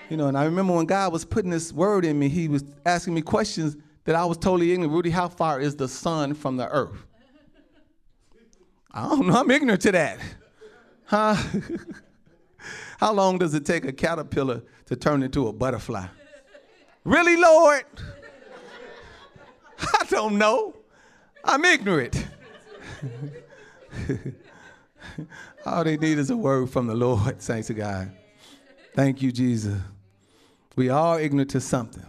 You 0.09 0.17
know, 0.17 0.28
and 0.28 0.38
I 0.38 0.43
remember 0.45 0.74
when 0.74 0.86
God 0.86 1.13
was 1.13 1.26
putting 1.26 1.49
this 1.49 1.71
word 1.71 2.05
in 2.05 2.19
me, 2.19 2.28
he 2.30 2.47
was 2.47 2.63
asking 2.86 3.13
me 3.13 3.21
questions 3.21 3.78
that 4.03 4.15
I 4.15 4.26
was 4.26 4.38
totally 4.38 4.71
ignorant. 4.71 4.93
Rudy, 4.93 5.09
how 5.09 5.30
far 5.30 5.59
is 5.59 5.76
the 5.76 5.88
sun 5.88 6.34
from 6.34 6.57
the 6.57 6.67
earth? 6.67 7.05
I 8.94 9.10
don't 9.10 9.28
know. 9.28 9.36
I'm 9.36 9.50
ignorant 9.50 9.82
to 9.82 9.91
that. 9.94 10.20
Huh? 11.06 11.36
how 13.00 13.14
long 13.14 13.38
does 13.38 13.54
it 13.54 13.66
take 13.66 13.86
a 13.86 13.91
caterpillar 13.91 14.62
to 14.86 14.96
turn 14.96 15.24
into 15.24 15.48
a 15.48 15.54
butterfly? 15.54 16.06
Really, 17.04 17.36
Lord? 17.38 17.86
I 19.80 20.06
don't 20.10 20.38
know. 20.38 20.76
I'm 21.44 21.66
ignorant. 21.66 22.26
All 25.66 25.84
they 25.84 25.98
need 25.98 26.18
is 26.18 26.30
a 26.30 26.38
word 26.38 26.70
from 26.70 26.88
the 26.88 26.96
Lord, 26.96 27.41
saints 27.41 27.70
of 27.70 27.78
God. 27.78 28.12
Thank 28.94 29.22
you, 29.22 29.32
Jesus. 29.32 29.80
We 30.76 30.89
are 30.89 31.20
ignorant 31.20 31.50
to 31.52 31.62
something. 31.62 32.06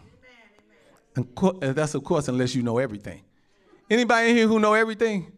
And 1.16 1.26
that's 1.74 1.94
of 1.94 2.04
course 2.04 2.28
unless 2.28 2.54
you 2.54 2.62
know 2.62 2.78
everything. 2.78 3.22
Anybody 3.88 4.30
in 4.30 4.36
here 4.36 4.48
who 4.48 4.58
know 4.58 4.74
everything? 4.74 5.32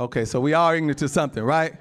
Okay, 0.00 0.24
so 0.24 0.40
we 0.40 0.54
are 0.54 0.74
ignorant 0.76 0.98
to 0.98 1.08
something, 1.08 1.42
right? 1.42 1.74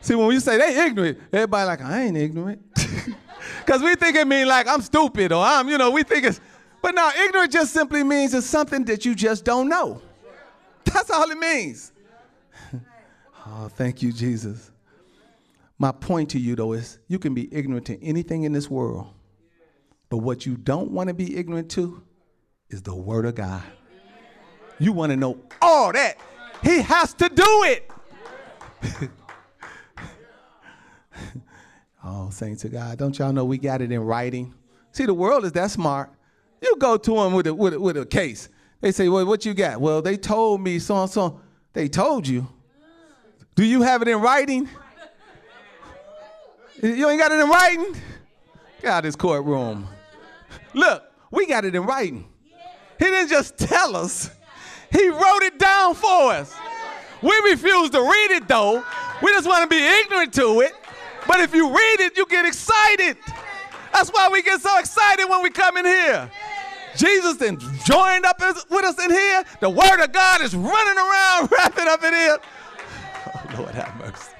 See, 0.00 0.14
when 0.14 0.26
we 0.26 0.38
say 0.40 0.58
they 0.58 0.86
ignorant, 0.86 1.18
everybody 1.32 1.66
like, 1.66 1.82
I 1.82 2.02
ain't 2.02 2.16
ignorant. 2.16 2.62
Because 3.64 3.82
we 3.82 3.94
think 3.96 4.16
it 4.16 4.26
means 4.26 4.48
like 4.48 4.66
I'm 4.66 4.80
stupid 4.80 5.30
or 5.30 5.44
I'm, 5.44 5.68
you 5.68 5.78
know, 5.78 5.90
we 5.90 6.02
think 6.02 6.24
it's, 6.24 6.40
but 6.80 6.94
now 6.94 7.10
ignorant 7.10 7.52
just 7.52 7.72
simply 7.72 8.02
means 8.02 8.32
it's 8.34 8.46
something 8.46 8.84
that 8.86 9.04
you 9.04 9.14
just 9.14 9.44
don't 9.44 9.68
know. 9.68 10.00
That's 10.84 11.10
all 11.10 11.30
it 11.30 11.38
means. 11.38 11.92
oh, 13.46 13.68
thank 13.68 14.02
you, 14.02 14.12
Jesus. 14.12 14.70
My 15.78 15.92
point 15.92 16.30
to 16.30 16.38
you, 16.38 16.56
though, 16.56 16.72
is 16.72 16.98
you 17.08 17.18
can 17.18 17.34
be 17.34 17.52
ignorant 17.54 17.86
to 17.86 18.02
anything 18.02 18.44
in 18.44 18.52
this 18.52 18.70
world, 18.70 19.08
but 20.08 20.18
what 20.18 20.46
you 20.46 20.56
don't 20.56 20.90
want 20.90 21.08
to 21.08 21.14
be 21.14 21.36
ignorant 21.36 21.70
to 21.72 22.02
is 22.70 22.82
the 22.82 22.94
Word 22.94 23.26
of 23.26 23.34
God. 23.34 23.62
You 24.78 24.92
want 24.92 25.10
to 25.10 25.16
know 25.16 25.38
all 25.60 25.92
that. 25.92 26.16
He 26.62 26.80
has 26.82 27.14
to 27.14 27.28
do 27.28 27.64
it. 27.64 27.90
oh, 32.04 32.30
saints 32.30 32.64
of 32.64 32.72
God, 32.72 32.98
don't 32.98 33.18
y'all 33.18 33.32
know 33.32 33.44
we 33.44 33.58
got 33.58 33.80
it 33.82 33.92
in 33.92 34.00
writing? 34.00 34.54
See, 34.92 35.06
the 35.06 35.14
world 35.14 35.44
is 35.44 35.52
that 35.52 35.70
smart. 35.70 36.10
You 36.60 36.76
go 36.78 36.96
to 36.96 37.14
them 37.14 37.34
with 37.34 37.46
a, 37.46 37.54
with 37.54 37.74
a, 37.74 37.80
with 37.80 37.96
a 37.96 38.06
case. 38.06 38.48
They 38.80 38.92
say, 38.92 39.08
well, 39.08 39.26
what 39.26 39.44
you 39.44 39.54
got? 39.54 39.80
Well, 39.80 40.02
they 40.02 40.16
told 40.16 40.60
me 40.60 40.78
so 40.78 41.02
and 41.02 41.10
so. 41.10 41.40
They 41.72 41.88
told 41.88 42.26
you. 42.26 42.48
Do 43.54 43.64
you 43.64 43.82
have 43.82 44.02
it 44.02 44.08
in 44.08 44.20
writing? 44.20 44.68
You 46.82 47.08
ain't 47.08 47.20
got 47.20 47.32
it 47.32 47.40
in 47.40 47.48
writing? 47.48 47.96
Of 48.84 49.02
this 49.02 49.16
courtroom. 49.16 49.88
Look, 50.74 51.02
we 51.30 51.46
got 51.46 51.64
it 51.64 51.74
in 51.74 51.84
writing. 51.84 52.28
He 52.98 53.04
didn't 53.04 53.28
just 53.28 53.58
tell 53.58 53.96
us, 53.96 54.30
He 54.90 55.08
wrote 55.08 55.42
it 55.42 55.58
down 55.58 55.94
for 55.94 56.32
us. 56.32 56.54
We 57.22 57.36
refuse 57.44 57.90
to 57.90 58.00
read 58.00 58.30
it 58.30 58.48
though. 58.48 58.84
We 59.22 59.30
just 59.32 59.46
want 59.46 59.68
to 59.68 59.68
be 59.68 59.84
ignorant 59.84 60.32
to 60.34 60.60
it. 60.60 60.72
But 61.26 61.40
if 61.40 61.54
you 61.54 61.68
read 61.68 62.00
it, 62.00 62.16
you 62.16 62.26
get 62.26 62.46
excited. 62.46 63.16
That's 63.92 64.10
why 64.10 64.28
we 64.30 64.42
get 64.42 64.60
so 64.60 64.78
excited 64.78 65.26
when 65.28 65.42
we 65.42 65.50
come 65.50 65.76
in 65.76 65.84
here. 65.84 66.30
Jesus 66.96 67.36
then 67.36 67.58
joined 67.84 68.24
up 68.24 68.40
with 68.40 68.84
us 68.84 69.02
in 69.02 69.10
here. 69.10 69.44
The 69.60 69.70
word 69.70 70.02
of 70.02 70.12
God 70.12 70.40
is 70.40 70.54
running 70.54 70.98
around, 70.98 71.50
wrapping 71.58 71.86
up 71.86 72.02
in 72.02 72.12
here. 72.12 72.38
Oh, 73.26 73.56
Lord 73.58 73.74
have 73.74 73.96
mercy. 73.98 74.32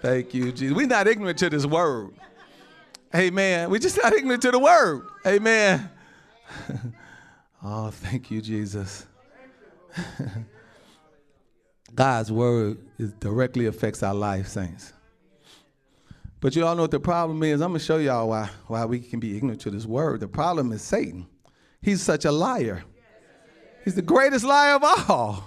Thank 0.00 0.34
you, 0.34 0.52
Jesus. 0.52 0.76
We're 0.76 0.86
not 0.86 1.06
ignorant 1.06 1.38
to 1.38 1.50
this 1.50 1.64
word. 1.64 2.10
Amen. 3.14 3.70
We're 3.70 3.78
just 3.78 3.98
not 4.02 4.12
ignorant 4.12 4.42
to 4.42 4.50
the 4.50 4.58
word. 4.58 5.06
Amen. 5.26 5.90
oh, 7.62 7.90
thank 7.90 8.30
you, 8.30 8.40
Jesus. 8.40 9.06
God's 11.94 12.32
word 12.32 12.78
directly 13.20 13.66
affects 13.66 14.02
our 14.02 14.14
life, 14.14 14.48
saints. 14.48 14.92
But 16.40 16.56
you 16.56 16.66
all 16.66 16.74
know 16.74 16.82
what 16.82 16.90
the 16.90 17.00
problem 17.00 17.42
is. 17.44 17.60
I'm 17.60 17.70
going 17.70 17.78
to 17.78 17.84
show 17.84 17.98
y'all 17.98 18.28
why, 18.28 18.50
why 18.66 18.84
we 18.84 18.98
can 18.98 19.20
be 19.20 19.36
ignorant 19.36 19.60
to 19.62 19.70
this 19.70 19.86
word. 19.86 20.20
The 20.20 20.28
problem 20.28 20.72
is 20.72 20.82
Satan. 20.82 21.26
He's 21.80 22.02
such 22.02 22.24
a 22.24 22.32
liar. 22.32 22.82
He's 23.84 23.94
the 23.94 24.02
greatest 24.02 24.44
liar 24.44 24.74
of 24.74 24.84
all. 24.84 25.44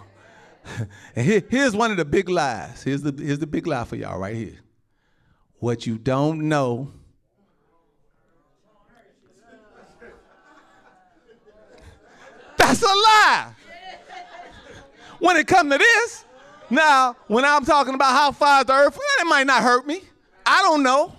and 1.16 1.26
here, 1.26 1.44
here's 1.50 1.76
one 1.76 1.92
of 1.92 1.98
the 1.98 2.06
big 2.06 2.30
lies. 2.30 2.84
Here's 2.84 3.02
the, 3.02 3.14
here's 3.18 3.40
the 3.40 3.48
big 3.48 3.68
lie 3.68 3.84
for 3.84 3.98
y'all 3.98 4.20
right 4.20 4.36
here. 4.36 4.60
What 5.60 5.86
you 5.86 5.98
don't 5.98 6.48
know. 6.48 6.92
That's 12.58 12.82
a 12.82 12.86
lie. 12.86 13.52
When 15.26 15.38
it 15.38 15.48
comes 15.48 15.72
to 15.72 15.80
this, 15.80 16.24
now, 16.70 17.16
when 17.26 17.46
I'm 17.46 17.66
talking 17.66 17.96
about 17.96 18.12
how 18.12 18.32
far 18.32 18.60
is 18.60 18.66
the 18.68 18.74
earth, 18.74 18.96
it 19.22 19.26
might 19.26 19.48
not 19.48 19.64
hurt 19.64 19.88
me. 19.88 20.04
I 20.46 20.62
don't 20.62 20.84
know. 20.84 21.14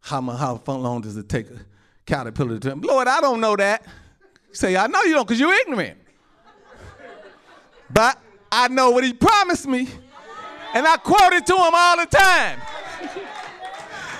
How, 0.00 0.20
how 0.20 0.60
long 0.66 1.00
does 1.00 1.16
it 1.16 1.30
take 1.30 1.48
a 1.48 1.60
caterpillar 2.04 2.58
to 2.58 2.74
Lord, 2.74 3.08
I 3.08 3.22
don't 3.22 3.40
know 3.40 3.56
that. 3.56 3.86
say, 4.52 4.76
I 4.76 4.86
know 4.86 5.02
you 5.04 5.14
don't 5.14 5.26
because 5.26 5.40
you're 5.40 5.54
ignorant. 5.54 5.98
But 7.88 8.18
I 8.52 8.68
know 8.68 8.90
what 8.90 9.02
he 9.02 9.14
promised 9.14 9.66
me. 9.66 9.88
And 10.74 10.86
I 10.86 10.98
quote 10.98 11.32
it 11.32 11.46
to 11.46 11.54
him 11.54 11.72
all 11.72 11.96
the 11.96 12.04
time. 12.04 12.60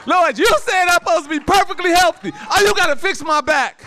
Lord, 0.07 0.39
you 0.39 0.47
said 0.61 0.87
I'm 0.89 1.01
supposed 1.01 1.25
to 1.25 1.29
be 1.29 1.41
perfectly 1.41 1.91
healthy. 1.91 2.33
Oh, 2.51 2.65
you 2.65 2.75
got 2.75 2.87
to 2.87 2.97
fix 2.97 3.23
my 3.23 3.43
back. 3.43 3.85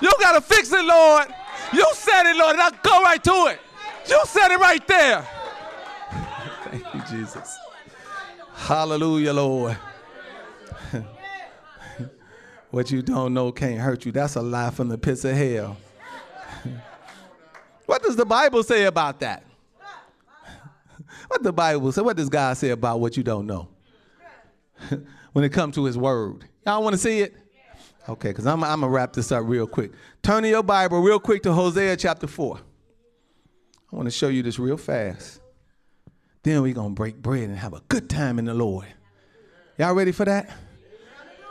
You 0.00 0.10
got 0.18 0.32
to 0.32 0.40
fix 0.40 0.72
it, 0.72 0.84
Lord. 0.84 1.28
You 1.72 1.86
said 1.94 2.28
it, 2.28 2.34
Lord, 2.34 2.54
and 2.54 2.60
I 2.60 2.70
go 2.82 3.02
right 3.02 3.22
to 3.22 3.46
it. 3.52 3.60
You 4.08 4.20
said 4.24 4.50
it 4.50 4.58
right 4.58 4.86
there. 4.86 5.26
Thank 6.64 6.94
you, 6.94 7.02
Jesus. 7.08 7.58
Hallelujah, 8.54 9.32
Lord. 9.32 9.76
what 12.70 12.90
you 12.90 13.02
don't 13.02 13.34
know 13.34 13.52
can't 13.52 13.78
hurt 13.78 14.04
you. 14.04 14.12
That's 14.12 14.36
a 14.36 14.42
lie 14.42 14.70
from 14.70 14.88
the 14.88 14.98
pits 14.98 15.24
of 15.24 15.36
hell. 15.36 15.76
what 17.86 18.02
does 18.02 18.16
the 18.16 18.26
Bible 18.26 18.62
say 18.62 18.84
about 18.84 19.20
that? 19.20 19.44
what 21.28 21.42
the 21.42 21.52
Bible 21.52 21.92
say? 21.92 22.02
What 22.02 22.16
does 22.16 22.28
God 22.28 22.56
say 22.56 22.70
about 22.70 23.00
what 23.00 23.16
you 23.16 23.22
don't 23.22 23.46
know? 23.46 23.68
when 25.32 25.44
it 25.44 25.50
comes 25.50 25.74
to 25.74 25.84
his 25.84 25.98
word. 25.98 26.44
Y'all 26.66 26.82
want 26.82 26.94
to 26.94 26.98
see 26.98 27.20
it? 27.20 27.34
Okay, 28.08 28.28
because 28.28 28.46
I'm, 28.46 28.64
I'm 28.64 28.80
going 28.80 28.90
to 28.90 28.96
wrap 28.96 29.12
this 29.12 29.30
up 29.30 29.42
real 29.44 29.66
quick. 29.66 29.92
Turn 30.22 30.42
to 30.42 30.48
your 30.48 30.62
Bible 30.62 31.00
real 31.00 31.20
quick 31.20 31.42
to 31.42 31.52
Hosea 31.52 31.96
chapter 31.96 32.26
4. 32.26 32.58
I 33.92 33.96
want 33.96 34.06
to 34.06 34.10
show 34.10 34.28
you 34.28 34.42
this 34.42 34.58
real 34.58 34.76
fast. 34.76 35.40
Then 36.42 36.62
we're 36.62 36.74
going 36.74 36.90
to 36.90 36.94
break 36.94 37.16
bread 37.16 37.48
and 37.48 37.58
have 37.58 37.72
a 37.72 37.82
good 37.88 38.08
time 38.08 38.38
in 38.38 38.44
the 38.44 38.54
Lord. 38.54 38.86
Y'all 39.78 39.94
ready 39.94 40.12
for 40.12 40.24
that? 40.24 40.50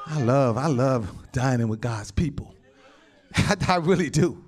I 0.06 0.22
love, 0.22 0.58
I 0.58 0.68
love 0.68 1.32
dining 1.32 1.68
with 1.68 1.82
God's 1.82 2.12
people. 2.12 2.56
I 3.68 3.78
really 3.78 4.10
do. 4.10 4.44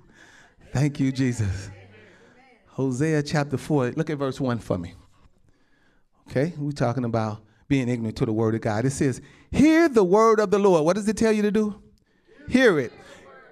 Thank 0.72 1.00
you, 1.00 1.12
Jesus. 1.12 1.70
Hosea 2.68 3.22
chapter 3.22 3.56
4, 3.58 3.92
look 3.96 4.08
at 4.08 4.18
verse 4.18 4.40
1 4.40 4.58
for 4.58 4.78
me. 4.78 4.94
Okay, 6.28 6.54
we're 6.56 6.70
talking 6.70 7.04
about 7.04 7.42
being 7.68 7.88
ignorant 7.88 8.16
to 8.16 8.26
the 8.26 8.32
word 8.32 8.54
of 8.54 8.60
God. 8.60 8.84
It 8.84 8.90
says, 8.90 9.20
Hear 9.50 9.88
the 9.88 10.04
word 10.04 10.40
of 10.40 10.50
the 10.50 10.58
Lord. 10.58 10.84
What 10.84 10.96
does 10.96 11.08
it 11.08 11.16
tell 11.16 11.32
you 11.32 11.42
to 11.42 11.50
do? 11.50 11.82
Hear 12.48 12.78
it, 12.78 12.92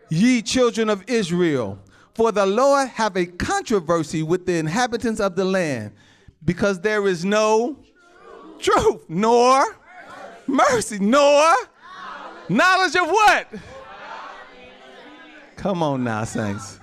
ye 0.09 0.43
children 0.43 0.89
of 0.89 1.05
Israel. 1.09 1.79
For 2.19 2.33
the 2.33 2.45
Lord 2.45 2.89
have 2.89 3.17
a 3.17 3.27
controversy 3.27 4.25
with 4.25 4.45
the 4.45 4.55
inhabitants 4.55 5.21
of 5.21 5.37
the 5.37 5.45
land, 5.45 5.93
because 6.45 6.81
there 6.81 7.07
is 7.07 7.25
no 7.25 7.79
truth, 8.59 9.05
nor 9.09 9.65
mercy, 10.45 10.99
nor 10.99 11.55
knowledge 12.49 12.97
of 12.97 13.07
what? 13.07 13.47
Come 15.55 15.81
on 15.81 16.03
now, 16.03 16.25
saints. 16.25 16.81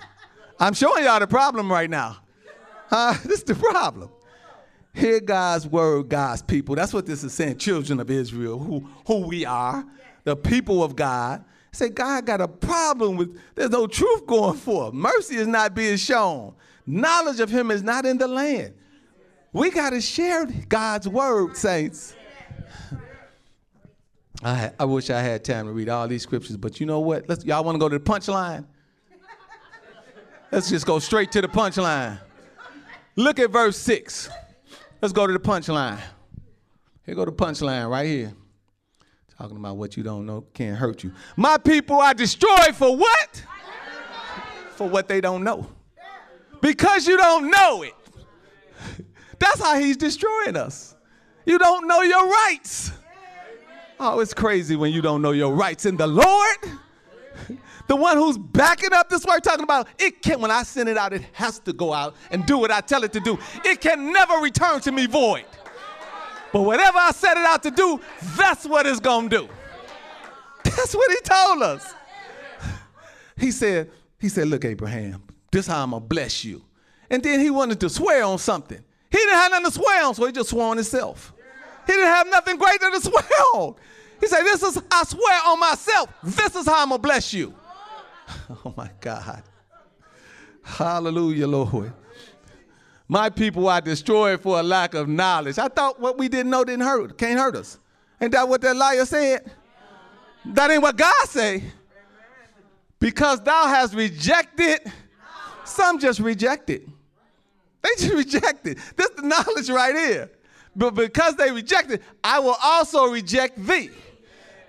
I'm 0.58 0.74
showing 0.74 1.04
y'all 1.04 1.20
the 1.20 1.28
problem 1.28 1.70
right 1.70 1.90
now. 1.90 2.16
Uh, 2.90 3.18
this 3.26 3.40
is 3.40 3.44
the 3.44 3.56
problem. 3.56 4.10
Hear 4.94 5.20
God's 5.20 5.68
word, 5.68 6.08
God's 6.08 6.44
people. 6.44 6.76
That's 6.76 6.94
what 6.94 7.06
this 7.06 7.26
is 7.26 7.34
saying, 7.34 7.58
children 7.58 8.00
of 8.00 8.10
Israel, 8.10 8.58
who, 8.58 8.88
who 9.06 9.28
we 9.28 9.46
are, 9.46 9.86
the 10.24 10.38
people 10.38 10.82
of 10.82 10.96
God. 10.96 11.44
Say, 11.76 11.90
God 11.90 12.26
got 12.26 12.40
a 12.40 12.48
problem 12.48 13.18
with, 13.18 13.38
there's 13.54 13.70
no 13.70 13.86
truth 13.86 14.26
going 14.26 14.58
forth. 14.58 14.94
Mercy 14.94 15.36
is 15.36 15.46
not 15.46 15.76
being 15.76 15.98
shown. 15.98 16.56
Knowledge 16.86 17.42
of 17.42 17.50
Him 17.50 17.70
is 17.70 17.84
not 17.84 18.06
in 18.06 18.18
the 18.18 18.30
land. 18.30 18.74
We 19.52 19.72
got 19.72 19.90
to 19.90 20.00
share 20.00 20.46
God's 20.70 21.10
word, 21.10 21.58
saints. 21.58 22.16
I, 24.42 24.72
I 24.80 24.86
wish 24.86 25.10
I 25.10 25.20
had 25.20 25.44
time 25.44 25.66
to 25.66 25.74
read 25.74 25.90
all 25.90 26.08
these 26.08 26.24
scriptures, 26.24 26.56
but 26.56 26.80
you 26.80 26.86
know 26.86 27.02
what? 27.02 27.28
Let's, 27.28 27.44
y'all 27.44 27.64
want 27.66 27.76
to 27.76 27.80
go 27.80 27.90
to 27.90 28.00
the 28.00 28.04
punchline? 28.04 28.66
Let's 30.54 30.70
just 30.70 30.86
go 30.86 31.00
straight 31.00 31.34
to 31.34 31.42
the 31.42 31.50
punchline. 31.50 32.22
Look 33.18 33.38
at 33.38 33.50
verse 33.50 33.78
6. 33.78 34.30
Let's 35.02 35.12
go 35.12 35.28
to 35.28 35.34
the 35.34 35.40
punchline. 35.40 36.00
Here 37.06 37.16
go 37.16 37.26
the 37.26 37.34
punchline 37.34 37.90
right 37.90 38.08
here. 38.08 38.34
Talking 39.38 39.58
about 39.58 39.78
what 39.78 39.98
you 39.98 40.04
don't 40.04 40.26
know 40.26 40.46
can't 40.54 40.78
hurt 40.78 41.04
you. 41.04 41.12
My 41.36 41.58
people 41.58 41.98
are 41.98 42.14
destroyed 42.14 42.76
for 42.76 42.96
what? 42.96 43.44
For 44.72 44.88
what 44.88 45.08
they 45.08 45.20
don't 45.22 45.44
know. 45.44 45.70
Because 46.62 47.08
you 47.08 47.18
don't 47.18 47.52
know 47.52 47.84
it. 47.84 47.94
That's 49.40 49.62
how 49.62 49.78
he's 49.78 49.98
destroying 49.98 50.56
us. 50.56 50.96
You 51.46 51.58
don't 51.58 51.88
know 51.88 52.02
your 52.02 52.28
rights. 52.28 52.92
Oh, 54.00 54.20
it's 54.20 54.34
crazy 54.34 54.76
when 54.76 54.92
you 54.92 55.02
don't 55.02 55.22
know 55.22 55.32
your 55.32 55.54
rights 55.54 55.86
in 55.86 55.98
the 55.98 56.08
Lord. 56.08 56.58
The 57.88 57.96
one 57.96 58.18
who's 58.18 58.38
backing 58.38 58.94
up 58.94 59.10
this 59.10 59.24
word, 59.26 59.44
talking 59.44 59.64
about 59.64 59.88
it 60.00 60.22
can 60.24 60.42
when 60.42 60.50
I 60.50 60.64
send 60.64 60.90
it 60.90 60.98
out, 60.98 61.14
it 61.14 61.24
has 61.34 61.60
to 61.60 61.74
go 61.74 61.94
out 61.94 62.16
and 62.32 62.44
do 62.46 62.58
what 62.58 62.72
I 62.72 62.82
tell 62.82 63.04
it 63.04 63.14
to 63.14 63.20
do. 63.20 63.38
It 63.64 63.80
can 63.80 64.12
never 64.12 64.38
return 64.38 64.82
to 64.82 64.92
me 64.92 65.06
void. 65.06 65.46
But 66.56 66.62
whatever 66.62 66.98
I 66.98 67.12
set 67.12 67.36
it 67.36 67.44
out 67.44 67.64
to 67.64 67.70
do, 67.70 68.00
that's 68.38 68.66
what 68.66 68.88
it's 68.88 69.02
gonna 69.02 69.28
do. 69.28 69.50
That's 70.64 70.96
what 70.96 71.12
he 71.12 71.18
told 71.22 71.62
us. 71.64 71.94
He 73.36 73.52
said, 73.52 73.92
he 74.18 74.30
said, 74.30 74.48
look, 74.48 74.64
Abraham, 74.64 75.22
this 75.52 75.68
how 75.68 75.84
I'm 75.84 75.92
gonna 75.92 76.06
bless 76.06 76.46
you. 76.46 76.64
And 77.10 77.22
then 77.22 77.42
he 77.42 77.50
wanted 77.50 77.82
to 77.82 77.90
swear 77.90 78.24
on 78.24 78.38
something. 78.38 78.82
He 79.12 79.18
didn't 79.18 79.34
have 79.34 79.52
nothing 79.52 79.66
to 79.66 79.72
swear 79.74 80.06
on, 80.06 80.16
so 80.16 80.26
he 80.28 80.32
just 80.32 80.50
swore 80.50 80.72
on 80.72 80.78
himself. 80.78 81.34
He 81.88 81.92
didn't 81.92 82.08
have 82.08 82.30
nothing 82.30 82.56
greater 82.56 82.90
to 82.90 83.02
swear 83.02 83.24
on. 83.56 83.76
He 84.22 84.28
said, 84.28 84.44
This 84.44 84.64
is, 84.64 84.82
I 84.90 85.04
swear 85.04 85.42
on 85.48 85.60
myself, 85.60 86.10
this 86.24 86.56
is 86.56 86.66
how 86.68 86.84
I'm 86.84 86.88
gonna 86.88 87.00
bless 87.00 87.34
you. 87.34 87.54
Oh 88.64 88.74
my 88.78 88.92
God. 89.02 89.44
Hallelujah, 90.64 91.48
Lord. 91.48 91.92
My 93.08 93.30
people 93.30 93.70
are 93.70 93.82
destroyed 93.82 94.42
for 94.42 94.60
a 94.60 94.64
lack 94.64 94.94
of 94.96 95.08
knowledge. 95.08 95.60
I 95.60 95.68
thought 95.68 96.00
what 96.00 96.18
we 96.18 96.28
didn't 96.28 96.50
know 96.50 96.64
didn't 96.64 96.86
hurt, 96.86 97.18
can't 97.18 97.40
hurt 97.40 97.56
us. 97.56 97.78
Ain't 98.20 98.32
that 98.32 98.48
what 98.48 98.62
that 98.62 98.76
liar 98.76 99.06
said? 99.06 99.52
That 100.46 100.72
ain't 100.72 100.82
what 100.82 100.98
God 100.98 101.28
say. 101.28 101.64
Because 103.00 103.42
thou 103.42 103.68
hast 103.68 103.94
rejected, 103.94 104.80
some 105.64 106.00
just 106.00 106.20
rejected. 106.20 106.92
They 107.84 107.90
just 107.98 108.14
rejected. 108.34 108.80
This 108.96 109.10
is 109.10 109.16
the 109.18 109.22
knowledge 109.22 109.70
right 109.70 109.94
here. 109.94 110.32
But 110.76 110.92
because 110.96 111.36
they 111.36 111.52
rejected, 111.52 112.02
I 112.24 112.40
will 112.40 112.58
also 112.62 113.06
reject 113.06 113.64
thee. 113.66 113.92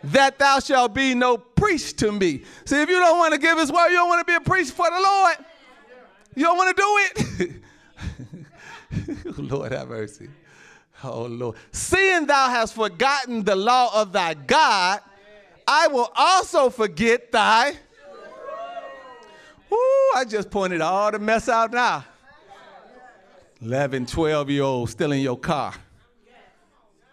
that 0.04 0.38
thou 0.38 0.60
shalt 0.60 0.94
be 0.94 1.14
no 1.14 1.36
priest 1.38 1.98
to 1.98 2.12
me. 2.12 2.42
See, 2.64 2.80
if 2.80 2.88
you 2.88 2.98
don't 2.98 3.18
want 3.18 3.32
to 3.32 3.38
give 3.38 3.58
his 3.58 3.72
word, 3.72 3.88
you 3.88 3.96
don't 3.96 4.08
want 4.08 4.26
to 4.26 4.30
be 4.30 4.36
a 4.36 4.40
priest 4.40 4.74
for 4.74 4.88
the 4.88 5.00
Lord. 5.00 5.36
You 6.34 6.44
don't 6.44 6.56
want 6.56 6.76
to 6.76 6.82
do 6.82 7.44
it. 7.44 7.52
Lord 9.38 9.72
have 9.72 9.88
mercy. 9.88 10.28
Oh 11.04 11.26
Lord. 11.26 11.56
Seeing 11.72 12.26
thou 12.26 12.48
hast 12.48 12.74
forgotten 12.74 13.44
the 13.44 13.56
law 13.56 14.00
of 14.00 14.12
thy 14.12 14.34
God, 14.34 15.00
I 15.66 15.88
will 15.88 16.10
also 16.16 16.70
forget 16.70 17.30
thy. 17.32 17.72
Ooh, 19.72 20.12
I 20.14 20.24
just 20.28 20.50
pointed 20.50 20.80
all 20.80 21.10
the 21.10 21.18
mess 21.18 21.48
out 21.48 21.72
now. 21.72 22.04
11, 23.60 24.06
12 24.06 24.50
year 24.50 24.62
old 24.62 24.90
still 24.90 25.12
in 25.12 25.20
your 25.20 25.38
car. 25.38 25.74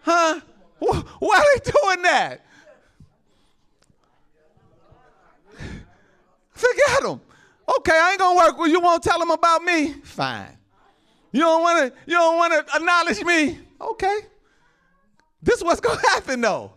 Huh? 0.02 0.40
Why 0.80 1.38
are 1.38 1.58
they 1.58 1.72
doing 1.72 2.02
that? 2.04 2.46
Forget 6.52 7.02
them. 7.04 7.22
Okay, 7.78 7.98
I 7.98 8.12
ain't 8.12 8.20
gonna 8.20 8.38
work 8.38 8.58
with 8.58 8.72
you. 8.72 8.80
Won't 8.80 9.04
tell 9.04 9.20
them 9.20 9.32
about 9.32 9.64
me? 9.64 9.94
Fine. 10.04 10.58
You 11.34 11.42
don't 11.42 11.62
wanna, 11.64 11.92
you 12.06 12.14
don't 12.14 12.38
wanna 12.38 12.64
acknowledge 12.74 13.22
me? 13.24 13.60
Okay. 13.82 14.20
This 15.42 15.58
is 15.58 15.64
what's 15.64 15.82
gonna 15.82 16.00
happen 16.10 16.40
though. 16.40 16.74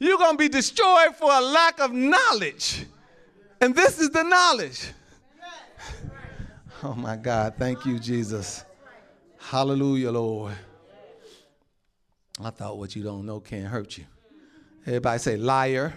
You're 0.00 0.18
gonna 0.18 0.36
be 0.36 0.48
destroyed 0.48 1.14
for 1.16 1.32
a 1.32 1.40
lack 1.40 1.80
of 1.80 1.92
knowledge. 1.92 2.84
And 3.60 3.74
this 3.74 3.98
is 3.98 4.10
the 4.10 4.24
knowledge. 4.24 4.88
Oh 6.82 6.94
my 6.94 7.16
God, 7.16 7.54
thank 7.56 7.86
you, 7.86 7.98
Jesus. 7.98 8.64
Hallelujah, 9.38 10.10
Lord. 10.10 10.54
I 12.40 12.50
thought 12.50 12.78
what 12.78 12.94
you 12.94 13.02
don't 13.02 13.26
know 13.26 13.40
can't 13.40 13.66
hurt 13.66 13.98
you. 13.98 14.04
Everybody 14.86 15.18
say, 15.18 15.36
liar. 15.36 15.92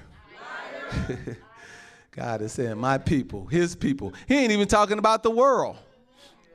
liar. 1.07 1.37
God 2.11 2.41
is 2.41 2.53
saying, 2.53 2.77
my 2.77 2.97
people, 2.97 3.45
his 3.45 3.75
people. 3.75 4.13
He 4.27 4.35
ain't 4.35 4.51
even 4.51 4.67
talking 4.67 4.97
about 4.97 5.21
the 5.21 5.29
world. 5.29 5.77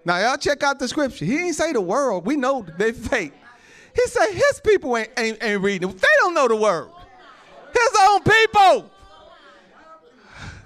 Now, 0.07 0.19
y'all 0.19 0.37
check 0.37 0.63
out 0.63 0.79
the 0.79 0.87
scripture. 0.87 1.25
He 1.25 1.37
ain't 1.37 1.57
say 1.57 1.73
the 1.73 1.81
world. 1.81 2.27
We 2.27 2.37
know 2.37 2.65
they 2.79 2.93
fake. 2.93 3.33
He 3.93 4.07
said 4.07 4.31
his 4.31 4.61
people 4.65 4.97
ain't, 4.97 5.11
ain't, 5.17 5.43
ain't 5.43 5.61
reading. 5.61 5.91
They 5.91 6.07
don't 6.19 6.33
know 6.33 6.47
the 6.47 6.55
word. 6.55 6.91
His 7.73 7.99
own 8.09 8.23
people. 8.23 8.91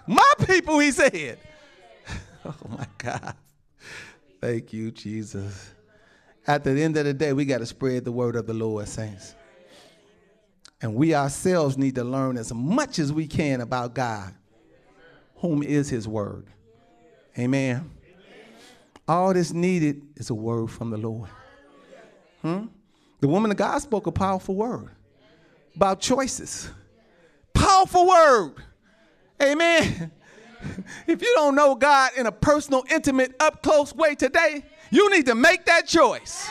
My 0.07 0.31
people, 0.47 0.79
he 0.79 0.93
said. 0.93 1.39
Oh 2.43 2.55
my 2.71 2.87
God. 2.97 3.35
Thank 4.41 4.73
you, 4.73 4.91
Jesus. 4.91 5.75
At 6.47 6.65
the 6.65 6.71
end 6.71 6.97
of 6.97 7.05
the 7.05 7.13
day, 7.13 7.35
we 7.35 7.45
got 7.45 7.59
to 7.59 7.67
spread 7.67 8.07
the 8.07 8.13
word 8.13 8.35
of 8.35 8.47
the 8.47 8.55
Lord, 8.55 8.89
saints. 8.89 9.35
And 10.81 10.95
we 10.95 11.15
ourselves 11.15 11.77
need 11.77 11.97
to 11.97 12.05
learn 12.05 12.39
as 12.39 12.53
much 12.53 12.99
as 12.99 13.13
we 13.13 13.27
can 13.27 13.61
about 13.61 13.95
God, 13.95 14.35
whom 15.37 15.63
is 15.63 15.91
his 15.91 16.09
word. 16.09 16.47
Amen. 17.39 17.91
All 19.11 19.35
that's 19.35 19.53
needed 19.53 20.03
is 20.15 20.31
a 20.31 20.35
word 20.35 20.71
from 20.71 20.91
the 20.91 20.97
Lord. 20.97 21.29
Hmm? 22.43 22.67
The 23.19 23.27
woman 23.27 23.51
of 23.51 23.57
God 23.57 23.77
spoke 23.81 24.07
a 24.07 24.13
powerful 24.13 24.55
word 24.55 24.89
about 25.75 25.99
choices. 26.01 26.71
Powerful 27.53 28.07
word. 28.07 28.55
Amen. 29.43 30.13
If 31.07 31.23
you 31.23 31.33
don't 31.35 31.55
know 31.55 31.75
God 31.75 32.11
in 32.19 32.27
a 32.27 32.33
personal, 32.33 32.85
intimate, 32.91 33.35
up 33.41 33.63
close 33.63 33.95
way 33.95 34.15
today, 34.15 34.63
you 34.91 35.11
need 35.11 35.25
to 35.25 35.35
make 35.35 35.65
that 35.65 35.87
choice. 35.89 36.47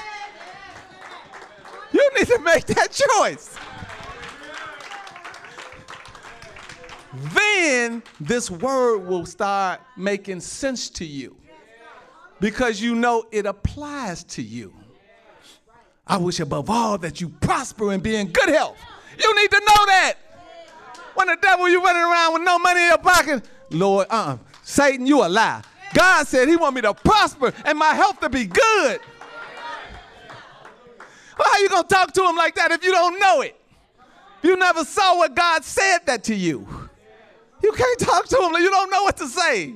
You 1.94 2.10
need 2.18 2.26
to 2.26 2.40
make 2.40 2.66
that 2.66 2.92
choice. 2.92 3.56
Then 7.14 8.02
this 8.20 8.50
word 8.50 9.06
will 9.06 9.28
start 9.28 9.80
making 9.96 10.42
sense 10.42 10.90
to 10.90 11.06
you 11.06 11.38
because 12.40 12.82
you 12.82 12.96
know 12.96 13.26
it 13.32 13.46
applies 13.46 14.24
to 14.26 14.42
you. 14.42 14.74
I 16.08 16.18
wish 16.18 16.40
above 16.40 16.70
all 16.70 16.98
that 17.00 17.22
you 17.22 17.30
prosper 17.30 17.92
and 17.92 18.02
be 18.02 18.16
in 18.16 18.32
good 18.32 18.50
health. 18.50 18.78
You 19.18 19.36
need 19.42 19.52
to 19.52 19.60
know 19.60 19.86
that. 19.86 20.14
When 21.14 21.28
the 21.28 21.38
devil 21.42 21.70
you 21.70 21.84
running 21.84 22.02
around 22.02 22.34
with 22.34 22.44
no 22.44 22.58
money 22.58 22.82
in 22.82 22.88
your 22.88 22.98
pocket, 22.98 23.44
Lord, 23.70 24.08
uh-uh. 24.10 24.38
Satan, 24.64 25.06
you 25.06 25.24
a 25.24 25.28
lie. 25.28 25.62
God 25.94 26.28
said 26.28 26.48
he 26.48 26.56
want 26.56 26.76
me 26.76 26.82
to 26.82 26.94
prosper 26.94 27.54
and 27.66 27.78
my 27.78 27.94
health 27.94 28.20
to 28.22 28.30
be 28.30 28.46
good. 28.46 29.00
Well, 31.38 31.48
how 31.52 31.60
you 31.60 31.70
to 31.70 31.84
talk 31.88 32.14
to 32.14 32.24
him 32.24 32.36
like 32.36 32.56
that 32.56 32.72
if 32.72 32.84
you 32.84 32.92
don't 32.92 33.20
know 33.20 33.42
it? 33.42 33.56
You 34.42 34.56
never 34.56 34.84
saw 34.86 35.18
what 35.18 35.36
God 35.36 35.64
said 35.64 36.00
that 36.06 36.24
to 36.26 36.36
you. 36.36 36.68
You 37.62 37.72
can't 37.72 38.00
talk 38.00 38.28
to 38.28 38.38
him. 38.38 38.54
You 38.54 38.70
don't 38.70 38.90
know 38.90 39.04
what 39.04 39.18
to 39.18 39.28
say. 39.28 39.76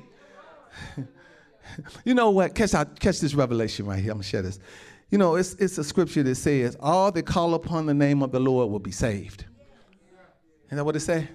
you 2.05 2.13
know 2.13 2.29
what? 2.29 2.55
Catch, 2.55 2.71
catch 2.99 3.19
this 3.19 3.33
revelation 3.33 3.85
right 3.85 3.99
here. 3.99 4.11
I'm 4.11 4.17
going 4.17 4.23
to 4.23 4.29
share 4.29 4.41
this. 4.41 4.59
You 5.09 5.17
know, 5.17 5.35
it's, 5.35 5.53
it's 5.55 5.77
a 5.77 5.83
scripture 5.83 6.23
that 6.23 6.35
says, 6.35 6.75
all 6.79 7.11
that 7.11 7.23
call 7.23 7.53
upon 7.53 7.85
the 7.85 7.93
name 7.93 8.23
of 8.23 8.31
the 8.31 8.39
Lord 8.39 8.71
will 8.71 8.79
be 8.79 8.91
saved. 8.91 9.45
Isn't 10.67 10.77
that 10.77 10.83
what 10.83 10.95
it 10.95 11.01
say? 11.01 11.27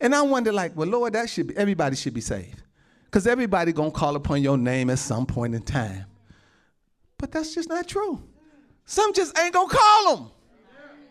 And 0.00 0.14
I 0.14 0.22
wonder, 0.22 0.52
like, 0.52 0.76
well, 0.76 0.88
Lord, 0.88 1.12
that 1.14 1.28
should 1.30 1.48
be, 1.48 1.56
everybody 1.56 1.96
should 1.96 2.14
be 2.14 2.20
saved. 2.20 2.62
Because 3.04 3.26
everybody 3.26 3.72
gonna 3.72 3.90
call 3.90 4.16
upon 4.16 4.42
your 4.42 4.56
name 4.56 4.88
at 4.90 4.98
some 4.98 5.26
point 5.26 5.54
in 5.54 5.62
time. 5.62 6.04
But 7.18 7.32
that's 7.32 7.54
just 7.54 7.68
not 7.68 7.88
true. 7.88 8.22
Some 8.84 9.12
just 9.12 9.36
ain't 9.38 9.52
gonna 9.52 9.68
call 9.68 10.16
them. 10.16 10.30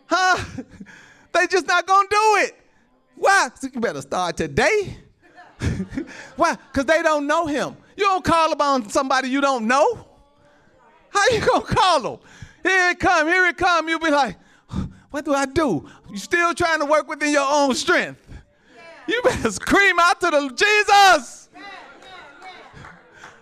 Huh? 0.06 0.44
they 1.32 1.46
just 1.46 1.66
not 1.66 1.86
gonna 1.86 2.08
do 2.10 2.36
it. 2.38 2.56
Why? 3.16 3.48
So 3.54 3.68
you 3.72 3.80
better 3.80 4.00
start 4.00 4.36
today. 4.36 4.96
Why? 6.36 6.56
Because 6.72 6.86
they 6.86 7.02
don't 7.02 7.26
know 7.26 7.46
him. 7.46 7.76
You 7.96 8.04
don't 8.04 8.24
call 8.24 8.52
upon 8.52 8.88
somebody 8.88 9.28
you 9.28 9.40
don't 9.40 9.66
know. 9.66 10.06
How 11.10 11.28
you 11.30 11.40
gonna 11.40 11.64
call 11.64 12.00
them? 12.02 12.18
Here 12.62 12.90
it 12.90 13.00
come, 13.00 13.26
here 13.26 13.46
it 13.46 13.56
come. 13.56 13.88
You'll 13.88 13.98
be 13.98 14.10
like, 14.10 14.36
what 15.10 15.24
do 15.24 15.34
I 15.34 15.46
do? 15.46 15.88
You 16.10 16.16
still 16.16 16.54
trying 16.54 16.80
to 16.80 16.86
work 16.86 17.08
within 17.08 17.32
your 17.32 17.46
own 17.46 17.74
strength. 17.74 18.26
You 19.08 19.20
better 19.22 19.50
scream 19.50 19.98
out 19.98 20.20
to 20.20 20.30
the 20.30 20.48
Jesus. 20.54 21.48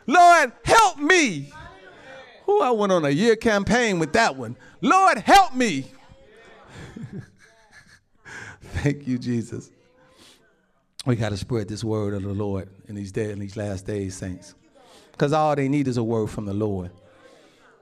Lord, 0.06 0.52
help 0.64 0.98
me. 0.98 1.52
Who 2.46 2.62
I 2.62 2.70
went 2.70 2.92
on 2.92 3.04
a 3.04 3.10
year 3.10 3.36
campaign 3.36 3.98
with 3.98 4.14
that 4.14 4.34
one. 4.34 4.56
Lord, 4.80 5.18
help 5.18 5.54
me. 5.54 5.92
Thank 8.62 9.06
you, 9.06 9.18
Jesus. 9.18 9.70
We 11.08 11.16
got 11.16 11.30
to 11.30 11.38
spread 11.38 11.68
this 11.68 11.82
word 11.82 12.12
of 12.12 12.22
the 12.22 12.34
Lord 12.34 12.68
in 12.86 12.94
these 12.94 13.12
days, 13.12 13.30
in 13.30 13.38
these 13.38 13.56
last 13.56 13.86
days, 13.86 14.14
saints. 14.14 14.54
Because 15.10 15.32
all 15.32 15.56
they 15.56 15.66
need 15.66 15.88
is 15.88 15.96
a 15.96 16.04
word 16.04 16.28
from 16.28 16.44
the 16.44 16.52
Lord. 16.52 16.90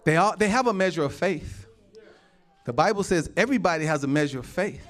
They, 0.05 0.17
all, 0.17 0.37
they 0.37 0.49
have 0.49 0.69
a 0.69 0.73
measure 0.73 1.03
of 1.03 1.13
faith. 1.13 1.67
The 2.67 2.73
Bible 2.73 3.03
says 3.03 3.29
everybody 3.37 3.85
has 3.85 4.05
a 4.05 4.07
measure 4.07 4.39
of 4.39 4.47
faith. 4.47 4.87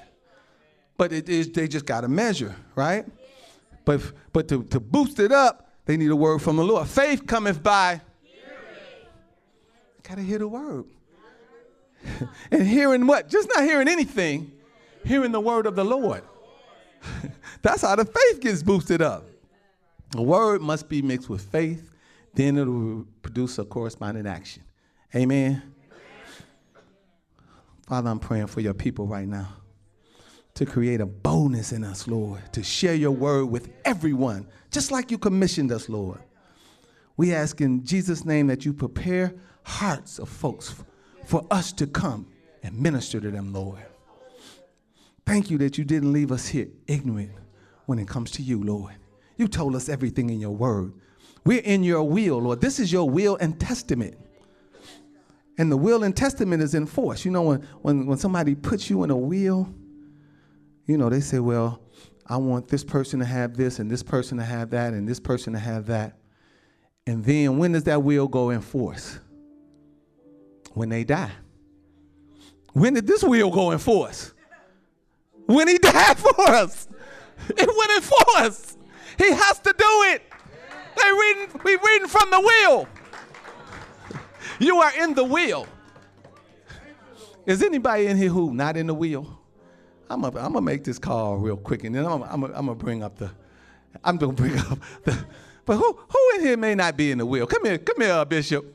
But 0.97 1.13
it 1.13 1.27
is 1.29 1.51
they 1.51 1.67
just 1.67 1.87
got 1.87 2.03
a 2.03 2.07
measure, 2.07 2.55
right? 2.75 3.07
But 3.85 4.01
but 4.33 4.47
to, 4.49 4.61
to 4.65 4.79
boost 4.79 5.19
it 5.19 5.31
up, 5.31 5.71
they 5.85 5.97
need 5.97 6.11
a 6.11 6.15
word 6.15 6.39
from 6.43 6.57
the 6.57 6.63
Lord. 6.63 6.87
Faith 6.87 7.25
cometh 7.25 7.63
by 7.63 8.01
gotta 10.03 10.21
hear 10.21 10.37
the 10.37 10.47
word. 10.47 10.85
and 12.51 12.67
hearing 12.67 13.07
what? 13.07 13.29
Just 13.29 13.49
not 13.55 13.63
hearing 13.63 13.87
anything, 13.87 14.51
hearing 15.03 15.31
the 15.31 15.41
word 15.41 15.65
of 15.65 15.75
the 15.75 15.83
Lord. 15.83 16.21
That's 17.61 17.81
how 17.81 17.95
the 17.95 18.05
faith 18.05 18.39
gets 18.41 18.63
boosted 18.63 19.01
up. 19.01 19.25
The 20.11 20.21
word 20.21 20.61
must 20.61 20.87
be 20.87 21.01
mixed 21.01 21.29
with 21.29 21.41
faith, 21.41 21.91
then 22.33 22.57
it 22.57 22.65
will 22.65 23.05
produce 23.21 23.57
a 23.59 23.65
corresponding 23.65 24.25
action. 24.25 24.63
Amen. 25.15 25.61
Father, 27.87 28.09
I'm 28.09 28.19
praying 28.19 28.47
for 28.47 28.61
your 28.61 28.73
people 28.73 29.07
right 29.07 29.27
now 29.27 29.47
to 30.55 30.65
create 30.65 31.01
a 31.01 31.05
boldness 31.05 31.71
in 31.71 31.83
us, 31.83 32.07
Lord, 32.07 32.41
to 32.53 32.63
share 32.63 32.95
your 32.95 33.11
word 33.11 33.45
with 33.45 33.69
everyone, 33.85 34.47
just 34.71 34.91
like 34.91 35.11
you 35.11 35.17
commissioned 35.17 35.71
us, 35.71 35.87
Lord. 35.87 36.19
We 37.15 37.33
ask 37.33 37.61
in 37.61 37.85
Jesus' 37.85 38.25
name 38.25 38.47
that 38.47 38.65
you 38.65 38.73
prepare 38.73 39.33
hearts 39.63 40.19
of 40.19 40.29
folks 40.29 40.75
for 41.25 41.45
us 41.51 41.71
to 41.73 41.87
come 41.87 42.27
and 42.63 42.77
minister 42.79 43.19
to 43.19 43.29
them, 43.29 43.53
Lord. 43.53 43.85
Thank 45.27 45.51
you 45.51 45.57
that 45.57 45.77
you 45.77 45.83
didn't 45.83 46.13
leave 46.13 46.31
us 46.31 46.47
here 46.47 46.69
ignorant 46.87 47.31
when 47.85 47.99
it 47.99 48.07
comes 48.07 48.31
to 48.31 48.41
you, 48.41 48.63
Lord. 48.63 48.93
You 49.35 49.49
told 49.49 49.75
us 49.75 49.89
everything 49.89 50.29
in 50.29 50.39
your 50.39 50.55
word. 50.55 50.93
We're 51.43 51.59
in 51.59 51.83
your 51.83 52.01
will, 52.03 52.37
Lord. 52.37 52.61
This 52.61 52.79
is 52.79 52.93
your 52.93 53.09
will 53.09 53.35
and 53.35 53.59
testament. 53.59 54.17
And 55.57 55.69
the 55.69 55.75
will 55.75 56.03
and 56.03 56.15
testament 56.15 56.63
is 56.63 56.73
in 56.73 56.85
force. 56.85 57.25
You 57.25 57.31
know, 57.31 57.41
when, 57.41 57.61
when, 57.81 58.05
when 58.05 58.17
somebody 58.17 58.55
puts 58.55 58.89
you 58.89 59.03
in 59.03 59.11
a 59.11 59.17
will, 59.17 59.67
you 60.85 60.97
know, 60.97 61.09
they 61.09 61.19
say, 61.19 61.39
well, 61.39 61.81
I 62.27 62.37
want 62.37 62.69
this 62.69 62.85
person 62.85 63.19
to 63.19 63.25
have 63.25 63.57
this 63.57 63.79
and 63.79 63.91
this 63.91 64.03
person 64.03 64.37
to 64.37 64.45
have 64.45 64.69
that 64.69 64.93
and 64.93 65.05
this 65.05 65.19
person 65.19 65.51
to 65.51 65.59
have 65.59 65.87
that. 65.87 66.17
And 67.05 67.21
then 67.25 67.57
when 67.57 67.73
does 67.73 67.83
that 67.83 68.01
will 68.01 68.29
go 68.29 68.51
in 68.51 68.61
force? 68.61 69.19
When 70.73 70.87
they 70.87 71.03
die. 71.03 71.31
When 72.71 72.93
did 72.93 73.07
this 73.07 73.25
will 73.25 73.51
go 73.51 73.71
in 73.71 73.79
force? 73.79 74.33
When 75.47 75.67
he 75.67 75.77
died 75.77 76.17
for 76.17 76.39
us. 76.49 76.87
It 77.49 77.67
went 77.67 77.91
in 77.91 78.01
for 78.01 78.37
us. 78.37 78.77
He 79.17 79.31
has 79.31 79.59
to 79.59 79.73
do 79.77 79.85
it. 80.13 80.21
They 80.95 81.11
reading, 81.11 81.61
we 81.63 81.77
reading 81.77 82.07
from 82.07 82.29
the 82.29 82.39
wheel. 82.39 82.87
You 84.59 84.77
are 84.77 84.91
in 84.97 85.13
the 85.13 85.23
wheel. 85.23 85.67
Is 87.45 87.63
anybody 87.63 88.07
in 88.07 88.17
here 88.17 88.29
who 88.29 88.53
not 88.53 88.75
in 88.75 88.87
the 88.87 88.93
wheel? 88.93 89.39
I'm 90.09 90.21
gonna 90.21 90.39
I'm 90.39 90.63
make 90.63 90.83
this 90.83 90.99
call 90.99 91.37
real 91.37 91.57
quick, 91.57 91.83
and 91.83 91.95
then 91.95 92.05
I'm 92.05 92.21
gonna 92.21 92.53
I'm 92.53 92.73
bring 92.75 93.03
up 93.03 93.17
the, 93.17 93.29
I'm 94.03 94.17
gonna 94.17 94.33
bring 94.33 94.57
up 94.57 94.79
the, 95.03 95.25
but 95.65 95.77
who 95.77 95.99
who 96.09 96.31
in 96.35 96.41
here 96.41 96.57
may 96.57 96.75
not 96.75 96.97
be 96.97 97.11
in 97.11 97.17
the 97.17 97.25
wheel? 97.25 97.45
Come 97.45 97.65
here, 97.65 97.77
come 97.77 98.01
here, 98.01 98.25
Bishop. 98.25 98.73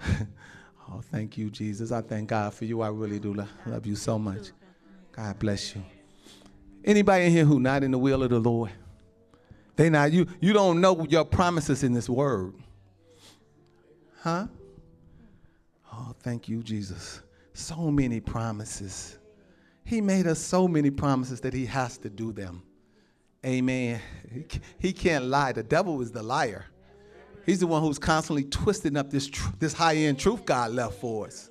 oh, 0.90 1.00
thank 1.10 1.36
you, 1.36 1.50
Jesus. 1.50 1.92
I 1.92 2.00
thank 2.00 2.28
God 2.28 2.54
for 2.54 2.64
you. 2.64 2.80
I 2.80 2.88
really 2.88 3.18
do 3.18 3.34
love, 3.34 3.50
love 3.66 3.86
you 3.86 3.96
so 3.96 4.18
much. 4.18 4.50
God 5.12 5.38
bless 5.38 5.74
you. 5.74 5.82
Anybody 6.88 7.26
in 7.26 7.32
here 7.32 7.44
who 7.44 7.60
not 7.60 7.84
in 7.84 7.90
the 7.90 7.98
will 7.98 8.22
of 8.22 8.30
the 8.30 8.38
Lord? 8.38 8.72
They 9.76 9.90
not 9.90 10.10
you. 10.10 10.26
You 10.40 10.54
don't 10.54 10.80
know 10.80 11.04
your 11.04 11.26
promises 11.26 11.84
in 11.84 11.92
this 11.92 12.08
word, 12.08 12.54
huh? 14.22 14.46
Oh, 15.92 16.14
thank 16.20 16.48
you, 16.48 16.62
Jesus. 16.62 17.20
So 17.52 17.90
many 17.90 18.20
promises. 18.20 19.18
He 19.84 20.00
made 20.00 20.26
us 20.26 20.38
so 20.38 20.66
many 20.66 20.90
promises 20.90 21.42
that 21.42 21.52
he 21.52 21.66
has 21.66 21.98
to 21.98 22.08
do 22.08 22.32
them. 22.32 22.62
Amen. 23.44 24.00
He, 24.78 24.94
can't 24.94 25.26
lie. 25.26 25.52
The 25.52 25.62
devil 25.62 26.00
is 26.00 26.10
the 26.10 26.22
liar. 26.22 26.64
He's 27.44 27.60
the 27.60 27.66
one 27.66 27.82
who's 27.82 27.98
constantly 27.98 28.44
twisting 28.44 28.96
up 28.96 29.10
this, 29.10 29.26
tr- 29.26 29.52
this 29.58 29.74
high 29.74 29.96
end 29.96 30.18
truth 30.18 30.46
God 30.46 30.72
left 30.72 30.94
for 30.94 31.26
us. 31.26 31.50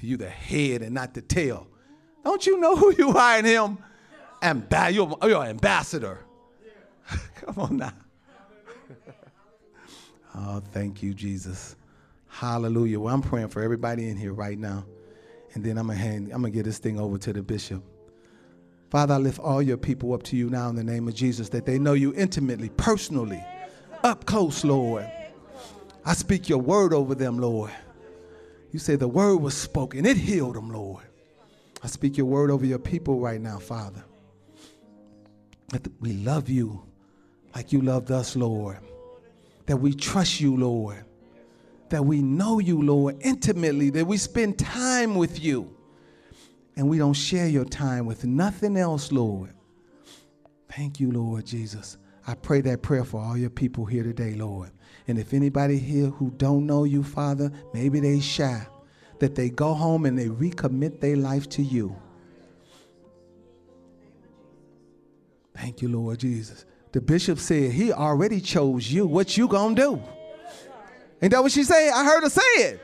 You 0.00 0.16
the 0.16 0.30
head 0.30 0.82
and 0.82 0.94
not 0.94 1.14
the 1.14 1.22
tail. 1.22 1.66
Don't 2.24 2.46
you 2.46 2.60
know 2.60 2.76
who 2.76 2.94
you 2.96 3.10
are 3.10 3.38
in 3.38 3.44
Him? 3.44 3.78
Amb- 4.42 4.92
you're, 4.92 5.16
oh, 5.20 5.26
you're 5.28 5.42
an 5.42 5.50
ambassador. 5.50 6.18
Come 7.36 7.58
on 7.58 7.76
now. 7.76 7.92
oh, 10.34 10.60
thank 10.72 11.02
you, 11.02 11.14
Jesus. 11.14 11.76
Hallelujah. 12.26 12.98
Well, 12.98 13.14
I'm 13.14 13.22
praying 13.22 13.48
for 13.48 13.62
everybody 13.62 14.08
in 14.08 14.16
here 14.16 14.32
right 14.32 14.58
now. 14.58 14.84
And 15.54 15.62
then 15.62 15.78
I'm 15.78 15.86
gonna 15.86 15.98
hand, 15.98 16.26
I'm 16.32 16.40
gonna 16.40 16.50
get 16.50 16.64
this 16.64 16.78
thing 16.78 16.98
over 16.98 17.18
to 17.18 17.32
the 17.32 17.42
bishop. 17.42 17.84
Father, 18.90 19.14
I 19.14 19.18
lift 19.18 19.38
all 19.38 19.62
your 19.62 19.76
people 19.76 20.12
up 20.12 20.22
to 20.24 20.36
you 20.36 20.50
now 20.50 20.68
in 20.68 20.76
the 20.76 20.84
name 20.84 21.08
of 21.08 21.14
Jesus, 21.14 21.48
that 21.50 21.64
they 21.64 21.78
know 21.78 21.92
you 21.92 22.12
intimately, 22.14 22.70
personally, 22.70 23.42
up 24.02 24.26
close, 24.26 24.64
Lord. 24.64 25.10
I 26.04 26.14
speak 26.14 26.48
your 26.48 26.58
word 26.58 26.92
over 26.92 27.14
them, 27.14 27.38
Lord. 27.38 27.70
You 28.70 28.78
say 28.78 28.96
the 28.96 29.08
word 29.08 29.36
was 29.36 29.56
spoken, 29.56 30.04
it 30.04 30.16
healed 30.16 30.56
them, 30.56 30.70
Lord. 30.70 31.04
I 31.82 31.86
speak 31.86 32.16
your 32.16 32.26
word 32.26 32.50
over 32.50 32.66
your 32.66 32.78
people 32.78 33.20
right 33.20 33.40
now, 33.40 33.58
Father. 33.58 34.04
That 35.72 35.88
we 36.00 36.12
love 36.12 36.48
you 36.48 36.84
like 37.54 37.72
you 37.72 37.80
loved 37.80 38.10
us, 38.10 38.36
Lord. 38.36 38.78
That 39.66 39.78
we 39.78 39.94
trust 39.94 40.40
you, 40.40 40.56
Lord. 40.56 41.04
That 41.88 42.04
we 42.04 42.22
know 42.22 42.58
you, 42.58 42.80
Lord, 42.80 43.16
intimately. 43.20 43.90
That 43.90 44.06
we 44.06 44.16
spend 44.16 44.58
time 44.58 45.16
with 45.16 45.42
you. 45.42 45.76
And 46.76 46.88
we 46.88 46.98
don't 46.98 47.12
share 47.12 47.48
your 47.48 47.64
time 47.64 48.06
with 48.06 48.24
nothing 48.24 48.76
else, 48.76 49.12
Lord. 49.12 49.52
Thank 50.70 51.00
you, 51.00 51.10
Lord 51.10 51.44
Jesus. 51.44 51.98
I 52.26 52.34
pray 52.34 52.60
that 52.62 52.82
prayer 52.82 53.04
for 53.04 53.20
all 53.20 53.36
your 53.36 53.50
people 53.50 53.84
here 53.84 54.04
today, 54.04 54.34
Lord. 54.34 54.70
And 55.08 55.18
if 55.18 55.34
anybody 55.34 55.78
here 55.78 56.06
who 56.06 56.30
don't 56.36 56.66
know 56.66 56.84
you, 56.84 57.02
Father, 57.02 57.50
maybe 57.74 58.00
they 58.00 58.20
shy 58.20 58.66
that 59.22 59.36
they 59.36 59.50
go 59.50 59.72
home 59.72 60.04
and 60.04 60.18
they 60.18 60.26
recommit 60.26 61.00
their 61.00 61.16
life 61.16 61.48
to 61.50 61.62
you. 61.62 61.96
Thank 65.54 65.82
you, 65.82 65.88
Lord 65.88 66.18
Jesus. 66.18 66.64
The 66.92 67.00
bishop 67.00 67.38
said 67.38 67.72
he 67.72 67.92
already 67.92 68.40
chose 68.40 68.90
you. 68.90 69.06
What 69.06 69.36
you 69.36 69.48
gonna 69.48 69.74
do? 69.74 70.02
Ain't 71.20 71.32
that 71.32 71.42
what 71.42 71.52
she 71.52 71.64
said? 71.64 71.90
I 71.92 72.04
heard 72.04 72.22
her 72.22 72.30
say 72.30 72.42
it. 72.56 72.80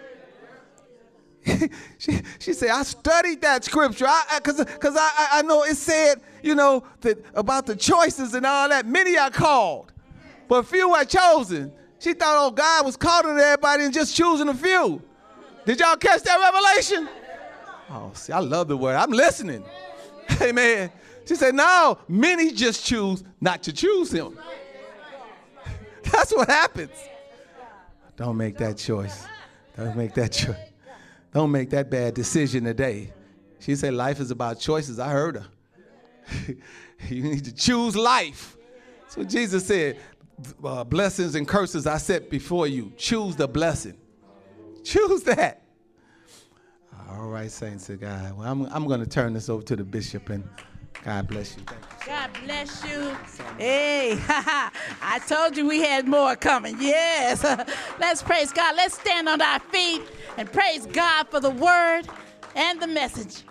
she, 1.98 2.20
she 2.38 2.52
said, 2.52 2.70
I 2.70 2.82
studied 2.82 3.40
that 3.42 3.64
scripture 3.64 4.06
because 4.36 4.60
I, 4.60 4.64
cause 4.64 4.96
I, 4.98 5.28
I 5.32 5.42
know 5.42 5.64
it 5.64 5.76
said, 5.76 6.20
you 6.42 6.54
know, 6.54 6.84
that 7.00 7.18
about 7.34 7.66
the 7.66 7.74
choices 7.74 8.34
and 8.34 8.44
all 8.46 8.68
that. 8.68 8.86
Many 8.86 9.16
are 9.16 9.30
called, 9.30 9.92
but 10.46 10.66
few 10.66 10.94
are 10.94 11.04
chosen. 11.04 11.72
She 11.98 12.12
thought, 12.12 12.46
oh, 12.46 12.50
God 12.50 12.86
was 12.86 12.96
calling 12.96 13.38
everybody 13.38 13.84
and 13.84 13.92
just 13.92 14.14
choosing 14.14 14.48
a 14.48 14.54
few. 14.54 15.02
Did 15.66 15.80
y'all 15.80 15.96
catch 15.96 16.22
that 16.22 16.38
revelation? 16.38 17.08
Oh, 17.90 18.12
see, 18.14 18.32
I 18.32 18.38
love 18.38 18.68
the 18.68 18.76
word. 18.76 18.94
I'm 18.94 19.10
listening. 19.10 19.64
Amen. 20.42 20.90
She 21.28 21.34
said, 21.34 21.54
no, 21.54 21.98
many 22.08 22.52
just 22.52 22.86
choose 22.86 23.22
not 23.38 23.62
to 23.64 23.72
choose 23.72 24.10
him. 24.10 24.38
That's 26.02 26.32
what 26.32 26.48
happens. 26.48 26.90
Don't 28.16 28.38
make 28.38 28.56
that 28.56 28.78
choice. 28.78 29.26
Don't 29.76 29.94
make 29.94 30.14
that 30.14 30.32
choice. 30.32 30.56
Don't 31.34 31.52
make 31.52 31.68
that 31.68 31.90
bad 31.90 32.14
decision 32.14 32.64
today. 32.64 33.12
She 33.58 33.76
said, 33.76 33.92
life 33.92 34.20
is 34.20 34.30
about 34.30 34.58
choices. 34.58 34.98
I 34.98 35.10
heard 35.10 35.36
her. 35.36 35.46
you 37.08 37.22
need 37.22 37.44
to 37.44 37.54
choose 37.54 37.94
life. 37.94 38.56
So 39.08 39.22
Jesus 39.22 39.66
said, 39.66 39.98
uh, 40.64 40.82
blessings 40.84 41.34
and 41.34 41.46
curses 41.46 41.86
I 41.86 41.98
set 41.98 42.30
before 42.30 42.66
you. 42.66 42.90
Choose 42.96 43.36
the 43.36 43.46
blessing. 43.46 43.98
Choose 44.82 45.24
that. 45.24 45.62
All 47.10 47.28
right, 47.28 47.50
saints 47.50 47.90
of 47.90 48.00
God. 48.00 48.34
Well, 48.34 48.50
I'm, 48.50 48.64
I'm 48.66 48.86
going 48.86 49.00
to 49.00 49.06
turn 49.06 49.34
this 49.34 49.50
over 49.50 49.62
to 49.64 49.76
the 49.76 49.84
bishop 49.84 50.30
and 50.30 50.48
God 51.05 51.28
bless 51.28 51.57
you. 51.57 51.62
you. 51.62 51.76
God 52.07 52.30
bless 52.44 52.84
you. 52.84 53.16
Hey, 53.59 54.18
I 54.28 55.20
told 55.26 55.57
you 55.57 55.66
we 55.68 55.80
had 55.80 56.07
more 56.07 56.36
coming. 56.36 56.76
Yes. 56.80 57.44
Let's 58.01 58.22
praise 58.22 58.53
God. 58.53 58.76
Let's 58.76 58.94
stand 58.94 59.28
on 59.28 59.40
our 59.40 59.61
feet 59.61 60.03
and 60.36 60.51
praise 60.53 60.86
God 60.86 61.28
for 61.28 61.40
the 61.40 61.51
word 61.51 62.03
and 62.55 62.80
the 62.80 62.86
message. 62.86 63.44